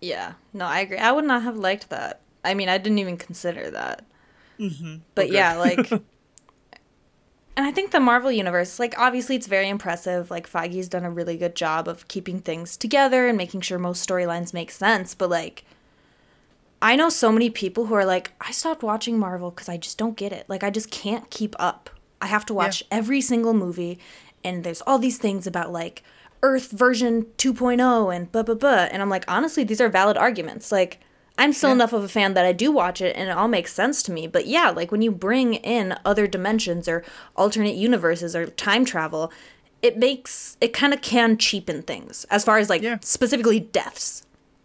yeah. 0.00 0.32
No, 0.54 0.64
I 0.64 0.80
agree. 0.80 0.96
I 0.98 1.12
would 1.12 1.26
not 1.26 1.42
have 1.42 1.56
liked 1.58 1.90
that. 1.90 2.20
I 2.44 2.54
mean, 2.54 2.68
I 2.68 2.78
didn't 2.78 2.98
even 2.98 3.16
consider 3.16 3.70
that. 3.70 4.04
Mm-hmm. 4.58 4.96
But 5.14 5.26
Okay. 5.26 5.34
yeah, 5.34 5.56
like. 5.56 5.90
And 7.54 7.66
I 7.66 7.70
think 7.70 7.90
the 7.90 8.00
Marvel 8.00 8.32
Universe, 8.32 8.78
like, 8.78 8.98
obviously 8.98 9.36
it's 9.36 9.46
very 9.46 9.68
impressive. 9.68 10.30
Like, 10.30 10.48
Feige's 10.48 10.88
done 10.88 11.04
a 11.04 11.10
really 11.10 11.36
good 11.36 11.54
job 11.54 11.86
of 11.86 12.08
keeping 12.08 12.40
things 12.40 12.78
together 12.78 13.28
and 13.28 13.36
making 13.36 13.60
sure 13.60 13.78
most 13.78 14.08
storylines 14.08 14.54
make 14.54 14.70
sense. 14.70 15.14
But, 15.14 15.28
like, 15.28 15.64
I 16.80 16.96
know 16.96 17.10
so 17.10 17.30
many 17.30 17.50
people 17.50 17.86
who 17.86 17.94
are 17.94 18.06
like, 18.06 18.32
I 18.40 18.52
stopped 18.52 18.82
watching 18.82 19.18
Marvel 19.18 19.50
because 19.50 19.68
I 19.68 19.76
just 19.76 19.98
don't 19.98 20.16
get 20.16 20.32
it. 20.32 20.46
Like, 20.48 20.64
I 20.64 20.70
just 20.70 20.90
can't 20.90 21.28
keep 21.28 21.54
up. 21.58 21.90
I 22.22 22.26
have 22.26 22.46
to 22.46 22.54
watch 22.54 22.84
every 22.90 23.20
single 23.20 23.52
movie, 23.52 23.98
and 24.42 24.64
there's 24.64 24.80
all 24.86 24.98
these 24.98 25.18
things 25.18 25.46
about, 25.46 25.70
like, 25.70 26.02
Earth 26.42 26.70
version 26.70 27.26
2.0 27.36 28.16
and 28.16 28.32
blah, 28.32 28.44
blah, 28.44 28.54
blah. 28.54 28.88
And 28.90 29.02
I'm 29.02 29.10
like, 29.10 29.26
honestly, 29.28 29.62
these 29.62 29.80
are 29.80 29.90
valid 29.90 30.16
arguments. 30.16 30.72
Like, 30.72 31.00
I'm 31.42 31.52
still 31.52 31.72
enough 31.72 31.92
of 31.92 32.04
a 32.04 32.08
fan 32.08 32.34
that 32.34 32.44
I 32.44 32.52
do 32.52 32.70
watch 32.70 33.00
it 33.00 33.16
and 33.16 33.28
it 33.28 33.32
all 33.36 33.48
makes 33.48 33.72
sense 33.72 34.02
to 34.04 34.12
me. 34.12 34.26
But 34.26 34.46
yeah, 34.46 34.70
like 34.70 34.90
when 34.92 35.02
you 35.02 35.10
bring 35.10 35.54
in 35.54 35.96
other 36.04 36.26
dimensions 36.26 36.86
or 36.88 37.04
alternate 37.36 37.74
universes 37.74 38.34
or 38.36 38.46
time 38.46 38.84
travel, 38.84 39.32
it 39.82 39.96
makes 39.98 40.56
it 40.60 40.72
kind 40.72 40.94
of 40.94 41.00
can 41.02 41.36
cheapen 41.36 41.82
things 41.82 42.24
as 42.30 42.44
far 42.44 42.58
as 42.58 42.70
like 42.70 42.82
Yeah. 42.82 42.98
specifically 43.02 43.60
deaths. 43.60 44.24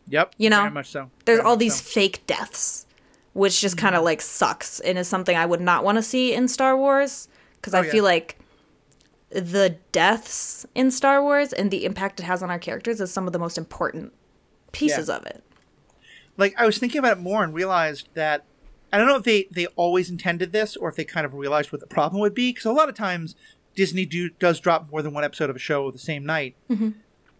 Yep, 0.09 0.33
You 0.37 0.49
know, 0.49 0.61
very 0.61 0.71
much 0.71 0.87
so. 0.89 1.09
There's 1.25 1.39
Very 1.39 1.47
all 1.49 1.57
these 1.57 1.75
so. 1.75 1.81
Mm-hmm. 1.83 1.93
fake 1.99 2.27
deaths, 2.27 2.85
which 3.33 3.59
just 3.59 3.77
kind 3.77 3.95
of 3.95 4.03
like 4.03 4.21
sucks 4.21 4.79
and 4.79 4.97
is 4.97 5.07
something 5.07 5.35
I 5.35 5.45
would 5.45 5.59
not 5.61 5.83
want 5.83 5.97
to 5.97 6.01
see 6.01 6.33
in 6.33 6.47
Star 6.47 6.77
Wars 6.77 7.27
because 7.55 7.73
Oh, 7.73 7.79
I 7.79 7.85
yeah. 7.85 7.91
feel 7.91 8.03
like 8.03 8.37
the 9.29 9.75
deaths 9.91 10.65
in 10.75 10.91
Star 10.91 11.21
Wars 11.21 11.51
and 11.51 11.71
the 11.71 11.83
impact 11.83 12.19
it 12.19 12.23
has 12.23 12.41
on 12.41 12.49
our 12.49 12.59
characters 12.59 13.01
is 13.01 13.11
some 13.11 13.27
of 13.27 13.33
the 13.33 13.39
most 13.39 13.57
important 13.57 14.13
pieces 14.71 15.09
Yeah. 15.09 15.15
of 15.17 15.25
it. 15.25 15.43
Like 16.37 16.53
I 16.57 16.65
was 16.65 16.77
thinking 16.77 16.99
about 16.99 17.17
it 17.17 17.21
more 17.21 17.43
and 17.43 17.53
realized 17.53 18.09
that 18.13 18.45
I 18.93 18.97
don't 18.97 19.07
know 19.07 19.17
if 19.17 19.23
they 19.23 19.47
they 19.51 19.67
always 19.75 20.09
intended 20.09 20.51
this 20.51 20.75
or 20.77 20.87
if 20.89 20.95
they 20.95 21.03
kind 21.05 21.25
of 21.25 21.33
realized 21.33 21.71
what 21.71 21.81
the 21.81 21.87
problem 21.87 22.21
would 22.21 22.33
be 22.33 22.51
because 22.51 22.65
a 22.65 22.71
lot 22.71 22.89
of 22.89 22.95
times 22.95 23.35
Disney 23.75 24.05
do 24.05 24.29
does 24.39 24.59
drop 24.59 24.89
more 24.91 25.01
than 25.01 25.13
one 25.13 25.23
episode 25.23 25.49
of 25.49 25.55
a 25.55 25.59
show 25.59 25.91
the 25.91 25.97
same 25.99 26.25
night. 26.25 26.55
Mm-hmm. 26.69 26.89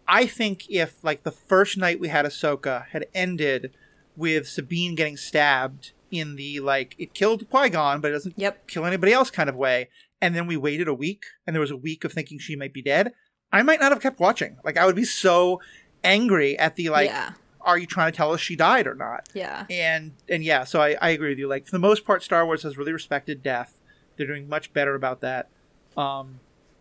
I 0.06 0.26
think 0.26 0.68
if 0.70 1.02
like 1.02 1.22
the 1.22 1.30
first 1.32 1.76
night 1.76 2.00
we 2.00 2.08
had 2.08 2.24
Ahsoka 2.24 2.86
had 2.88 3.06
ended 3.14 3.72
with 4.16 4.48
Sabine 4.48 4.94
getting 4.94 5.16
stabbed 5.16 5.92
in 6.10 6.36
the 6.36 6.60
like 6.60 6.94
it 6.98 7.12
killed 7.14 7.48
Qui 7.50 7.68
Gon 7.70 8.00
but 8.00 8.08
it 8.10 8.14
doesn't 8.14 8.34
Yep. 8.38 8.66
kill 8.68 8.84
anybody 8.86 9.12
else 9.12 9.30
kind 9.30 9.48
of 9.48 9.56
way, 9.56 9.88
and 10.20 10.34
then 10.34 10.46
we 10.46 10.56
waited 10.56 10.88
a 10.88 10.94
week 10.94 11.24
and 11.46 11.54
there 11.54 11.60
was 11.60 11.70
a 11.70 11.76
week 11.76 12.04
of 12.04 12.12
thinking 12.12 12.38
she 12.38 12.56
might 12.56 12.72
be 12.72 12.82
dead, 12.82 13.12
I 13.52 13.62
might 13.62 13.80
not 13.80 13.92
have 13.92 14.00
kept 14.00 14.18
watching. 14.20 14.56
Like 14.64 14.76
I 14.76 14.86
would 14.86 14.96
be 14.96 15.04
so 15.04 15.60
angry 16.04 16.58
at 16.58 16.76
the 16.76 16.88
like, 16.90 17.10
Yeah. 17.10 17.32
Are 17.68 17.78
you 17.78 17.86
trying 17.86 18.10
to 18.10 18.16
tell 18.16 18.32
us 18.32 18.40
she 18.40 18.56
died 18.56 18.86
or 18.86 18.94
not? 18.94 19.28
Yeah. 19.34 19.66
and 19.70 20.12
and 20.28 20.42
yeah 20.42 20.64
so 20.64 20.80
I, 20.80 20.96
I 21.00 21.10
agree 21.10 21.28
with 21.30 21.38
you 21.38 21.46
like 21.48 21.66
for 21.66 21.72
the 21.72 21.78
most 21.78 22.04
part 22.04 22.22
star 22.22 22.44
wars 22.46 22.62
has 22.62 22.76
really 22.76 22.92
respected 22.92 23.42
death 23.42 23.80
they're 24.16 24.26
doing 24.26 24.48
much 24.48 24.72
better 24.72 24.94
about 24.94 25.20
that 25.20 25.48
um 25.96 26.40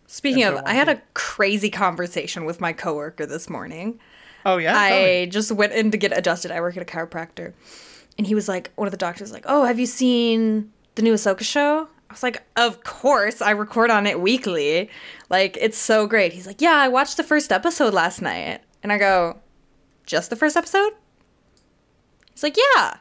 Speaking 0.09 0.43
of, 0.45 0.61
I 0.65 0.73
had 0.73 0.87
a 0.87 1.01
crazy 1.13 1.69
conversation 1.69 2.45
with 2.45 2.61
my 2.61 2.71
coworker 2.71 3.25
this 3.25 3.49
morning. 3.49 3.99
oh 4.45 4.55
yeah 4.57 4.73
I 4.77 5.27
just 5.29 5.51
went 5.51 5.73
in 5.73 5.91
to 5.91 5.97
get 5.97 6.17
adjusted. 6.17 6.49
I 6.49 6.61
work 6.61 6.77
at 6.77 6.81
a 6.83 6.85
chiropractor. 6.85 7.53
And 8.17 8.25
he 8.25 8.33
was 8.33 8.47
like, 8.47 8.71
one 8.77 8.87
of 8.87 8.91
the 8.91 8.97
doctors 8.97 9.23
was 9.27 9.33
like, 9.33 9.43
Oh, 9.47 9.65
have 9.65 9.79
you 9.79 9.85
seen 9.85 10.71
the 10.95 11.01
new 11.01 11.13
Ahsoka 11.13 11.41
show? 11.41 11.89
I 12.09 12.13
was 12.13 12.23
like, 12.23 12.41
Of 12.55 12.83
course. 12.85 13.41
I 13.41 13.51
record 13.51 13.91
on 13.91 14.07
it 14.07 14.21
weekly. 14.21 14.89
Like, 15.29 15.57
it's 15.59 15.77
so 15.77 16.07
great. 16.07 16.31
He's 16.33 16.47
like, 16.47 16.61
Yeah, 16.61 16.75
I 16.77 16.87
watched 16.87 17.17
the 17.17 17.23
first 17.23 17.51
episode 17.51 17.93
last 17.93 18.21
night. 18.21 18.61
And 18.81 18.93
I 18.93 18.97
go, 18.97 19.37
Just 20.07 20.31
the 20.31 20.35
first 20.35 20.57
episode? 20.57 20.93
He's 22.31 22.41
like, 22.41 22.57
Yeah. 22.57 22.97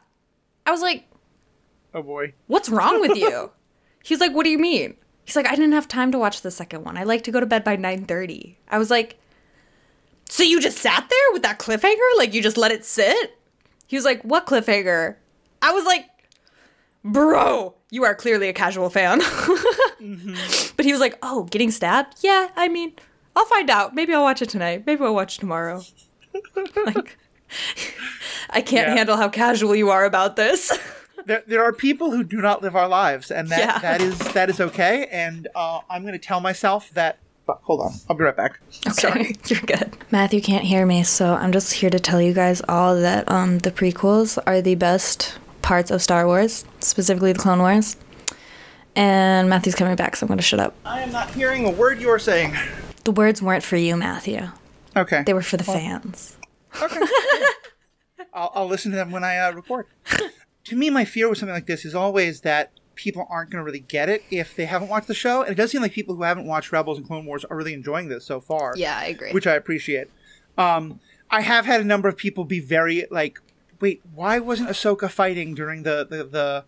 I 0.65 0.71
was 0.71 0.81
like, 0.81 1.05
oh 1.93 2.03
boy 2.03 2.33
What's 2.45 2.69
wrong 2.69 3.01
with 3.01 3.17
you? 3.17 3.49
He's 4.03 4.19
like, 4.19 4.33
What 4.35 4.43
do 4.43 4.49
you 4.51 4.59
mean? 4.59 4.95
He's 5.25 5.35
like, 5.35 5.47
I 5.47 5.55
didn't 5.55 5.71
have 5.73 5.87
time 5.87 6.11
to 6.11 6.19
watch 6.19 6.41
the 6.41 6.51
second 6.51 6.85
one. 6.85 6.97
I 6.97 7.03
like 7.03 7.23
to 7.23 7.31
go 7.31 7.39
to 7.39 7.45
bed 7.45 7.63
by 7.63 7.75
9:30. 7.75 8.55
I 8.69 8.77
was 8.77 8.91
like, 8.91 9.17
So 10.29 10.43
you 10.43 10.59
just 10.61 10.77
sat 10.77 11.09
there 11.09 11.33
with 11.33 11.41
that 11.41 11.57
cliffhanger? 11.59 12.17
Like 12.17 12.33
you 12.33 12.43
just 12.43 12.57
let 12.57 12.71
it 12.71 12.85
sit? 12.85 13.39
He 13.87 13.95
was 13.95 14.05
like, 14.05 14.21
What 14.23 14.45
cliffhanger? 14.45 15.15
I 15.61 15.71
was 15.71 15.85
like, 15.85 16.05
Bro, 17.03 17.75
you 17.89 18.03
are 18.03 18.13
clearly 18.13 18.49
a 18.49 18.53
casual 18.53 18.89
fan. 18.91 19.21
Mm-hmm. 19.97 20.75
But 20.77 20.85
he 20.85 20.91
was 20.91 21.01
like, 21.01 21.17
Oh, 21.23 21.45
getting 21.45 21.71
stabbed? 21.71 22.17
Yeah, 22.21 22.49
I 22.55 22.67
mean, 22.67 22.93
I'll 23.35 23.47
find 23.47 23.67
out. 23.67 23.95
Maybe 23.95 24.13
I'll 24.13 24.21
watch 24.21 24.43
it 24.43 24.49
tonight. 24.49 24.83
Maybe 24.85 25.03
I'll 25.03 25.15
watch 25.15 25.39
tomorrow. 25.39 25.81
Like 26.85 27.17
I 28.49 28.61
can't 28.61 28.87
Yeah. 28.89 28.95
handle 28.95 29.17
how 29.17 29.29
casual 29.29 29.75
you 29.75 29.89
are 29.89 30.05
about 30.05 30.35
this. 30.35 30.77
there, 31.25 31.43
there 31.47 31.63
are 31.63 31.73
people 31.73 32.11
who 32.11 32.23
do 32.23 32.37
not 32.41 32.61
live 32.61 32.75
our 32.75 32.87
lives 32.87 33.31
and 33.31 33.49
that 33.49 33.59
Yeah. 33.59 33.79
that 33.79 34.01
is 34.01 34.17
that 34.33 34.49
is 34.49 34.59
okay 34.61 35.07
and 35.11 35.47
uh, 35.55 35.79
i'm 35.89 36.01
going 36.03 36.13
to 36.13 36.19
tell 36.19 36.39
myself 36.39 36.89
that 36.93 37.17
but 37.45 37.59
hold 37.63 37.81
on 37.81 37.91
i'll 38.09 38.15
be 38.15 38.23
right 38.23 38.35
back 38.37 38.59
Okay, 38.87 39.33
you're 39.47 39.59
good. 39.61 39.97
Matthew 40.11 40.41
can't 40.41 40.63
hear 40.63 40.85
me, 40.85 41.03
so 41.03 41.33
I'm 41.33 41.51
just 41.51 41.73
here 41.73 41.89
to 41.89 41.99
tell 41.99 42.21
you 42.21 42.33
guys 42.33 42.61
all 42.69 42.95
that 42.95 43.29
um, 43.31 43.59
the 43.59 43.71
prequels 43.71 44.37
are 44.47 44.61
the 44.61 44.75
best 44.75 45.37
parts 45.61 45.91
of 45.91 46.01
Star 46.01 46.25
Wars, 46.25 46.63
specifically 46.79 47.33
the 47.33 47.39
Clone 47.39 47.59
Wars. 47.59 47.97
And 48.95 49.49
Matthew's 49.49 49.75
coming 49.75 49.95
back, 49.95 50.15
so 50.15 50.23
I'm 50.25 50.27
going 50.27 50.37
to 50.37 50.43
shut 50.43 50.59
up. 50.59 50.73
i 50.85 51.01
am 51.01 51.11
not 51.11 51.29
hearing 51.31 51.65
a 51.65 51.69
word 51.69 51.99
you 52.01 52.09
are 52.09 52.19
saying 52.19 52.55
The 53.03 53.11
words 53.11 53.41
weren't 53.41 53.63
for 53.63 53.75
you, 53.77 53.95
Matthew. 53.97 54.47
Okay 54.97 55.23
They 55.25 55.33
were 55.33 55.41
for 55.41 55.57
the 55.57 55.63
fans. 55.63 56.37
Okay. 56.81 56.99
I'll, 58.33 58.51
I'll 58.53 58.67
listen 58.67 58.91
to 58.91 58.97
them 58.97 59.11
when 59.11 59.23
I 59.23 59.37
uh, 59.37 59.51
record. 59.53 59.87
to 60.65 60.75
me, 60.75 60.89
my 60.89 61.05
fear 61.05 61.29
with 61.29 61.37
something 61.39 61.53
like 61.55 61.65
this 61.65 61.85
is 61.85 61.95
always 61.95 62.41
that 62.41 62.71
people 62.95 63.25
aren't 63.29 63.49
going 63.51 63.59
to 63.59 63.63
really 63.63 63.79
get 63.79 64.09
it 64.09 64.23
if 64.31 64.55
they 64.55 64.65
haven't 64.65 64.89
watched 64.89 65.07
the 65.07 65.13
show. 65.13 65.41
And 65.41 65.51
it 65.51 65.55
does 65.55 65.71
seem 65.71 65.81
like 65.81 65.91
people 65.93 66.15
who 66.15 66.23
haven't 66.23 66.45
watched 66.45 66.71
Rebels 66.71 66.97
and 66.97 67.07
Clone 67.07 67.25
Wars 67.25 67.45
are 67.45 67.55
really 67.57 67.73
enjoying 67.73 68.09
this 68.09 68.25
so 68.25 68.39
far. 68.39 68.73
Yeah, 68.75 68.97
I 68.97 69.05
agree. 69.05 69.31
Which 69.31 69.47
I 69.47 69.55
appreciate. 69.55 70.09
Um, 70.57 70.99
I 71.29 71.41
have 71.41 71.65
had 71.65 71.81
a 71.81 71.83
number 71.83 72.07
of 72.09 72.17
people 72.17 72.43
be 72.45 72.59
very 72.59 73.05
like, 73.11 73.39
wait, 73.79 74.01
why 74.13 74.39
wasn't 74.39 74.69
Ahsoka 74.69 75.09
fighting 75.09 75.53
during 75.55 75.83
the, 75.83 76.05
the, 76.09 76.23
the 76.23 76.65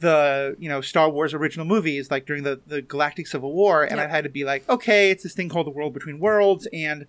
the 0.00 0.56
you 0.58 0.68
know 0.68 0.80
Star 0.80 1.08
Wars 1.08 1.32
original 1.32 1.64
movies, 1.64 2.10
like 2.10 2.26
during 2.26 2.42
the 2.42 2.60
the 2.66 2.82
Galactic 2.82 3.26
Civil 3.26 3.52
War, 3.52 3.82
and 3.84 3.96
Yep. 3.96 4.04
I've 4.04 4.10
had 4.10 4.24
to 4.24 4.30
be 4.30 4.44
like, 4.44 4.68
okay, 4.68 5.10
it's 5.10 5.22
this 5.22 5.32
thing 5.32 5.48
called 5.48 5.66
the 5.66 5.70
World 5.70 5.94
Between 5.94 6.18
Worlds, 6.18 6.66
and 6.72 7.06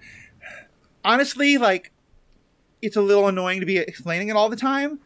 honestly, 1.04 1.58
like, 1.58 1.92
it's 2.82 2.96
a 2.96 3.02
little 3.02 3.28
annoying 3.28 3.60
to 3.60 3.66
be 3.66 3.78
explaining 3.78 4.28
it 4.30 4.36
all 4.36 4.50
the 4.50 4.56
time, 4.56 5.00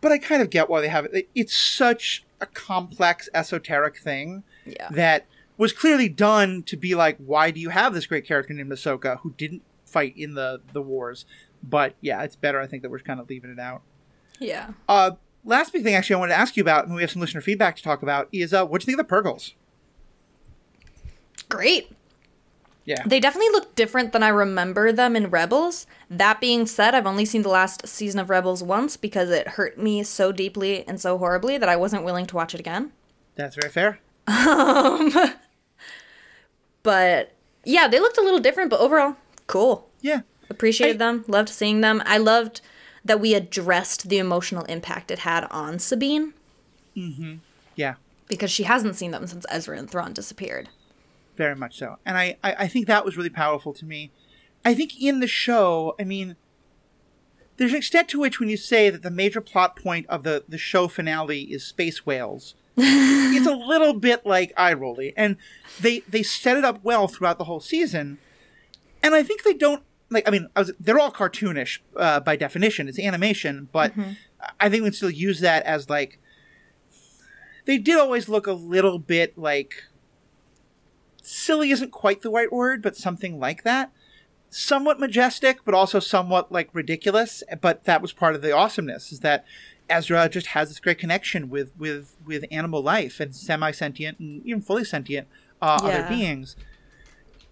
but 0.00 0.10
I 0.10 0.18
kind 0.18 0.42
of 0.42 0.50
get 0.50 0.68
why 0.68 0.80
they 0.80 0.88
have 0.88 1.04
it. 1.06 1.28
It's 1.34 1.56
such 1.56 2.24
a 2.40 2.46
complex, 2.46 3.28
esoteric 3.32 3.96
thing 3.98 4.42
yeah. 4.66 4.88
that 4.90 5.26
was 5.56 5.72
clearly 5.72 6.08
done 6.08 6.64
to 6.64 6.76
be 6.76 6.94
like, 6.94 7.16
why 7.18 7.52
do 7.52 7.60
you 7.60 7.68
have 7.68 7.94
this 7.94 8.06
great 8.06 8.26
character 8.26 8.52
named 8.52 8.72
Ahsoka 8.72 9.20
who 9.20 9.32
didn't 9.36 9.62
fight 9.84 10.14
in 10.16 10.34
the 10.34 10.60
the 10.72 10.82
wars? 10.82 11.24
But 11.62 11.94
yeah, 12.00 12.22
it's 12.22 12.36
better. 12.36 12.60
I 12.60 12.66
think 12.66 12.82
that 12.82 12.90
we're 12.90 12.98
kind 12.98 13.20
of 13.20 13.30
leaving 13.30 13.50
it 13.50 13.60
out. 13.60 13.82
Yeah. 14.40 14.72
Uh, 14.88 15.12
last 15.44 15.72
big 15.72 15.84
thing, 15.84 15.94
actually, 15.94 16.16
I 16.16 16.18
wanted 16.18 16.32
to 16.32 16.38
ask 16.38 16.56
you 16.56 16.62
about, 16.62 16.86
and 16.86 16.94
we 16.96 17.02
have 17.02 17.10
some 17.12 17.20
listener 17.20 17.40
feedback 17.40 17.76
to 17.76 17.82
talk 17.82 18.02
about, 18.02 18.28
is 18.32 18.52
uh, 18.52 18.66
what 18.66 18.80
do 18.80 18.84
you 18.84 18.86
think 18.86 19.00
of 19.00 19.08
the 19.08 19.14
Purrgils? 19.14 19.52
Great. 21.48 21.92
Yeah, 22.86 23.02
They 23.06 23.18
definitely 23.18 23.48
look 23.50 23.74
different 23.74 24.12
than 24.12 24.22
I 24.22 24.28
remember 24.28 24.92
them 24.92 25.16
in 25.16 25.30
Rebels. 25.30 25.86
That 26.10 26.38
being 26.40 26.66
said, 26.66 26.94
I've 26.94 27.06
only 27.06 27.24
seen 27.24 27.40
the 27.42 27.48
last 27.48 27.86
season 27.88 28.20
of 28.20 28.28
Rebels 28.28 28.62
once 28.62 28.98
because 28.98 29.30
it 29.30 29.48
hurt 29.48 29.78
me 29.78 30.02
so 30.02 30.32
deeply 30.32 30.86
and 30.86 31.00
so 31.00 31.16
horribly 31.16 31.56
that 31.56 31.68
I 31.70 31.76
wasn't 31.76 32.04
willing 32.04 32.26
to 32.26 32.36
watch 32.36 32.52
it 32.54 32.60
again. 32.60 32.92
that's 33.36 33.56
very 33.56 33.70
fair. 33.70 34.00
Um, 34.26 35.12
But 36.82 37.32
yeah, 37.64 37.88
they 37.88 37.98
looked 38.00 38.18
a 38.18 38.22
little 38.22 38.40
different, 38.40 38.70
but 38.70 38.80
overall, 38.80 39.16
cool. 39.46 39.88
Yeah, 40.00 40.20
Appreciated 40.50 40.96
I- 40.96 41.06
them. 41.06 41.24
Loved 41.26 41.48
seeing 41.48 41.80
them. 41.80 42.02
I 42.04 42.18
loved 42.18 42.60
that 43.04 43.20
we 43.20 43.34
addressed 43.34 44.08
the 44.08 44.18
emotional 44.18 44.64
impact 44.64 45.10
it 45.10 45.20
had 45.20 45.44
on 45.50 45.78
Sabine 45.78 46.32
Mhm. 46.96 47.38
yeah, 47.76 47.94
because 48.28 48.50
she 48.50 48.62
hasn't 48.64 48.96
seen 48.96 49.10
them 49.10 49.26
since 49.26 49.44
Ezra 49.50 49.78
and 49.78 49.90
Thrawn 49.90 50.12
disappeared. 50.12 50.68
Very 51.36 51.56
much 51.56 51.78
so. 51.78 51.98
And 52.04 52.16
I, 52.16 52.36
I, 52.42 52.54
I 52.60 52.68
think 52.68 52.86
that 52.86 53.04
was 53.04 53.16
really 53.16 53.30
powerful 53.30 53.72
to 53.74 53.84
me. 53.84 54.10
I 54.64 54.74
think 54.74 55.00
in 55.00 55.20
the 55.20 55.26
show, 55.26 55.94
I 56.00 56.04
mean, 56.04 56.36
there's 57.56 57.72
an 57.72 57.78
extent 57.78 58.08
to 58.10 58.20
which 58.20 58.40
when 58.40 58.48
you 58.48 58.56
say 58.56 58.90
that 58.90 59.02
the 59.02 59.10
major 59.10 59.40
plot 59.40 59.76
point 59.76 60.06
of 60.08 60.22
the, 60.22 60.44
the 60.48 60.58
show 60.58 60.88
finale 60.88 61.42
is 61.42 61.64
space 61.64 62.04
whales, 62.04 62.54
it's 62.76 63.46
a 63.46 63.54
little 63.54 63.94
bit 63.94 64.26
like 64.26 64.52
eye 64.56 64.72
rolly. 64.72 65.12
And 65.16 65.36
they 65.80 66.00
they 66.00 66.22
set 66.22 66.56
it 66.56 66.64
up 66.64 66.82
well 66.82 67.06
throughout 67.06 67.38
the 67.38 67.44
whole 67.44 67.60
season. 67.60 68.18
And 69.02 69.14
I 69.14 69.22
think 69.22 69.42
they 69.42 69.54
don't 69.54 69.82
like 70.10 70.26
I 70.26 70.30
mean, 70.30 70.48
I 70.56 70.60
was, 70.60 70.72
they're 70.80 70.98
all 70.98 71.12
cartoonish 71.12 71.80
uh, 71.96 72.20
by 72.20 72.36
definition. 72.36 72.88
It's 72.88 72.98
animation, 72.98 73.68
but 73.70 73.92
I 74.58 74.68
think 74.68 74.82
we 74.82 74.88
can 74.88 74.92
still 74.92 75.10
use 75.10 75.40
that 75.40 75.64
as 75.64 75.88
like 75.88 76.18
they 77.66 77.78
did 77.78 77.98
always 77.98 78.28
look 78.28 78.46
a 78.46 78.52
little 78.52 78.98
bit 78.98 79.38
like 79.38 79.84
silly 81.26 81.70
isn't 81.70 81.90
quite 81.90 82.22
the 82.22 82.30
right 82.30 82.52
word, 82.52 82.82
but 82.82 82.96
something 82.96 83.38
like 83.38 83.62
that. 83.62 83.92
Somewhat 84.50 85.00
majestic, 85.00 85.64
but 85.64 85.74
also 85.74 85.98
somewhat 85.98 86.52
like 86.52 86.68
ridiculous. 86.72 87.42
But 87.60 87.84
that 87.84 88.02
was 88.02 88.12
part 88.12 88.34
of 88.34 88.42
the 88.42 88.52
awesomeness 88.52 89.10
is 89.10 89.20
that 89.20 89.44
Ezra 89.88 90.28
just 90.28 90.48
has 90.48 90.68
this 90.68 90.80
great 90.80 90.98
connection 90.98 91.50
with 91.50 91.72
with 91.78 92.16
with 92.24 92.44
animal 92.50 92.82
life 92.82 93.20
and 93.20 93.34
semi 93.34 93.70
sentient 93.70 94.18
and 94.18 94.44
even 94.46 94.62
fully 94.62 94.84
sentient 94.84 95.28
uh, 95.60 95.78
other 95.82 96.06
beings. 96.08 96.56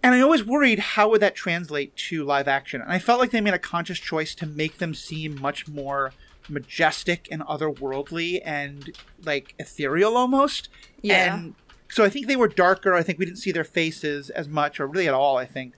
And 0.03 0.15
I 0.15 0.21
always 0.21 0.45
worried 0.45 0.79
how 0.81 1.09
would 1.11 1.21
that 1.21 1.35
translate 1.35 1.95
to 2.09 2.25
live 2.25 2.49
action. 2.49 2.81
And 2.81 2.91
I 2.91 2.99
felt 2.99 3.21
like 3.21 3.31
they 3.31 3.41
made 3.41 3.55
a 3.55 3.59
conscious 3.59 3.99
choice 3.99 4.35
to 4.37 4.47
make 4.47 4.79
them 4.79 4.95
seem 4.95 5.41
much 5.41 5.69
more 5.69 6.13
majestic 6.49 7.29
and 7.31 7.43
otherworldly 7.43 8.43
and 8.45 8.91
like 9.25 9.55
ethereal 9.59 10.17
almost. 10.17 10.69
Yeah. 11.03 11.35
And 11.35 11.55
so 11.93 12.03
I 12.05 12.09
think 12.09 12.27
they 12.27 12.37
were 12.37 12.49
darker. 12.49 12.95
I 12.95 13.03
think 13.03 13.19
we 13.19 13.27
didn't 13.27 13.39
see 13.39 13.53
their 13.53 13.65
faces 13.65 14.31
as 14.31 14.49
much 14.49 14.81
or 14.81 14.87
really 14.87 15.07
at 15.07 15.15
all, 15.15 15.37
I 15.37 15.45
think. 15.47 15.75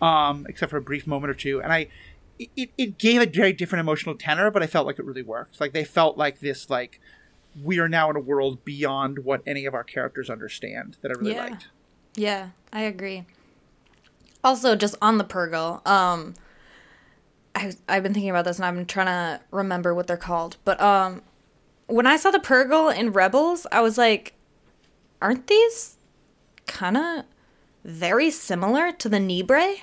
Um, 0.00 0.46
except 0.48 0.70
for 0.70 0.76
a 0.76 0.82
brief 0.82 1.06
moment 1.06 1.30
or 1.30 1.34
two. 1.34 1.60
And 1.62 1.72
I 1.72 1.88
it, 2.38 2.70
it 2.76 2.98
gave 2.98 3.22
a 3.22 3.26
very 3.26 3.52
different 3.54 3.80
emotional 3.80 4.14
tenor, 4.14 4.50
but 4.50 4.62
I 4.62 4.66
felt 4.66 4.86
like 4.86 4.98
it 4.98 5.04
really 5.06 5.22
worked. 5.22 5.58
Like 5.60 5.72
they 5.72 5.84
felt 5.84 6.18
like 6.18 6.40
this 6.40 6.68
like 6.68 7.00
we 7.64 7.78
are 7.78 7.88
now 7.88 8.10
in 8.10 8.16
a 8.16 8.20
world 8.20 8.62
beyond 8.64 9.20
what 9.20 9.40
any 9.46 9.64
of 9.64 9.72
our 9.74 9.82
characters 9.84 10.28
understand 10.28 10.98
that 11.00 11.10
I 11.10 11.14
really 11.18 11.32
Yeah. 11.32 11.42
liked. 11.44 11.68
Yeah, 12.14 12.48
I 12.72 12.82
agree. 12.82 13.24
Also, 14.44 14.76
just 14.76 14.94
on 15.00 15.16
the 15.18 15.24
Purrgil, 15.24 15.86
um, 15.86 16.34
I 17.54 17.72
I've 17.88 18.02
been 18.02 18.12
thinking 18.12 18.30
about 18.30 18.44
this 18.44 18.58
and 18.58 18.66
I'm 18.66 18.84
trying 18.86 19.06
to 19.06 19.40
remember 19.50 19.94
what 19.94 20.06
they're 20.06 20.16
called. 20.18 20.58
But 20.64 20.78
um, 20.80 21.22
when 21.86 22.06
I 22.06 22.16
saw 22.18 22.30
the 22.30 22.38
Purrgil 22.38 22.94
in 22.94 23.12
Rebels, 23.12 23.66
I 23.72 23.80
was 23.80 23.96
like, 23.96 24.34
aren't 25.20 25.46
these 25.46 25.96
kind 26.66 26.96
of 26.96 27.24
very 27.84 28.30
similar 28.30 28.92
to 28.92 29.08
the 29.08 29.18
Neebray? 29.18 29.78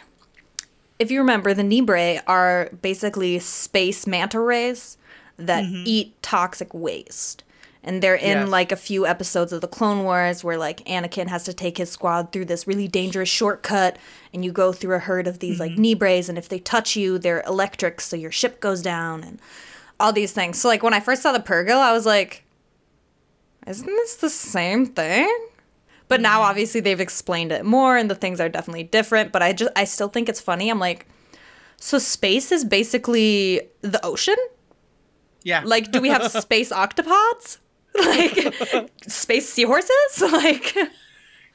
If 1.00 1.12
you 1.12 1.20
remember, 1.20 1.54
the 1.54 1.64
Neebray 1.64 2.22
are 2.28 2.70
basically 2.82 3.40
space 3.40 4.06
manta 4.06 4.40
rays 4.40 4.98
that 5.38 5.64
mm-hmm. 5.64 5.84
eat 5.86 6.22
toxic 6.22 6.74
waste. 6.74 7.44
And 7.86 8.02
they're 8.02 8.16
in 8.16 8.40
Yes. 8.40 8.50
like 8.50 8.72
a 8.72 8.78
few 8.78 9.06
episodes 9.06 9.52
of 9.52 9.60
the 9.60 9.68
Clone 9.68 10.04
Wars 10.04 10.44
where 10.44 10.58
like 10.58 10.86
Anakin 10.86 11.28
has 11.28 11.44
to 11.44 11.54
take 11.54 11.78
his 11.78 11.90
squad 11.92 12.32
through 12.32 12.46
this 12.46 12.66
really 12.66 12.88
dangerous 12.88 13.28
shortcut 13.28 13.98
and 14.34 14.46
you 14.46 14.54
go 14.54 14.72
through 14.72 14.96
a 14.96 15.00
herd 15.00 15.28
of 15.28 15.40
these 15.40 15.60
like 15.60 15.74
mm-hmm. 15.74 15.84
Neebrays 15.84 16.30
and 16.30 16.38
if 16.38 16.48
they 16.48 16.60
touch 16.60 16.96
you, 16.96 17.18
they're 17.18 17.44
electric 17.46 18.00
so 18.00 18.16
your 18.16 18.32
ship 18.32 18.62
goes 18.62 18.82
down 18.82 19.24
and 19.24 19.40
all 20.00 20.14
these 20.14 20.32
things. 20.32 20.60
So 20.60 20.70
like 20.70 20.82
when 20.82 20.94
I 20.94 21.02
first 21.02 21.22
saw 21.22 21.34
the 21.34 21.40
Purrgil, 21.40 21.78
I 21.78 21.92
was 21.92 22.06
like, 22.06 22.43
isn't 23.68 23.86
this 23.86 24.16
the 24.18 24.30
same 24.30 24.86
thing? 24.86 25.30
But 26.08 26.22
now 26.22 26.40
mm-hmm. 26.40 26.50
obviously 26.50 26.82
they've 26.82 27.00
explained 27.00 27.52
it 27.52 27.66
more 27.66 27.98
and 27.98 28.10
the 28.10 28.16
things 28.16 28.40
are 28.40 28.50
definitely 28.50 28.84
different, 28.84 29.32
but 29.32 29.42
I 29.42 29.54
just 29.54 29.72
I 29.76 29.86
still 29.86 30.10
think 30.10 30.30
it's 30.30 30.42
funny. 30.42 30.70
I'm 30.70 30.80
like 30.80 31.08
so 31.78 31.98
space 31.98 32.52
is 32.52 32.64
basically 32.64 33.62
the 33.82 34.04
ocean? 34.06 34.36
Yeah. 35.44 35.64
Like 35.66 35.92
do 35.92 36.02
we 36.02 36.10
have 36.10 36.30
space 36.32 36.72
octopods? 36.72 37.58
Like 37.96 38.90
space 39.08 39.48
seahorses? 39.50 39.92
Like 40.22 40.76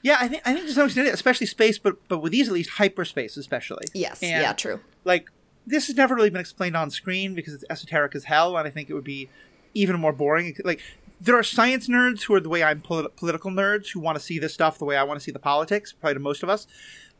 yeah, 0.02 0.18
I 0.20 0.28
think 0.28 0.42
I 0.46 0.54
think 0.54 0.66
to 0.66 0.72
some 0.72 0.86
extent, 0.86 1.08
especially 1.08 1.46
space, 1.46 1.78
but 1.78 1.96
but 2.08 2.18
with 2.18 2.32
these 2.32 2.48
at 2.48 2.54
least 2.54 2.70
hyperspace, 2.70 3.36
especially. 3.36 3.86
Yes, 3.94 4.22
And, 4.22 4.42
yeah, 4.42 4.52
true. 4.52 4.80
Like 5.04 5.30
this 5.66 5.88
has 5.88 5.96
never 5.96 6.14
really 6.14 6.30
been 6.30 6.40
explained 6.40 6.76
on 6.76 6.90
screen 6.90 7.34
because 7.34 7.54
it's 7.54 7.64
esoteric 7.68 8.14
as 8.14 8.24
hell, 8.24 8.56
and 8.56 8.66
I 8.66 8.70
think 8.70 8.88
it 8.88 8.94
would 8.94 9.04
be 9.04 9.28
even 9.74 9.98
more 9.98 10.12
boring. 10.12 10.56
Like 10.64 10.80
there 11.20 11.36
are 11.36 11.42
science 11.42 11.88
nerds 11.88 12.22
who 12.22 12.34
are 12.34 12.40
the 12.40 12.48
way 12.48 12.62
I'm 12.62 12.80
polit- 12.80 13.16
political 13.16 13.50
nerds 13.50 13.90
who 13.92 14.00
want 14.00 14.16
to 14.16 14.24
see 14.24 14.38
this 14.38 14.54
stuff 14.54 14.78
the 14.78 14.84
way 14.84 14.96
I 14.96 15.02
want 15.02 15.18
to 15.18 15.24
see 15.24 15.32
the 15.32 15.38
politics, 15.38 15.92
probably 15.92 16.14
to 16.14 16.20
most 16.20 16.42
of 16.42 16.48
us. 16.48 16.66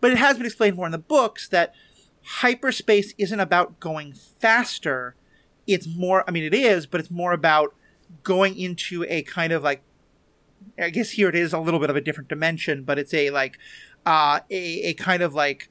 But 0.00 0.12
it 0.12 0.18
has 0.18 0.36
been 0.36 0.46
explained 0.46 0.76
more 0.76 0.86
in 0.86 0.92
the 0.92 0.98
books 0.98 1.48
that 1.48 1.74
hyperspace 2.22 3.14
isn't 3.18 3.40
about 3.40 3.80
going 3.80 4.12
faster. 4.12 5.16
It's 5.66 5.86
more, 5.86 6.24
I 6.28 6.30
mean, 6.30 6.44
it 6.44 6.54
is, 6.54 6.86
but 6.86 7.00
it's 7.00 7.10
more 7.10 7.32
about 7.32 7.74
going 8.22 8.58
into 8.58 9.04
a 9.08 9.22
kind 9.22 9.52
of 9.52 9.62
like 9.62 9.82
I 10.78 10.90
guess 10.90 11.10
here 11.10 11.28
it 11.28 11.34
is 11.34 11.52
a 11.52 11.58
little 11.58 11.80
bit 11.80 11.90
of 11.90 11.96
a 11.96 12.00
different 12.00 12.28
dimension, 12.28 12.82
but 12.84 12.98
it's 12.98 13.14
a 13.14 13.30
like 13.30 13.58
uh, 14.06 14.40
a 14.50 14.90
a 14.90 14.94
kind 14.94 15.22
of 15.22 15.34
like 15.34 15.68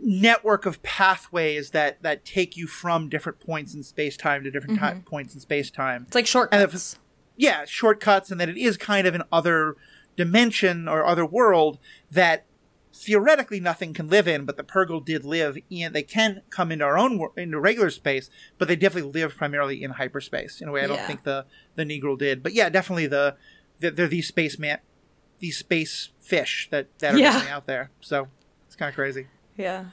network 0.00 0.66
of 0.66 0.82
pathways 0.82 1.70
that 1.70 2.02
that 2.02 2.24
take 2.24 2.56
you 2.56 2.66
from 2.66 3.08
different 3.08 3.40
points 3.40 3.74
in 3.74 3.82
space 3.82 4.16
time 4.16 4.42
to 4.44 4.50
different 4.50 4.78
ti- 4.78 4.86
mm-hmm. 4.86 5.00
points 5.00 5.34
in 5.34 5.40
space 5.40 5.70
time. 5.70 6.04
It's 6.06 6.14
like 6.14 6.26
shortcuts. 6.26 6.98
Yeah, 7.36 7.64
shortcuts, 7.66 8.30
and 8.30 8.40
that 8.40 8.48
it 8.48 8.56
is 8.56 8.76
kind 8.76 9.06
of 9.06 9.14
an 9.14 9.22
other 9.30 9.76
dimension 10.16 10.88
or 10.88 11.04
other 11.04 11.26
world 11.26 11.78
that 12.10 12.46
theoretically 12.94 13.60
nothing 13.60 13.92
can 13.92 14.08
live 14.08 14.26
in, 14.26 14.46
but 14.46 14.56
the 14.56 14.64
Purrgil 14.64 15.04
did 15.04 15.22
live 15.22 15.58
in. 15.68 15.92
They 15.92 16.02
can 16.02 16.40
come 16.48 16.72
into 16.72 16.84
our 16.86 16.96
own 16.96 17.18
wor- 17.18 17.32
into 17.36 17.60
regular 17.60 17.90
space, 17.90 18.30
but 18.56 18.68
they 18.68 18.76
definitely 18.76 19.12
live 19.12 19.36
primarily 19.36 19.82
in 19.82 19.92
hyperspace 19.92 20.62
in 20.62 20.68
a 20.68 20.72
way 20.72 20.82
I 20.82 20.86
don't 20.86 20.96
Yeah. 20.96 21.06
think 21.06 21.24
the 21.24 21.44
the 21.74 21.84
Neebray 21.84 22.18
did. 22.18 22.42
But 22.42 22.54
yeah, 22.54 22.70
definitely 22.70 23.06
the, 23.06 23.36
the 23.80 23.90
they're 23.90 24.08
these 24.08 24.28
space 24.28 24.58
man, 24.58 24.78
these 25.40 25.58
space 25.58 26.08
fish 26.20 26.68
that 26.70 26.98
that 27.00 27.14
are 27.14 27.18
Yeah. 27.18 27.46
out 27.50 27.66
there. 27.66 27.90
So 28.00 28.28
it's 28.66 28.76
kind 28.76 28.88
of 28.88 28.94
crazy. 28.94 29.26
Yeah. 29.56 29.86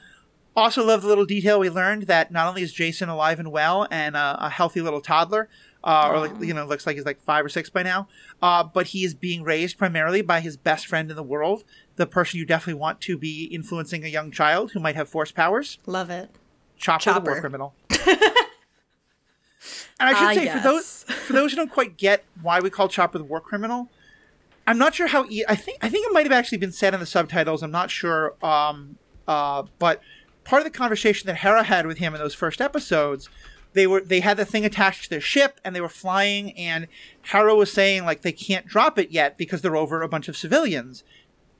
Also, 0.56 0.84
love 0.84 1.02
the 1.02 1.08
little 1.08 1.24
detail 1.26 1.58
we 1.58 1.68
learned 1.68 2.04
that 2.04 2.30
not 2.30 2.46
only 2.48 2.62
is 2.62 2.72
Jacen 2.72 3.08
alive 3.08 3.40
and 3.40 3.50
well 3.50 3.88
and 3.90 4.14
uh, 4.14 4.36
a 4.38 4.48
healthy 4.50 4.80
little 4.80 5.00
toddler, 5.00 5.48
uh, 5.82 6.08
or 6.10 6.20
like, 6.20 6.32
you 6.40 6.54
know, 6.54 6.64
looks 6.64 6.86
like 6.86 6.94
he's 6.96 7.04
like 7.04 7.20
five 7.20 7.44
or 7.44 7.48
six 7.48 7.68
by 7.68 7.82
now, 7.82 8.06
uh, 8.40 8.62
but 8.62 8.88
he 8.88 9.04
is 9.04 9.14
being 9.14 9.42
raised 9.42 9.76
primarily 9.76 10.22
by 10.22 10.40
his 10.40 10.56
best 10.56 10.86
friend 10.86 11.10
in 11.10 11.16
the 11.16 11.22
world, 11.24 11.64
the 11.96 12.06
person 12.06 12.38
you 12.38 12.46
definitely 12.46 12.78
want 12.80 13.00
to 13.00 13.18
be 13.18 13.44
influencing 13.46 14.04
a 14.04 14.08
young 14.08 14.30
child 14.30 14.72
who 14.72 14.80
might 14.80 14.94
have 14.94 15.08
force 15.08 15.32
powers, 15.32 15.78
Love 15.86 16.08
it. 16.08 16.30
Chopper, 16.78 17.14
the 17.14 17.20
war 17.20 17.40
criminal. 17.40 17.74
and 17.90 17.98
I 20.00 20.12
should 20.12 20.28
Ah, 20.28 20.32
say 20.34 20.48
for 20.48 20.60
those 20.60 21.04
for 21.26 21.32
those 21.32 21.50
who 21.52 21.56
don't 21.56 21.70
quite 21.70 21.96
get 21.96 22.24
why 22.42 22.60
we 22.60 22.70
call 22.70 22.88
Chopper 22.88 23.18
the 23.18 23.24
war 23.24 23.40
criminal, 23.40 23.88
I'm 24.66 24.78
not 24.78 24.94
sure 24.94 25.06
how. 25.08 25.26
E- 25.28 25.44
I 25.48 25.54
think 25.56 25.78
I 25.82 25.88
think 25.88 26.06
it 26.06 26.12
might 26.12 26.26
have 26.26 26.32
actually 26.32 26.58
been 26.58 26.72
said 26.72 26.94
in 26.94 27.00
the 27.00 27.06
subtitles. 27.06 27.62
I'm 27.62 27.70
not 27.70 27.90
sure. 27.90 28.34
Um, 28.44 28.96
uh, 29.28 29.64
but 29.78 30.00
part 30.44 30.60
of 30.60 30.64
the 30.64 30.76
conversation 30.76 31.26
that 31.26 31.36
Hera 31.38 31.62
had 31.64 31.86
with 31.86 31.98
him 31.98 32.14
in 32.14 32.20
those 32.20 32.34
first 32.34 32.60
episodes, 32.60 33.28
they 33.72 33.86
were 33.86 34.00
they 34.00 34.20
had 34.20 34.36
the 34.36 34.44
thing 34.44 34.64
attached 34.64 35.04
to 35.04 35.10
their 35.10 35.20
ship 35.20 35.60
and 35.64 35.74
they 35.74 35.80
were 35.80 35.88
flying, 35.88 36.52
and 36.58 36.86
Hera 37.22 37.54
was 37.54 37.72
saying 37.72 38.04
like 38.04 38.22
they 38.22 38.32
can't 38.32 38.66
drop 38.66 38.98
it 38.98 39.10
yet 39.10 39.36
because 39.38 39.62
they're 39.62 39.76
over 39.76 40.02
a 40.02 40.08
bunch 40.08 40.28
of 40.28 40.36
civilians, 40.36 41.02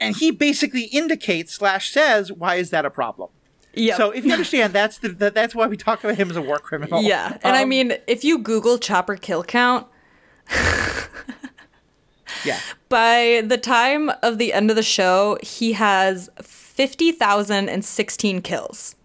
and 0.00 0.16
he 0.16 0.30
basically 0.30 0.84
indicates 0.84 1.52
slash 1.54 1.90
says 1.90 2.30
why 2.32 2.56
is 2.56 2.70
that 2.70 2.84
a 2.84 2.90
problem. 2.90 3.30
Yeah. 3.74 3.96
So 3.96 4.10
if 4.12 4.24
you 4.24 4.32
understand, 4.38 4.72
that's 4.72 4.98
the, 4.98 5.08
that, 5.08 5.34
that's 5.34 5.52
why 5.54 5.66
we 5.66 5.76
talk 5.76 6.04
about 6.04 6.16
him 6.16 6.30
as 6.30 6.36
a 6.36 6.42
war 6.42 6.58
criminal. 6.58 7.02
yeah. 7.02 7.38
And 7.42 7.56
I 7.56 7.62
Um, 7.64 7.68
mean, 7.70 7.94
if 8.06 8.22
you 8.22 8.38
Google 8.38 8.78
chopper 8.78 9.16
kill 9.16 9.42
count, 9.42 9.88
yeah, 12.44 12.60
by 12.88 13.42
the 13.44 13.58
time 13.58 14.10
of 14.22 14.38
the 14.38 14.52
end 14.52 14.70
of 14.70 14.76
the 14.76 14.82
show, 14.82 15.38
he 15.42 15.72
has 15.72 16.28
50,016 16.74 18.42
kills 18.42 18.96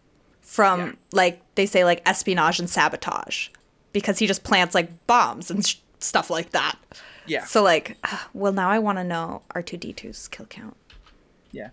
from, 0.41 0.79
Yeah. 0.79 0.91
like, 1.11 1.41
they 1.55 1.65
say, 1.65 1.83
like, 1.85 2.01
espionage 2.05 2.59
and 2.59 2.69
sabotage 2.69 3.49
because 3.93 4.19
he 4.19 4.27
just 4.27 4.43
plants, 4.43 4.73
like, 4.75 5.05
bombs 5.07 5.49
and 5.51 5.65
sh- 5.65 5.75
stuff 5.99 6.29
like 6.29 6.51
that. 6.51 6.77
yeah. 7.25 7.45
So, 7.45 7.61
like, 7.61 7.97
well, 8.33 8.51
now 8.53 8.69
I 8.69 8.79
want 8.79 8.97
to 8.97 9.03
know 9.03 9.43
R2D2's 9.53 10.27
kill 10.29 10.45
count. 10.47 10.75
Yeah. 11.51 11.69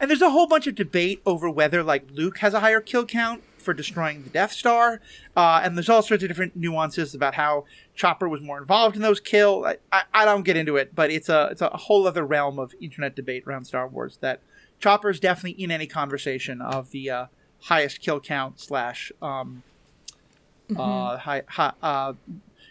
And 0.00 0.08
there's 0.08 0.22
a 0.22 0.30
whole 0.30 0.46
bunch 0.46 0.66
of 0.66 0.74
debate 0.76 1.20
over 1.26 1.50
whether 1.50 1.82
like 1.82 2.04
Luke 2.12 2.38
has 2.38 2.54
a 2.54 2.60
higher 2.60 2.80
kill 2.80 3.04
count 3.04 3.42
for 3.58 3.74
destroying 3.74 4.22
the 4.22 4.30
Death 4.30 4.52
Star, 4.52 5.00
uh, 5.36 5.60
and 5.64 5.76
there's 5.76 5.88
all 5.88 6.02
sorts 6.02 6.22
of 6.22 6.28
different 6.28 6.54
nuances 6.54 7.14
about 7.16 7.34
how 7.34 7.64
Chopper 7.96 8.28
was 8.28 8.40
more 8.40 8.58
involved 8.58 8.94
in 8.94 9.02
those 9.02 9.18
kill. 9.18 9.64
I, 9.66 9.76
I, 9.90 10.02
I 10.14 10.24
don't 10.24 10.44
get 10.44 10.56
into 10.56 10.76
it, 10.76 10.94
but 10.94 11.10
it's 11.10 11.28
a 11.28 11.48
it's 11.50 11.60
a 11.60 11.68
whole 11.70 12.06
other 12.06 12.24
realm 12.24 12.60
of 12.60 12.74
internet 12.80 13.16
debate 13.16 13.42
around 13.46 13.64
Star 13.64 13.88
Wars 13.88 14.18
that 14.20 14.40
Chopper 14.80 15.10
is 15.10 15.20
definitely 15.20 15.62
in 15.62 15.70
any 15.70 15.86
conversation 15.86 16.60
of 16.60 16.90
the 16.90 17.10
uh, 17.10 17.26
highest 17.62 18.00
kill 18.00 18.20
count 18.20 18.60
slash 18.60 19.10
um, 19.20 19.62
uh, 20.76 21.16
high, 21.18 21.42
high, 21.48 21.72
uh, 21.82 22.12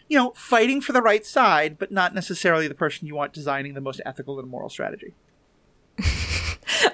you 0.08 0.16
know 0.16 0.32
fighting 0.36 0.80
for 0.80 0.92
the 0.92 1.02
right 1.02 1.26
side, 1.26 1.78
but 1.78 1.90
not 1.90 2.14
necessarily 2.14 2.66
the 2.68 2.74
person 2.74 3.06
you 3.06 3.14
want 3.14 3.32
designing 3.32 3.74
the 3.74 3.80
most 3.80 4.00
ethical 4.06 4.38
and 4.40 4.48
moral 4.48 4.68
strategy. 4.70 5.14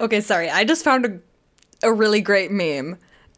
Okay, 0.01 0.19
sorry. 0.19 0.49
I 0.49 0.63
just 0.63 0.83
found 0.83 1.05
a, 1.05 1.19
a 1.83 1.93
really 1.93 2.19
great 2.21 2.49
meme. 2.51 2.97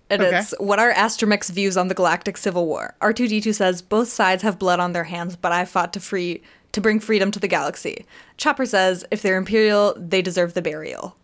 And 0.09 0.21
Okay. 0.21 0.37
it's 0.39 0.53
what 0.59 0.79
are 0.79 0.93
Astromech's 0.93 1.49
views 1.49 1.75
on 1.75 1.87
the 1.89 1.93
Galactic 1.93 2.37
Civil 2.37 2.65
War? 2.65 2.95
R2D2 3.01 3.53
says 3.53 3.81
both 3.81 4.07
sides 4.07 4.43
have 4.43 4.57
blood 4.57 4.79
on 4.79 4.93
their 4.93 5.03
hands, 5.03 5.35
but 5.35 5.51
I 5.51 5.65
fought 5.65 5.91
to 5.93 5.99
free 5.99 6.41
to 6.71 6.79
bring 6.81 6.99
freedom 6.99 7.31
to 7.31 7.39
the 7.39 7.47
galaxy. 7.47 8.05
Chopper 8.37 8.65
says 8.65 9.03
if 9.11 9.21
they're 9.21 9.37
imperial, 9.37 9.93
they 9.97 10.21
deserve 10.21 10.53
the 10.53 10.61
burial. 10.61 11.17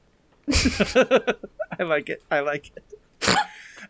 I 1.79 1.83
like 1.83 2.09
it. 2.09 2.23
I 2.29 2.39
like 2.41 2.71
it. 2.75 2.83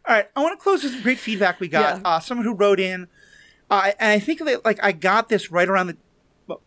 All 0.05 0.13
right, 0.13 0.29
I 0.35 0.41
want 0.41 0.59
to 0.59 0.61
close 0.61 0.83
with 0.83 0.93
some 0.93 1.01
great 1.01 1.19
feedback 1.19 1.59
we 1.59 1.67
got. 1.67 2.01
Yeah. 2.01 2.01
Uh, 2.03 2.19
someone 2.19 2.45
who 2.45 2.53
wrote 2.53 2.79
in, 2.79 3.07
uh, 3.69 3.91
and 3.99 4.11
I 4.11 4.19
think 4.19 4.39
that 4.39 4.65
like 4.65 4.83
I 4.83 4.91
got 4.91 5.29
this 5.29 5.51
right 5.51 5.67
around 5.67 5.87
the. 5.87 5.97
well, 6.47 6.61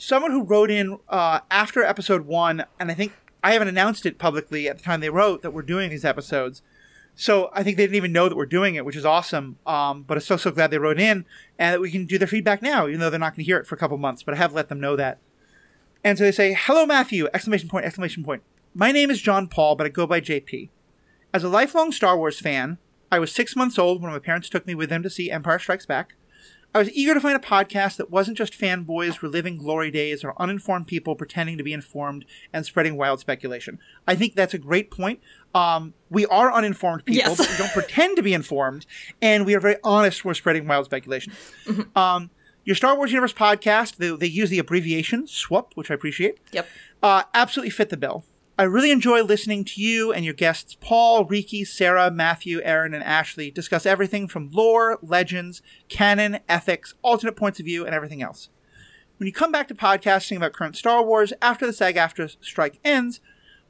Someone 0.00 0.30
who 0.30 0.44
wrote 0.44 0.70
in 0.70 0.98
uh, 1.08 1.40
after 1.50 1.82
episode 1.82 2.24
one, 2.26 2.64
and 2.78 2.90
I 2.90 2.94
think 2.94 3.12
I 3.42 3.52
haven't 3.52 3.68
announced 3.68 4.06
it 4.06 4.16
publicly 4.16 4.68
at 4.68 4.78
the 4.78 4.82
time 4.82 5.00
they 5.00 5.10
wrote 5.10 5.42
that 5.42 5.50
we're 5.52 5.62
doing 5.62 5.90
these 5.90 6.04
episodes. 6.04 6.62
So 7.16 7.50
I 7.52 7.64
think 7.64 7.76
they 7.76 7.82
didn't 7.82 7.96
even 7.96 8.12
know 8.12 8.28
that 8.28 8.36
we're 8.36 8.46
doing 8.46 8.76
it, 8.76 8.84
which 8.84 8.94
is 8.94 9.04
awesome. 9.04 9.58
Um, 9.66 10.04
but 10.04 10.16
I'm 10.16 10.20
so 10.20 10.36
so 10.36 10.52
glad 10.52 10.70
they 10.70 10.78
wrote 10.78 11.00
in, 11.00 11.26
and 11.58 11.74
that 11.74 11.80
we 11.80 11.90
can 11.90 12.06
do 12.06 12.16
their 12.16 12.28
feedback 12.28 12.62
now, 12.62 12.86
even 12.86 13.00
though 13.00 13.10
they're 13.10 13.18
not 13.18 13.32
going 13.34 13.44
to 13.44 13.48
hear 13.48 13.58
it 13.58 13.66
for 13.66 13.74
a 13.74 13.78
couple 13.78 13.98
months. 13.98 14.22
But 14.22 14.34
I 14.34 14.36
have 14.36 14.54
let 14.54 14.68
them 14.68 14.78
know 14.80 14.94
that. 14.96 15.18
And 16.04 16.16
so 16.18 16.24
they 16.24 16.32
say, 16.32 16.56
"Hello, 16.58 16.86
Matthew!" 16.86 17.28
Exclamation 17.34 17.68
point! 17.68 17.84
Exclamation 17.84 18.24
point! 18.24 18.42
My 18.74 18.92
name 18.92 19.10
is 19.10 19.20
John 19.20 19.48
Paul, 19.48 19.74
but 19.76 19.86
I 19.86 19.90
go 19.90 20.06
by 20.06 20.20
JP. 20.20 20.68
As 21.34 21.44
a 21.44 21.48
lifelong 21.48 21.92
Star 21.92 22.16
Wars 22.16 22.40
fan, 22.40 22.78
I 23.10 23.18
was 23.18 23.32
six 23.32 23.56
months 23.56 23.78
old 23.78 24.00
when 24.02 24.12
my 24.12 24.18
parents 24.18 24.48
took 24.48 24.66
me 24.66 24.74
with 24.74 24.88
them 24.90 25.02
to 25.02 25.10
see 25.10 25.30
Empire 25.30 25.58
Strikes 25.58 25.86
Back. 25.86 26.14
I 26.74 26.78
was 26.78 26.90
eager 26.92 27.14
to 27.14 27.20
find 27.20 27.34
a 27.34 27.38
podcast 27.40 27.96
that 27.96 28.10
wasn't 28.10 28.36
just 28.36 28.52
fanboys 28.52 29.22
reliving 29.22 29.56
glory 29.56 29.90
days 29.90 30.22
or 30.22 30.34
uninformed 30.40 30.86
people 30.86 31.16
pretending 31.16 31.56
to 31.56 31.64
be 31.64 31.72
informed 31.72 32.26
and 32.52 32.64
spreading 32.66 32.96
wild 32.98 33.20
speculation. 33.20 33.78
I 34.06 34.14
think 34.14 34.34
that's 34.34 34.52
a 34.52 34.58
great 34.58 34.90
point. 34.90 35.20
Um, 35.54 35.94
we 36.10 36.26
are 36.26 36.52
uninformed 36.52 37.06
people, 37.06 37.30
Yes. 37.30 37.38
but 37.38 37.48
we 37.50 37.56
don't 37.56 37.72
pretend 37.72 38.16
to 38.18 38.22
be 38.22 38.34
informed, 38.34 38.84
and 39.22 39.46
we 39.46 39.54
are 39.54 39.60
very 39.60 39.76
honest 39.82 40.22
when 40.24 40.30
we're 40.30 40.34
spreading 40.34 40.66
wild 40.68 40.84
speculation. 40.84 41.32
Um, 41.96 42.30
your 42.68 42.74
Star 42.76 42.94
Wars 42.98 43.10
Universe 43.12 43.32
podcast, 43.32 43.96
they, 43.96 44.10
they 44.14 44.26
use 44.26 44.50
the 44.50 44.58
abbreviation 44.58 45.26
SWUP, 45.26 45.72
which 45.74 45.90
I 45.90 45.94
appreciate 45.94 46.36
Yep. 46.52 46.68
uh, 47.02 47.22
absolutely 47.32 47.70
fit 47.70 47.88
the 47.88 47.96
bill. 47.96 48.26
I 48.58 48.64
really 48.64 48.90
enjoy 48.90 49.22
listening 49.22 49.64
to 49.64 49.80
you 49.80 50.12
and 50.12 50.22
your 50.22 50.34
guests, 50.34 50.76
Paul, 50.78 51.24
Riki, 51.24 51.64
Sarah, 51.64 52.10
Matthew, 52.10 52.60
Erin, 52.62 52.92
and 52.92 53.02
Ashley, 53.02 53.50
discuss 53.50 53.86
everything 53.86 54.28
from 54.28 54.50
lore, 54.52 54.98
legends, 55.00 55.62
canon, 55.88 56.40
ethics, 56.46 56.92
alternate 57.00 57.36
points 57.36 57.58
of 57.58 57.64
view, 57.64 57.86
and 57.86 57.94
everything 57.94 58.20
else. 58.22 58.50
When 59.16 59.26
you 59.26 59.32
come 59.32 59.50
back 59.50 59.66
to 59.68 59.74
podcasting 59.74 60.36
about 60.36 60.52
current 60.52 60.76
Star 60.76 61.02
Wars 61.02 61.32
after 61.40 61.64
the 61.64 61.72
SAG-AFTRA 61.72 62.36
strike 62.42 62.80
ends, 62.84 63.20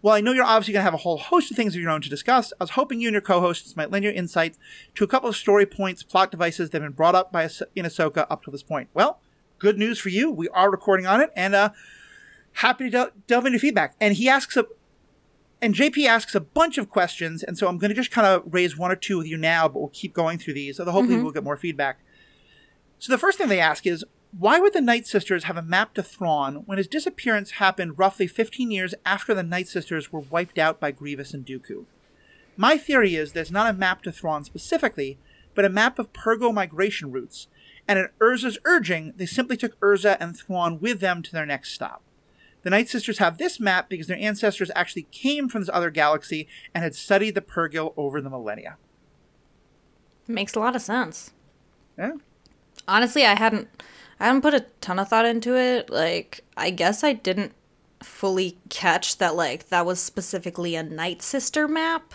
while 0.01 0.14
I 0.14 0.20
know 0.20 0.32
you're 0.32 0.44
obviously 0.44 0.72
going 0.74 0.82
to 0.82 0.84
have 0.84 0.94
a 0.94 0.99
whole 0.99 1.18
host 1.18 1.51
of 1.51 1.57
things 1.57 1.74
of 1.74 1.80
your 1.80 1.90
own 1.90 2.01
to 2.03 2.09
discuss, 2.09 2.53
I 2.61 2.64
was 2.64 2.70
hoping 2.70 3.01
you 3.01 3.09
and 3.09 3.14
your 3.14 3.20
co-hosts 3.20 3.76
might 3.76 3.90
lend 3.90 4.05
your 4.05 4.12
insights 4.12 4.59
to 4.94 5.05
a 5.05 5.09
couple 5.09 5.28
of 5.28 5.36
story 5.36 5.66
points, 5.66 6.03
plot 6.03 6.30
devices 6.30 6.70
that 6.70 6.80
have 6.80 6.90
been 6.90 6.96
brought 6.96 7.14
up 7.14 7.32
by 7.32 7.44
in 7.74 7.84
Ahsoka 7.84 8.26
up 8.30 8.44
to 8.44 8.51
this 8.51 8.62
point. 8.62 8.88
Well, 8.94 9.20
good 9.59 9.76
news 9.76 9.99
for 9.99 10.09
you. 10.09 10.30
We 10.30 10.49
are 10.51 10.70
recording 10.70 11.07
on 11.07 11.20
it, 11.20 11.30
and 11.34 11.55
uh, 11.55 11.70
happy 12.55 12.84
to 12.84 12.90
del- 12.90 13.11
delve 13.26 13.46
into 13.46 13.59
feedback. 13.59 13.94
And 14.01 14.14
he 14.14 14.28
asks 14.28 14.57
a, 14.57 14.66
and 15.61 15.74
JP 15.74 16.07
asks 16.07 16.34
a 16.36 16.40
bunch 16.40 16.78
of 16.78 16.88
questions, 16.88 17.42
and 17.42 17.59
so 17.59 17.66
I'm 17.66 17.78
going 17.78 17.90
to 17.90 17.96
just 17.96 18.12
kind 18.12 18.26
of 18.26 18.42
raise 18.46 18.78
one 18.78 18.92
or 18.92 18.96
two 18.96 19.18
with 19.18 19.26
you 19.26 19.36
now, 19.36 19.66
but 19.66 19.80
we'll 19.80 19.88
keep 19.88 20.14
going 20.14 20.38
through 20.38 20.55
these. 20.55 20.76
So 20.76 20.84
hopefully 20.88 21.20
we'll 21.20 21.32
get 21.32 21.42
more 21.42 21.57
feedback. 21.57 21.99
So 23.01 23.12
the 23.12 23.18
first 23.18 23.36
thing 23.38 23.49
they 23.49 23.61
ask 23.61 23.84
is, 23.84 24.05
why 24.36 24.60
would 24.60 24.74
the 24.74 24.80
Night 24.80 25.06
Sisters 25.06 25.44
have 25.44 25.56
a 25.56 25.62
map 25.62 25.94
to 25.94 26.02
Thrawn 26.02 26.56
when 26.66 26.78
his 26.78 26.86
disappearance 26.86 27.52
happened 27.52 27.98
roughly 27.98 28.26
15 28.26 28.70
years 28.70 28.94
after 29.06 29.32
the 29.32 29.42
Night 29.42 29.68
Sisters 29.68 30.12
were 30.12 30.20
wiped 30.20 30.58
out 30.58 30.78
by 30.78 30.90
Grievous 30.90 31.32
and 31.32 31.46
Dooku? 31.46 31.86
My 32.56 32.76
theory 32.76 33.14
is 33.14 33.32
there's 33.32 33.50
not 33.50 33.70
a 33.70 33.78
map 33.78 34.02
to 34.02 34.12
Thrawn 34.12 34.44
specifically, 34.44 35.18
but 35.54 35.64
a 35.64 35.70
map 35.70 35.98
of 35.98 36.12
Purrgil 36.12 36.52
migration 36.52 37.10
routes, 37.10 37.48
and 37.86 37.98
at 37.98 38.12
Ezra's 38.20 38.58
urging, 38.64 39.14
they 39.16 39.26
simply 39.26 39.56
took 39.56 39.80
Urza 39.80 40.18
and 40.20 40.36
Thrawn 40.36 40.78
with 40.78 41.00
them 41.00 41.22
to 41.22 41.32
their 41.32 41.46
next 41.46 41.72
stop. 41.72 42.02
The 42.62 42.70
Night 42.70 42.88
Sisters 42.88 43.18
have 43.18 43.38
this 43.38 43.58
map 43.58 43.88
because 43.88 44.08
their 44.08 44.18
ancestors 44.18 44.70
actually 44.76 45.06
came 45.10 45.48
from 45.48 45.62
this 45.62 45.70
other 45.72 45.90
galaxy 45.90 46.48
and 46.74 46.84
had 46.84 46.94
studied 46.94 47.34
the 47.34 47.40
Purrgil 47.40 47.94
over 47.96 48.20
the 48.20 48.28
millennia. 48.28 48.76
Makes 50.26 50.54
a 50.54 50.60
lot 50.60 50.76
of 50.76 50.82
sense. 50.82 51.30
Yeah. 51.96 52.12
Honestly, 52.86 53.24
I 53.24 53.34
hadn't 53.34 53.68
I 54.20 54.26
haven't 54.26 54.42
put 54.42 54.54
a 54.54 54.66
ton 54.80 54.98
of 54.98 55.08
thought 55.08 55.26
into 55.26 55.56
it. 55.56 55.90
Like, 55.90 56.44
I 56.56 56.70
guess 56.70 57.04
I 57.04 57.12
didn't 57.12 57.52
fully 58.00 58.56
catch 58.68 59.18
that 59.18 59.34
like 59.34 59.68
that 59.70 59.84
was 59.84 60.00
specifically 60.00 60.74
a 60.76 60.82
Night 60.82 61.22
Sister 61.22 61.66
map. 61.68 62.14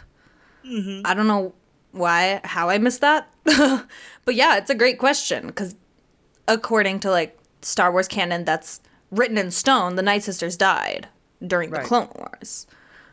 Mm-hmm. 0.65 1.01
I 1.05 1.13
don't 1.13 1.27
know 1.27 1.53
why 1.91 2.41
how 2.43 2.69
I 2.69 2.77
missed 2.77 3.01
that. 3.01 3.29
but 3.43 4.35
yeah, 4.35 4.57
it's 4.57 4.69
a 4.69 4.75
great 4.75 4.97
question 4.97 5.51
cuz 5.51 5.75
according 6.47 6.99
to 7.01 7.11
like 7.11 7.37
Star 7.61 7.91
Wars 7.91 8.07
canon 8.07 8.45
that's 8.45 8.81
written 9.11 9.37
in 9.37 9.51
stone, 9.51 9.95
the 9.95 10.01
Night 10.01 10.23
Sisters 10.23 10.55
died 10.57 11.07
during 11.45 11.69
Right. 11.69 11.81
the 11.81 11.87
Clone 11.87 12.09
Wars. 12.15 12.65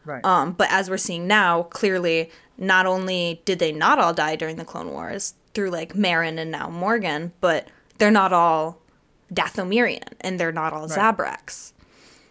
Right. 0.05 0.24
Um, 0.24 0.53
but 0.53 0.68
as 0.70 0.88
we're 0.88 0.97
seeing 0.97 1.26
now, 1.26 1.64
clearly, 1.64 2.30
not 2.57 2.86
only 2.86 3.43
did 3.45 3.59
they 3.59 3.72
not 3.72 3.99
all 3.99 4.14
die 4.14 4.36
during 4.36 4.57
the 4.57 4.64
Clone 4.64 4.91
Wars 4.91 5.34
through 5.55 5.70
like 5.70 5.95
Merrin 5.95 6.38
and 6.38 6.51
now 6.51 6.70
Morgan, 6.70 7.32
but 7.41 7.68
they're 8.01 8.11
not 8.11 8.32
all 8.32 8.78
Dathomirian 9.32 10.03
and 10.20 10.40
they're 10.40 10.51
not 10.53 10.72
all 10.72 10.88
Zabraks. 10.88 11.72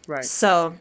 right. 0.08 0.26
So, 0.26 0.76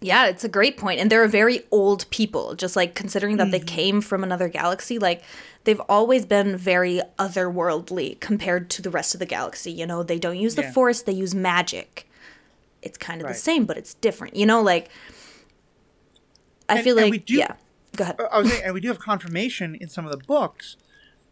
yeah, 0.00 0.26
it's 0.26 0.44
a 0.44 0.48
great 0.48 0.76
point. 0.76 1.00
And 1.00 1.10
they're 1.10 1.24
a 1.24 1.28
very 1.28 1.62
old 1.72 2.08
people, 2.10 2.54
just 2.54 2.76
like 2.76 2.94
considering 2.94 3.38
that 3.38 3.50
they 3.50 3.58
Mm-hmm. 3.58 3.66
came 3.66 4.00
from 4.00 4.22
another 4.22 4.48
galaxy, 4.48 4.98
like 4.98 5.22
they've 5.64 5.80
always 5.88 6.26
been 6.26 6.56
very 6.56 7.00
otherworldly 7.18 8.20
compared 8.20 8.68
to 8.70 8.82
the 8.82 8.90
rest 8.90 9.14
of 9.14 9.20
the 9.20 9.26
galaxy. 9.26 9.72
You 9.72 9.86
know, 9.86 10.02
they 10.02 10.18
don't 10.18 10.38
use 10.38 10.54
the 10.54 10.62
Yeah. 10.62 10.72
force, 10.72 11.02
they 11.02 11.12
use 11.12 11.34
magic. 11.34 12.08
It's 12.82 12.98
kind 12.98 13.20
of 13.20 13.26
Right. 13.26 13.34
the 13.34 13.38
same, 13.40 13.64
but 13.64 13.76
it's 13.78 13.94
different. 13.94 14.36
You 14.36 14.46
know, 14.46 14.60
like 14.60 14.88
I 16.68 16.76
And- 16.76 16.84
feel 16.84 16.96
and 16.98 17.04
like 17.06 17.10
we 17.12 17.18
do- 17.18 17.34
yeah. 17.34 17.54
Go 17.96 18.04
ahead. 18.04 18.16
I 18.32 18.38
was 18.38 18.50
saying, 18.50 18.64
and 18.64 18.74
we 18.74 18.80
do 18.80 18.88
have 18.88 18.98
confirmation 18.98 19.74
in 19.74 19.88
some 19.88 20.06
of 20.06 20.12
the 20.12 20.16
books 20.18 20.76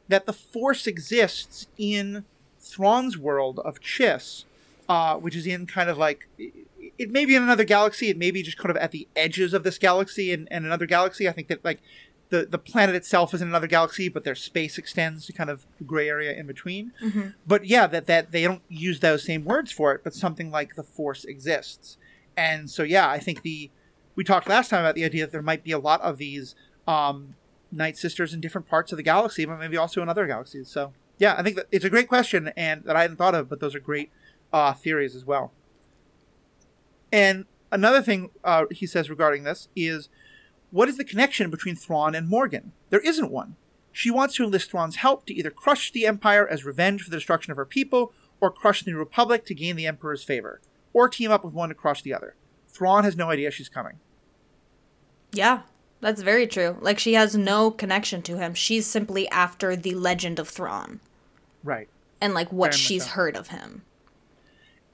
that 0.08 0.26
the 0.26 0.32
Force 0.32 0.86
exists 0.86 1.66
in 1.78 2.24
Thrawn's 2.60 3.16
world 3.16 3.58
of 3.60 3.80
Chiss, 3.80 4.44
uh, 4.88 5.16
which 5.16 5.34
is 5.34 5.46
in 5.46 5.66
kind 5.66 5.90
of 5.90 5.98
like 5.98 6.28
it 6.38 7.10
may 7.10 7.24
be 7.24 7.34
in 7.34 7.42
another 7.42 7.64
galaxy. 7.64 8.08
It 8.08 8.18
may 8.18 8.30
be 8.30 8.42
just 8.42 8.58
kind 8.58 8.70
of 8.70 8.76
at 8.76 8.90
the 8.90 9.08
edges 9.16 9.54
of 9.54 9.62
this 9.62 9.78
galaxy 9.78 10.32
and, 10.32 10.46
and 10.50 10.66
another 10.66 10.86
galaxy. 10.86 11.28
I 11.28 11.32
think 11.32 11.48
that 11.48 11.64
like 11.64 11.80
the 12.28 12.46
the 12.46 12.58
planet 12.58 12.94
itself 12.94 13.32
is 13.34 13.42
in 13.42 13.48
another 13.48 13.66
galaxy, 13.66 14.08
but 14.08 14.24
their 14.24 14.34
space 14.34 14.78
extends 14.78 15.26
to 15.26 15.32
kind 15.32 15.50
of 15.50 15.66
the 15.78 15.84
gray 15.84 16.08
area 16.08 16.32
in 16.32 16.46
between. 16.46 16.92
But 17.46 17.66
yeah, 17.66 17.86
that 17.86 18.06
that 18.06 18.32
they 18.32 18.42
don't 18.42 18.62
use 18.68 19.00
those 19.00 19.24
same 19.24 19.44
words 19.44 19.72
for 19.72 19.92
it, 19.92 20.02
but 20.04 20.14
something 20.14 20.50
like 20.50 20.76
the 20.76 20.82
Force 20.82 21.24
exists. 21.24 21.96
And 22.36 22.70
so 22.70 22.82
yeah, 22.82 23.08
I 23.08 23.18
think 23.18 23.42
the 23.42 23.70
we 24.16 24.24
talked 24.24 24.48
last 24.48 24.70
time 24.70 24.80
about 24.80 24.94
the 24.94 25.04
idea 25.04 25.24
that 25.24 25.32
there 25.32 25.42
might 25.42 25.64
be 25.64 25.72
a 25.72 25.78
lot 25.78 26.00
of 26.02 26.18
these 26.18 26.54
um, 26.86 27.34
Night 27.72 27.96
Sisters 27.96 28.34
in 28.34 28.40
different 28.40 28.68
parts 28.68 28.92
of 28.92 28.96
the 28.96 29.02
galaxy, 29.02 29.44
but 29.44 29.58
maybe 29.58 29.76
also 29.76 30.02
in 30.02 30.08
other 30.08 30.26
galaxies. 30.26 30.68
So 30.68 30.92
yeah, 31.20 31.34
I 31.36 31.42
think 31.42 31.60
it's 31.70 31.84
a 31.84 31.90
great 31.90 32.08
question 32.08 32.50
and 32.56 32.82
that 32.84 32.96
I 32.96 33.02
hadn't 33.02 33.18
thought 33.18 33.34
of, 33.34 33.50
but 33.50 33.60
those 33.60 33.74
are 33.74 33.80
great 33.80 34.10
uh, 34.54 34.72
theories 34.72 35.14
as 35.14 35.26
well. 35.26 35.52
And 37.12 37.44
another 37.70 38.00
thing 38.00 38.30
uh, 38.42 38.64
he 38.70 38.86
says 38.86 39.10
regarding 39.10 39.44
this 39.44 39.68
is, 39.76 40.08
what 40.70 40.88
is 40.88 40.96
the 40.96 41.04
connection 41.04 41.50
between 41.50 41.76
Thrawn 41.76 42.14
and 42.14 42.26
Morgan? 42.26 42.72
There 42.88 43.00
isn't 43.00 43.30
one. 43.30 43.56
She 43.92 44.10
wants 44.10 44.36
to 44.36 44.44
enlist 44.44 44.70
Thrawn's 44.70 44.96
help 44.96 45.26
to 45.26 45.34
either 45.34 45.50
crush 45.50 45.92
the 45.92 46.06
Empire 46.06 46.48
as 46.48 46.64
revenge 46.64 47.02
for 47.02 47.10
the 47.10 47.18
destruction 47.18 47.50
of 47.50 47.58
her 47.58 47.66
people, 47.66 48.14
or 48.40 48.50
crush 48.50 48.82
the 48.82 48.90
New 48.92 48.96
Republic 48.96 49.44
to 49.44 49.54
gain 49.54 49.76
the 49.76 49.86
Emperor's 49.86 50.24
favor, 50.24 50.62
or 50.94 51.06
team 51.06 51.30
up 51.30 51.44
with 51.44 51.52
one 51.52 51.68
to 51.68 51.74
crush 51.74 52.00
the 52.00 52.14
other. 52.14 52.34
Thrawn 52.66 53.04
has 53.04 53.16
no 53.16 53.28
idea 53.28 53.50
she's 53.50 53.68
coming. 53.68 53.98
Yeah, 55.32 55.62
that's 56.00 56.22
very 56.22 56.46
true. 56.46 56.78
Like 56.80 56.98
she 56.98 57.12
has 57.12 57.36
no 57.36 57.70
connection 57.70 58.22
to 58.22 58.38
him. 58.38 58.54
She's 58.54 58.86
simply 58.86 59.28
after 59.28 59.76
the 59.76 59.94
legend 59.94 60.38
of 60.38 60.48
Thrawn 60.48 61.00
Right. 61.62 61.88
and 62.20 62.34
like 62.34 62.52
what 62.52 62.72
Very 62.72 62.78
she's 62.78 63.06
heard 63.08 63.36
of 63.36 63.48
him. 63.48 63.82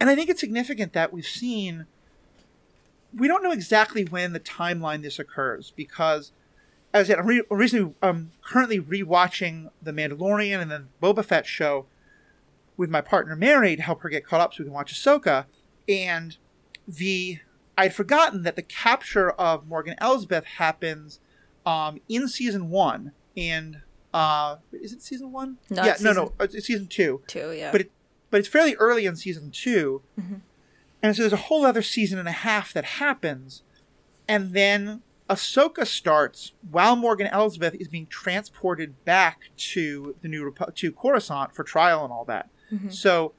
And 0.00 0.10
I 0.10 0.14
think 0.14 0.28
it's 0.28 0.40
significant 0.40 0.92
that 0.92 1.12
we've 1.12 1.26
seen. 1.26 1.86
We 3.14 3.28
don't 3.28 3.42
know 3.42 3.52
exactly 3.52 4.04
when 4.04 4.32
the 4.32 4.40
timeline 4.40 5.02
this 5.02 5.18
occurs 5.18 5.72
because, 5.74 6.32
as 6.92 7.06
I 7.06 7.12
said, 7.12 7.18
I'm 7.18 7.26
re- 7.26 7.42
recently, 7.50 7.94
I'm 8.02 8.32
currently 8.42 8.78
rewatching 8.78 9.70
The 9.82 9.92
Mandalorian 9.92 10.60
and 10.60 10.70
then 10.70 10.88
Boba 11.02 11.24
Fett 11.24 11.46
show 11.46 11.86
with 12.76 12.90
my 12.90 13.00
partner 13.00 13.34
Mary 13.34 13.74
to 13.74 13.82
help 13.82 14.02
her 14.02 14.08
get 14.08 14.26
caught 14.26 14.40
up 14.40 14.52
so 14.52 14.58
we 14.62 14.66
can 14.66 14.74
watch 14.74 14.92
Ahsoka. 14.92 15.46
And 15.88 16.36
the 16.86 17.38
I'd 17.78 17.94
forgotten 17.94 18.42
that 18.42 18.56
the 18.56 18.62
capture 18.62 19.30
of 19.30 19.66
Morgan 19.66 19.96
Elsbeth 19.98 20.44
happens 20.44 21.20
um, 21.64 22.00
in 22.08 22.28
season 22.28 22.70
one, 22.70 23.12
and 23.36 23.82
uh, 24.14 24.56
is 24.72 24.92
it 24.92 25.02
season 25.02 25.32
one? 25.32 25.58
No, 25.70 25.84
yeah, 25.84 25.96
no, 26.00 26.12
no, 26.12 26.32
it's 26.40 26.66
season 26.66 26.86
two 26.86 27.22
Two, 27.26 27.52
yeah. 27.52 27.72
but 27.72 27.82
it, 27.82 27.90
but 28.30 28.38
it's 28.40 28.48
fairly 28.48 28.74
early 28.76 29.06
in 29.06 29.16
season 29.16 29.50
2 29.50 30.02
and 31.02 31.14
so 31.14 31.22
there's 31.22 31.32
a 31.32 31.36
whole 31.36 31.64
other 31.64 31.82
season 31.82 32.18
and 32.18 32.26
a 32.28 32.32
half 32.32 32.72
that 32.72 32.84
happens, 32.84 33.62
and 34.26 34.52
then 34.54 35.02
Ahsoka 35.30 35.86
starts 35.86 36.52
while 36.68 36.96
Morgan 36.96 37.26
Elsbeth 37.28 37.74
is 37.74 37.88
being 37.88 38.06
transported 38.06 39.04
back 39.04 39.50
to 39.56 40.16
the 40.22 40.28
new 40.28 40.50
Repu- 40.50 40.74
to 40.74 40.92
Coruscant 40.92 41.54
for 41.54 41.62
trial 41.64 42.02
and 42.04 42.12
all 42.12 42.24
that. 42.24 42.48
So 42.90 43.32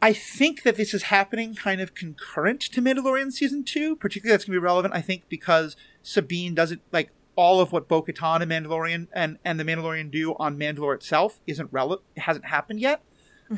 I 0.00 0.12
think 0.12 0.62
that 0.62 0.76
this 0.76 0.94
is 0.94 1.04
happening 1.04 1.54
kind 1.54 1.80
of 1.80 1.94
concurrent 1.94 2.60
to 2.60 2.80
Mandalorian 2.82 3.32
season 3.32 3.64
two. 3.64 3.96
Particularly, 3.96 4.34
that's 4.34 4.44
going 4.44 4.54
to 4.54 4.60
be 4.60 4.64
relevant, 4.64 4.94
I 4.94 5.00
think, 5.00 5.28
because 5.28 5.76
Sabine 6.02 6.54
doesn't 6.54 6.82
like 6.92 7.10
all 7.36 7.60
of 7.60 7.72
what 7.72 7.88
Bo-Katan 7.88 8.40
and 8.42 8.50
Mandalorian 8.50 9.08
and 9.12 9.38
and 9.44 9.58
the 9.58 9.64
Mandalorian 9.64 10.10
do 10.10 10.34
on 10.38 10.56
Mandalore 10.58 10.94
itself 10.94 11.40
isn't 11.46 11.68
relevant. 11.72 12.02
Hasn't 12.16 12.46
happened 12.46 12.80
yet. 12.80 13.02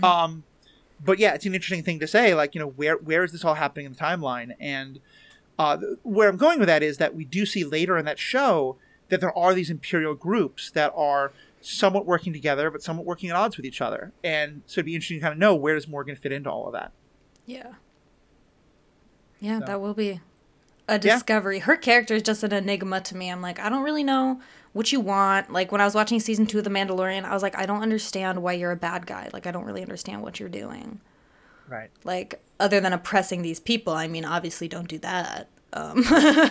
Um, 0.02 0.44
but 1.04 1.18
yeah, 1.18 1.34
it's 1.34 1.46
an 1.46 1.54
interesting 1.54 1.82
thing 1.82 2.00
to 2.00 2.06
say. 2.06 2.34
Like, 2.34 2.54
you 2.54 2.60
know, 2.60 2.68
where 2.68 2.96
where 2.96 3.22
is 3.24 3.32
this 3.32 3.44
all 3.44 3.54
happening 3.54 3.86
in 3.86 3.92
the 3.92 3.98
timeline? 3.98 4.54
And 4.58 5.00
uh, 5.58 5.78
where 6.02 6.28
I'm 6.28 6.36
going 6.36 6.58
with 6.58 6.68
that 6.68 6.82
is 6.82 6.98
that 6.98 7.14
we 7.14 7.24
do 7.24 7.46
see 7.46 7.64
later 7.64 7.96
in 7.96 8.04
that 8.06 8.18
show 8.18 8.76
that 9.08 9.20
there 9.20 9.36
are 9.38 9.54
these 9.54 9.70
imperial 9.70 10.14
groups 10.14 10.70
that 10.72 10.92
are 10.96 11.32
somewhat 11.60 12.04
working 12.06 12.32
together, 12.32 12.70
but 12.70 12.82
somewhat 12.82 13.06
working 13.06 13.30
at 13.30 13.36
odds 13.36 13.56
with 13.56 13.64
each 13.66 13.80
other. 13.80 14.12
And 14.24 14.62
so 14.66 14.80
it'd 14.80 14.86
be 14.86 14.94
interesting 14.94 15.18
to 15.18 15.22
kind 15.22 15.32
of 15.32 15.38
know 15.38 15.54
where 15.54 15.74
does 15.74 15.86
Morgan 15.88 16.16
fit 16.16 16.32
into 16.32 16.50
all 16.50 16.66
of 16.66 16.72
that. 16.72 16.92
Yeah. 17.46 17.74
Yeah, 19.40 19.60
So- 19.60 19.66
that 19.66 19.80
will 19.80 19.94
be 19.94 20.20
a 20.88 20.98
discovery. 20.98 21.58
Her 21.60 21.76
character 21.76 22.14
is 22.14 22.22
just 22.22 22.42
an 22.42 22.52
enigma 22.52 23.00
to 23.02 23.16
me. 23.16 23.30
I'm 23.30 23.42
like, 23.42 23.58
I 23.58 23.68
don't 23.68 23.82
really 23.82 24.04
know 24.04 24.40
what 24.72 24.92
you 24.92 25.00
want. 25.00 25.52
Like 25.52 25.72
when 25.72 25.80
I 25.80 25.84
was 25.84 25.94
watching 25.94 26.20
season 26.20 26.46
two 26.46 26.58
of 26.58 26.64
The 26.64 26.70
Mandalorian, 26.70 27.24
I 27.24 27.32
was 27.32 27.42
like, 27.42 27.56
I 27.56 27.66
don't 27.66 27.82
understand 27.82 28.42
why 28.42 28.52
you're 28.52 28.72
a 28.72 28.76
bad 28.76 29.06
guy. 29.06 29.28
Like 29.32 29.46
I 29.46 29.50
don't 29.50 29.64
really 29.64 29.82
understand 29.82 30.22
what 30.22 30.38
you're 30.38 30.48
doing. 30.48 31.00
Right. 31.68 31.90
Like 32.04 32.40
other 32.60 32.80
than 32.80 32.92
oppressing 32.92 33.42
these 33.42 33.58
people. 33.60 33.92
I 33.92 34.06
mean, 34.06 34.24
obviously 34.24 34.68
don't 34.68 34.88
do 34.88 34.98
that. 34.98 35.48
Um, 35.72 36.04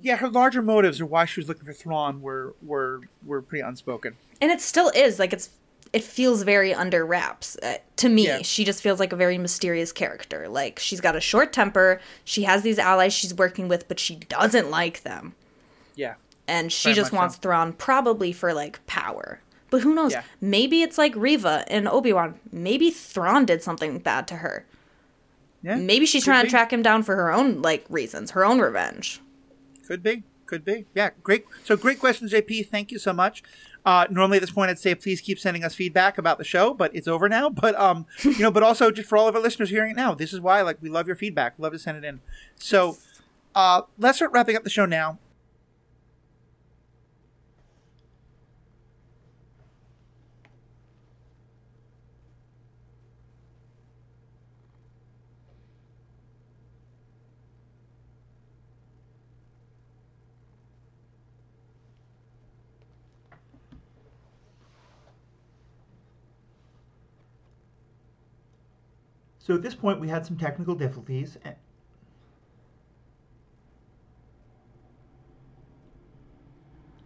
Yeah, 0.00 0.16
her 0.16 0.28
larger 0.28 0.62
motives 0.62 1.00
or 1.00 1.06
why 1.06 1.24
she 1.24 1.40
was 1.40 1.48
looking 1.48 1.64
for 1.64 1.72
Thrawn 1.72 2.22
were 2.22 2.54
were 2.62 3.00
were 3.26 3.42
pretty 3.42 3.62
unspoken. 3.62 4.14
and 4.40 4.52
it 4.52 4.60
still 4.60 4.90
is 4.94 5.18
like 5.18 5.32
it's 5.32 5.50
it 5.92 6.04
feels 6.04 6.42
very 6.42 6.72
under 6.74 7.04
wraps 7.06 7.56
uh, 7.62 7.76
to 7.96 8.08
me 8.08 8.26
Yeah. 8.26 8.42
she 8.42 8.64
just 8.64 8.82
feels 8.82 9.00
like 9.00 9.12
a 9.12 9.16
very 9.16 9.38
mysterious 9.38 9.92
character 9.92 10.48
like 10.48 10.78
she's 10.78 11.00
got 11.00 11.16
a 11.16 11.20
short 11.20 11.52
temper 11.52 12.00
she 12.24 12.42
has 12.44 12.62
these 12.62 12.78
allies 12.78 13.12
she's 13.12 13.32
working 13.34 13.68
with 13.68 13.88
but 13.88 13.98
she 13.98 14.16
doesn't 14.16 14.70
like 14.70 15.02
them 15.02 15.34
Yeah. 15.96 16.14
and 16.46 16.72
she 16.72 16.92
just 16.92 17.12
wants 17.12 17.36
so. 17.36 17.40
Thrawn 17.42 17.72
probably 17.72 18.32
for 18.32 18.52
like 18.54 18.84
power 18.86 19.40
but 19.70 19.82
who 19.82 19.94
knows 19.94 20.12
Yeah. 20.12 20.22
maybe 20.40 20.82
it's 20.82 20.98
like 20.98 21.14
Reva 21.16 21.64
and 21.68 21.88
Obi-Wan 21.88 22.38
maybe 22.52 22.90
Thrawn 22.90 23.44
did 23.44 23.62
something 23.62 23.98
bad 23.98 24.28
to 24.28 24.36
her 24.36 24.66
Yeah. 25.62 25.76
maybe 25.76 26.06
she's 26.06 26.24
Could 26.24 26.30
trying 26.30 26.42
be. 26.44 26.48
to 26.48 26.50
track 26.50 26.72
him 26.72 26.82
down 26.82 27.02
for 27.02 27.16
her 27.16 27.32
own 27.32 27.62
like 27.62 27.84
reasons 27.88 28.32
her 28.32 28.44
own 28.44 28.58
revenge 28.60 29.20
Could 29.86 30.02
be. 30.02 30.22
Could 30.46 30.64
be. 30.64 30.86
Yeah, 30.94 31.10
great. 31.22 31.44
So 31.64 31.76
great 31.76 31.98
questions, 32.00 32.32
JP. 32.32 32.68
Thank 32.70 32.90
you 32.90 32.98
so 32.98 33.12
much. 33.12 33.42
Uh, 33.84 34.06
normally 34.10 34.36
at 34.36 34.40
this 34.40 34.50
point 34.50 34.70
I'd 34.70 34.78
say 34.78 34.94
please 34.94 35.20
keep 35.20 35.38
sending 35.38 35.64
us 35.64 35.74
feedback 35.74 36.18
about 36.18 36.38
the 36.38 36.44
show, 36.44 36.74
but 36.74 36.94
it's 36.94 37.08
over 37.08 37.28
now. 37.28 37.50
But 37.58 37.74
um, 37.78 38.06
you 38.22 38.38
know, 38.40 38.50
but 38.50 38.62
also 38.62 38.90
just 38.90 39.08
for 39.08 39.18
all 39.18 39.28
of 39.28 39.34
our 39.34 39.42
listeners 39.42 39.70
hearing 39.70 39.92
it 39.92 39.96
now, 39.96 40.14
this 40.14 40.32
is 40.32 40.40
why 40.40 40.62
like 40.62 40.78
we 40.80 40.88
love 40.88 41.06
your 41.06 41.16
feedback. 41.16 41.54
Love 41.58 41.72
to 41.72 41.78
send 41.78 41.96
it 41.98 42.04
in. 42.04 42.20
So 42.56 42.96
uh, 43.54 43.82
let's 43.98 44.18
start 44.18 44.32
wrapping 44.32 44.56
up 44.56 44.64
the 44.64 44.70
show 44.70 44.86
now. 44.86 45.18
So 69.48 69.54
at 69.54 69.62
this 69.62 69.74
point, 69.74 69.98
we 69.98 70.08
had 70.08 70.26
some 70.26 70.36
technical 70.36 70.74
difficulties. 70.74 71.38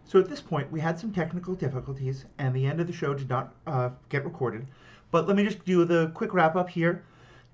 So 0.03 0.19
at 0.19 0.27
this 0.27 0.41
point, 0.41 0.69
we 0.69 0.81
had 0.81 0.99
some 0.99 1.13
technical 1.13 1.55
difficulties, 1.55 2.25
and 2.39 2.53
the 2.53 2.65
end 2.65 2.81
of 2.81 2.87
the 2.87 2.91
show 2.91 3.13
did 3.13 3.29
not 3.29 3.55
uh, 3.65 3.91
get 4.09 4.25
recorded. 4.25 4.67
But 5.09 5.25
let 5.25 5.37
me 5.37 5.45
just 5.45 5.63
do 5.63 5.85
the 5.85 6.11
quick 6.15 6.33
wrap 6.33 6.57
up 6.57 6.69
here. 6.69 7.05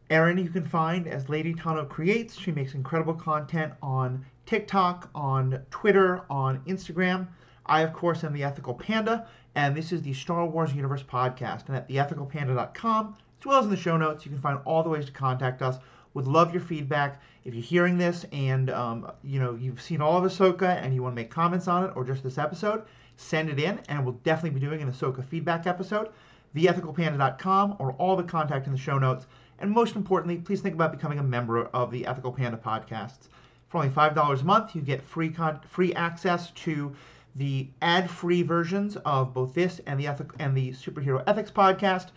Erin, 0.09 0.39
you 0.39 0.49
can 0.49 0.65
find 0.65 1.07
as 1.07 1.29
Lady 1.29 1.53
Tano 1.53 1.87
Creates. 1.87 2.35
She 2.35 2.51
makes 2.51 2.73
incredible 2.73 3.13
content 3.13 3.73
on 3.83 4.25
TikTok, 4.47 5.11
on 5.13 5.63
Twitter, 5.69 6.23
on 6.31 6.61
Instagram. 6.61 7.27
I, 7.67 7.81
of 7.81 7.93
course, 7.93 8.23
am 8.23 8.33
the 8.33 8.43
Ethical 8.43 8.73
Panda, 8.73 9.27
and 9.53 9.77
this 9.77 9.91
is 9.91 10.01
the 10.01 10.13
Star 10.13 10.47
Wars 10.47 10.73
Universe 10.73 11.03
podcast. 11.03 11.67
And 11.67 11.75
at 11.75 11.87
theethicalpanda.com, 11.87 13.17
as 13.39 13.45
well 13.45 13.59
as 13.59 13.65
in 13.65 13.71
the 13.71 13.77
show 13.77 13.97
notes, 13.97 14.25
you 14.25 14.31
can 14.31 14.41
find 14.41 14.59
all 14.65 14.83
the 14.83 14.89
ways 14.89 15.05
to 15.05 15.11
contact 15.11 15.61
us. 15.61 15.77
Would 16.13 16.27
love 16.27 16.51
your 16.53 16.61
feedback. 16.61 17.21
If 17.45 17.53
you're 17.53 17.63
hearing 17.63 17.97
this 17.97 18.25
and 18.31 18.69
um, 18.69 19.11
you 19.23 19.39
know 19.39 19.55
you've 19.55 19.81
seen 19.81 20.01
all 20.01 20.17
of 20.17 20.29
Ahsoka 20.29 20.81
and 20.83 20.93
you 20.93 21.01
want 21.01 21.13
to 21.13 21.21
make 21.21 21.29
comments 21.29 21.67
on 21.67 21.85
it 21.85 21.91
or 21.95 22.03
just 22.03 22.23
this 22.23 22.37
episode, 22.37 22.83
send 23.15 23.49
it 23.49 23.59
in, 23.59 23.79
and 23.87 24.03
we'll 24.03 24.19
definitely 24.23 24.59
be 24.59 24.65
doing 24.65 24.81
an 24.81 24.91
Ahsoka 24.91 25.23
feedback 25.23 25.67
episode. 25.67 26.09
Theethicalpanda.com 26.55 27.75
or 27.79 27.93
all 27.93 28.15
the 28.15 28.23
contact 28.23 28.65
in 28.65 28.73
the 28.73 28.79
show 28.79 28.97
notes. 28.97 29.27
And 29.59 29.71
most 29.71 29.95
importantly, 29.95 30.37
please 30.37 30.61
think 30.61 30.75
about 30.75 30.91
becoming 30.91 31.19
a 31.19 31.23
member 31.23 31.65
of 31.65 31.91
the 31.91 32.05
Ethical 32.07 32.31
Panda 32.31 32.57
podcasts. 32.57 33.27
For 33.69 33.77
only 33.77 33.89
five 33.89 34.15
dollars 34.15 34.41
a 34.41 34.45
month, 34.45 34.75
you 34.75 34.81
get 34.81 35.01
free 35.01 35.29
con- 35.29 35.59
free 35.69 35.93
access 35.93 36.51
to 36.51 36.93
the 37.35 37.69
ad-free 37.81 38.41
versions 38.41 38.97
of 38.97 39.33
both 39.33 39.53
this 39.53 39.79
and 39.85 39.99
the 39.99 40.07
ethic 40.07 40.31
and 40.39 40.57
the 40.57 40.71
superhero 40.71 41.23
ethics 41.27 41.51
podcast. 41.51 42.07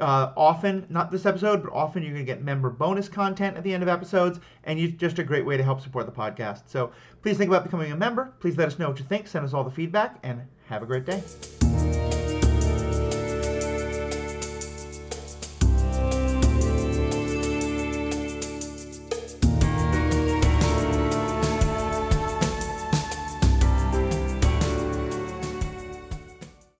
Uh, 0.00 0.32
often, 0.36 0.86
not 0.88 1.10
this 1.10 1.26
episode, 1.26 1.62
but 1.62 1.72
often 1.72 2.02
you're 2.02 2.12
going 2.12 2.24
to 2.24 2.32
get 2.32 2.42
member 2.42 2.70
bonus 2.70 3.08
content 3.08 3.56
at 3.56 3.64
the 3.64 3.72
end 3.72 3.82
of 3.82 3.88
episodes, 3.88 4.38
and 4.64 4.78
it's 4.78 4.96
just 4.96 5.18
a 5.18 5.24
great 5.24 5.44
way 5.44 5.56
to 5.56 5.62
help 5.62 5.80
support 5.80 6.06
the 6.06 6.12
podcast. 6.12 6.62
So 6.66 6.92
please 7.22 7.36
think 7.36 7.48
about 7.48 7.64
becoming 7.64 7.92
a 7.92 7.96
member. 7.96 8.32
Please 8.40 8.56
let 8.56 8.68
us 8.68 8.78
know 8.78 8.88
what 8.88 8.98
you 8.98 9.04
think. 9.04 9.26
Send 9.26 9.44
us 9.44 9.54
all 9.54 9.64
the 9.64 9.70
feedback, 9.70 10.18
and 10.22 10.42
have 10.68 10.82
a 10.82 10.86
great 10.86 11.04
day. 11.04 12.17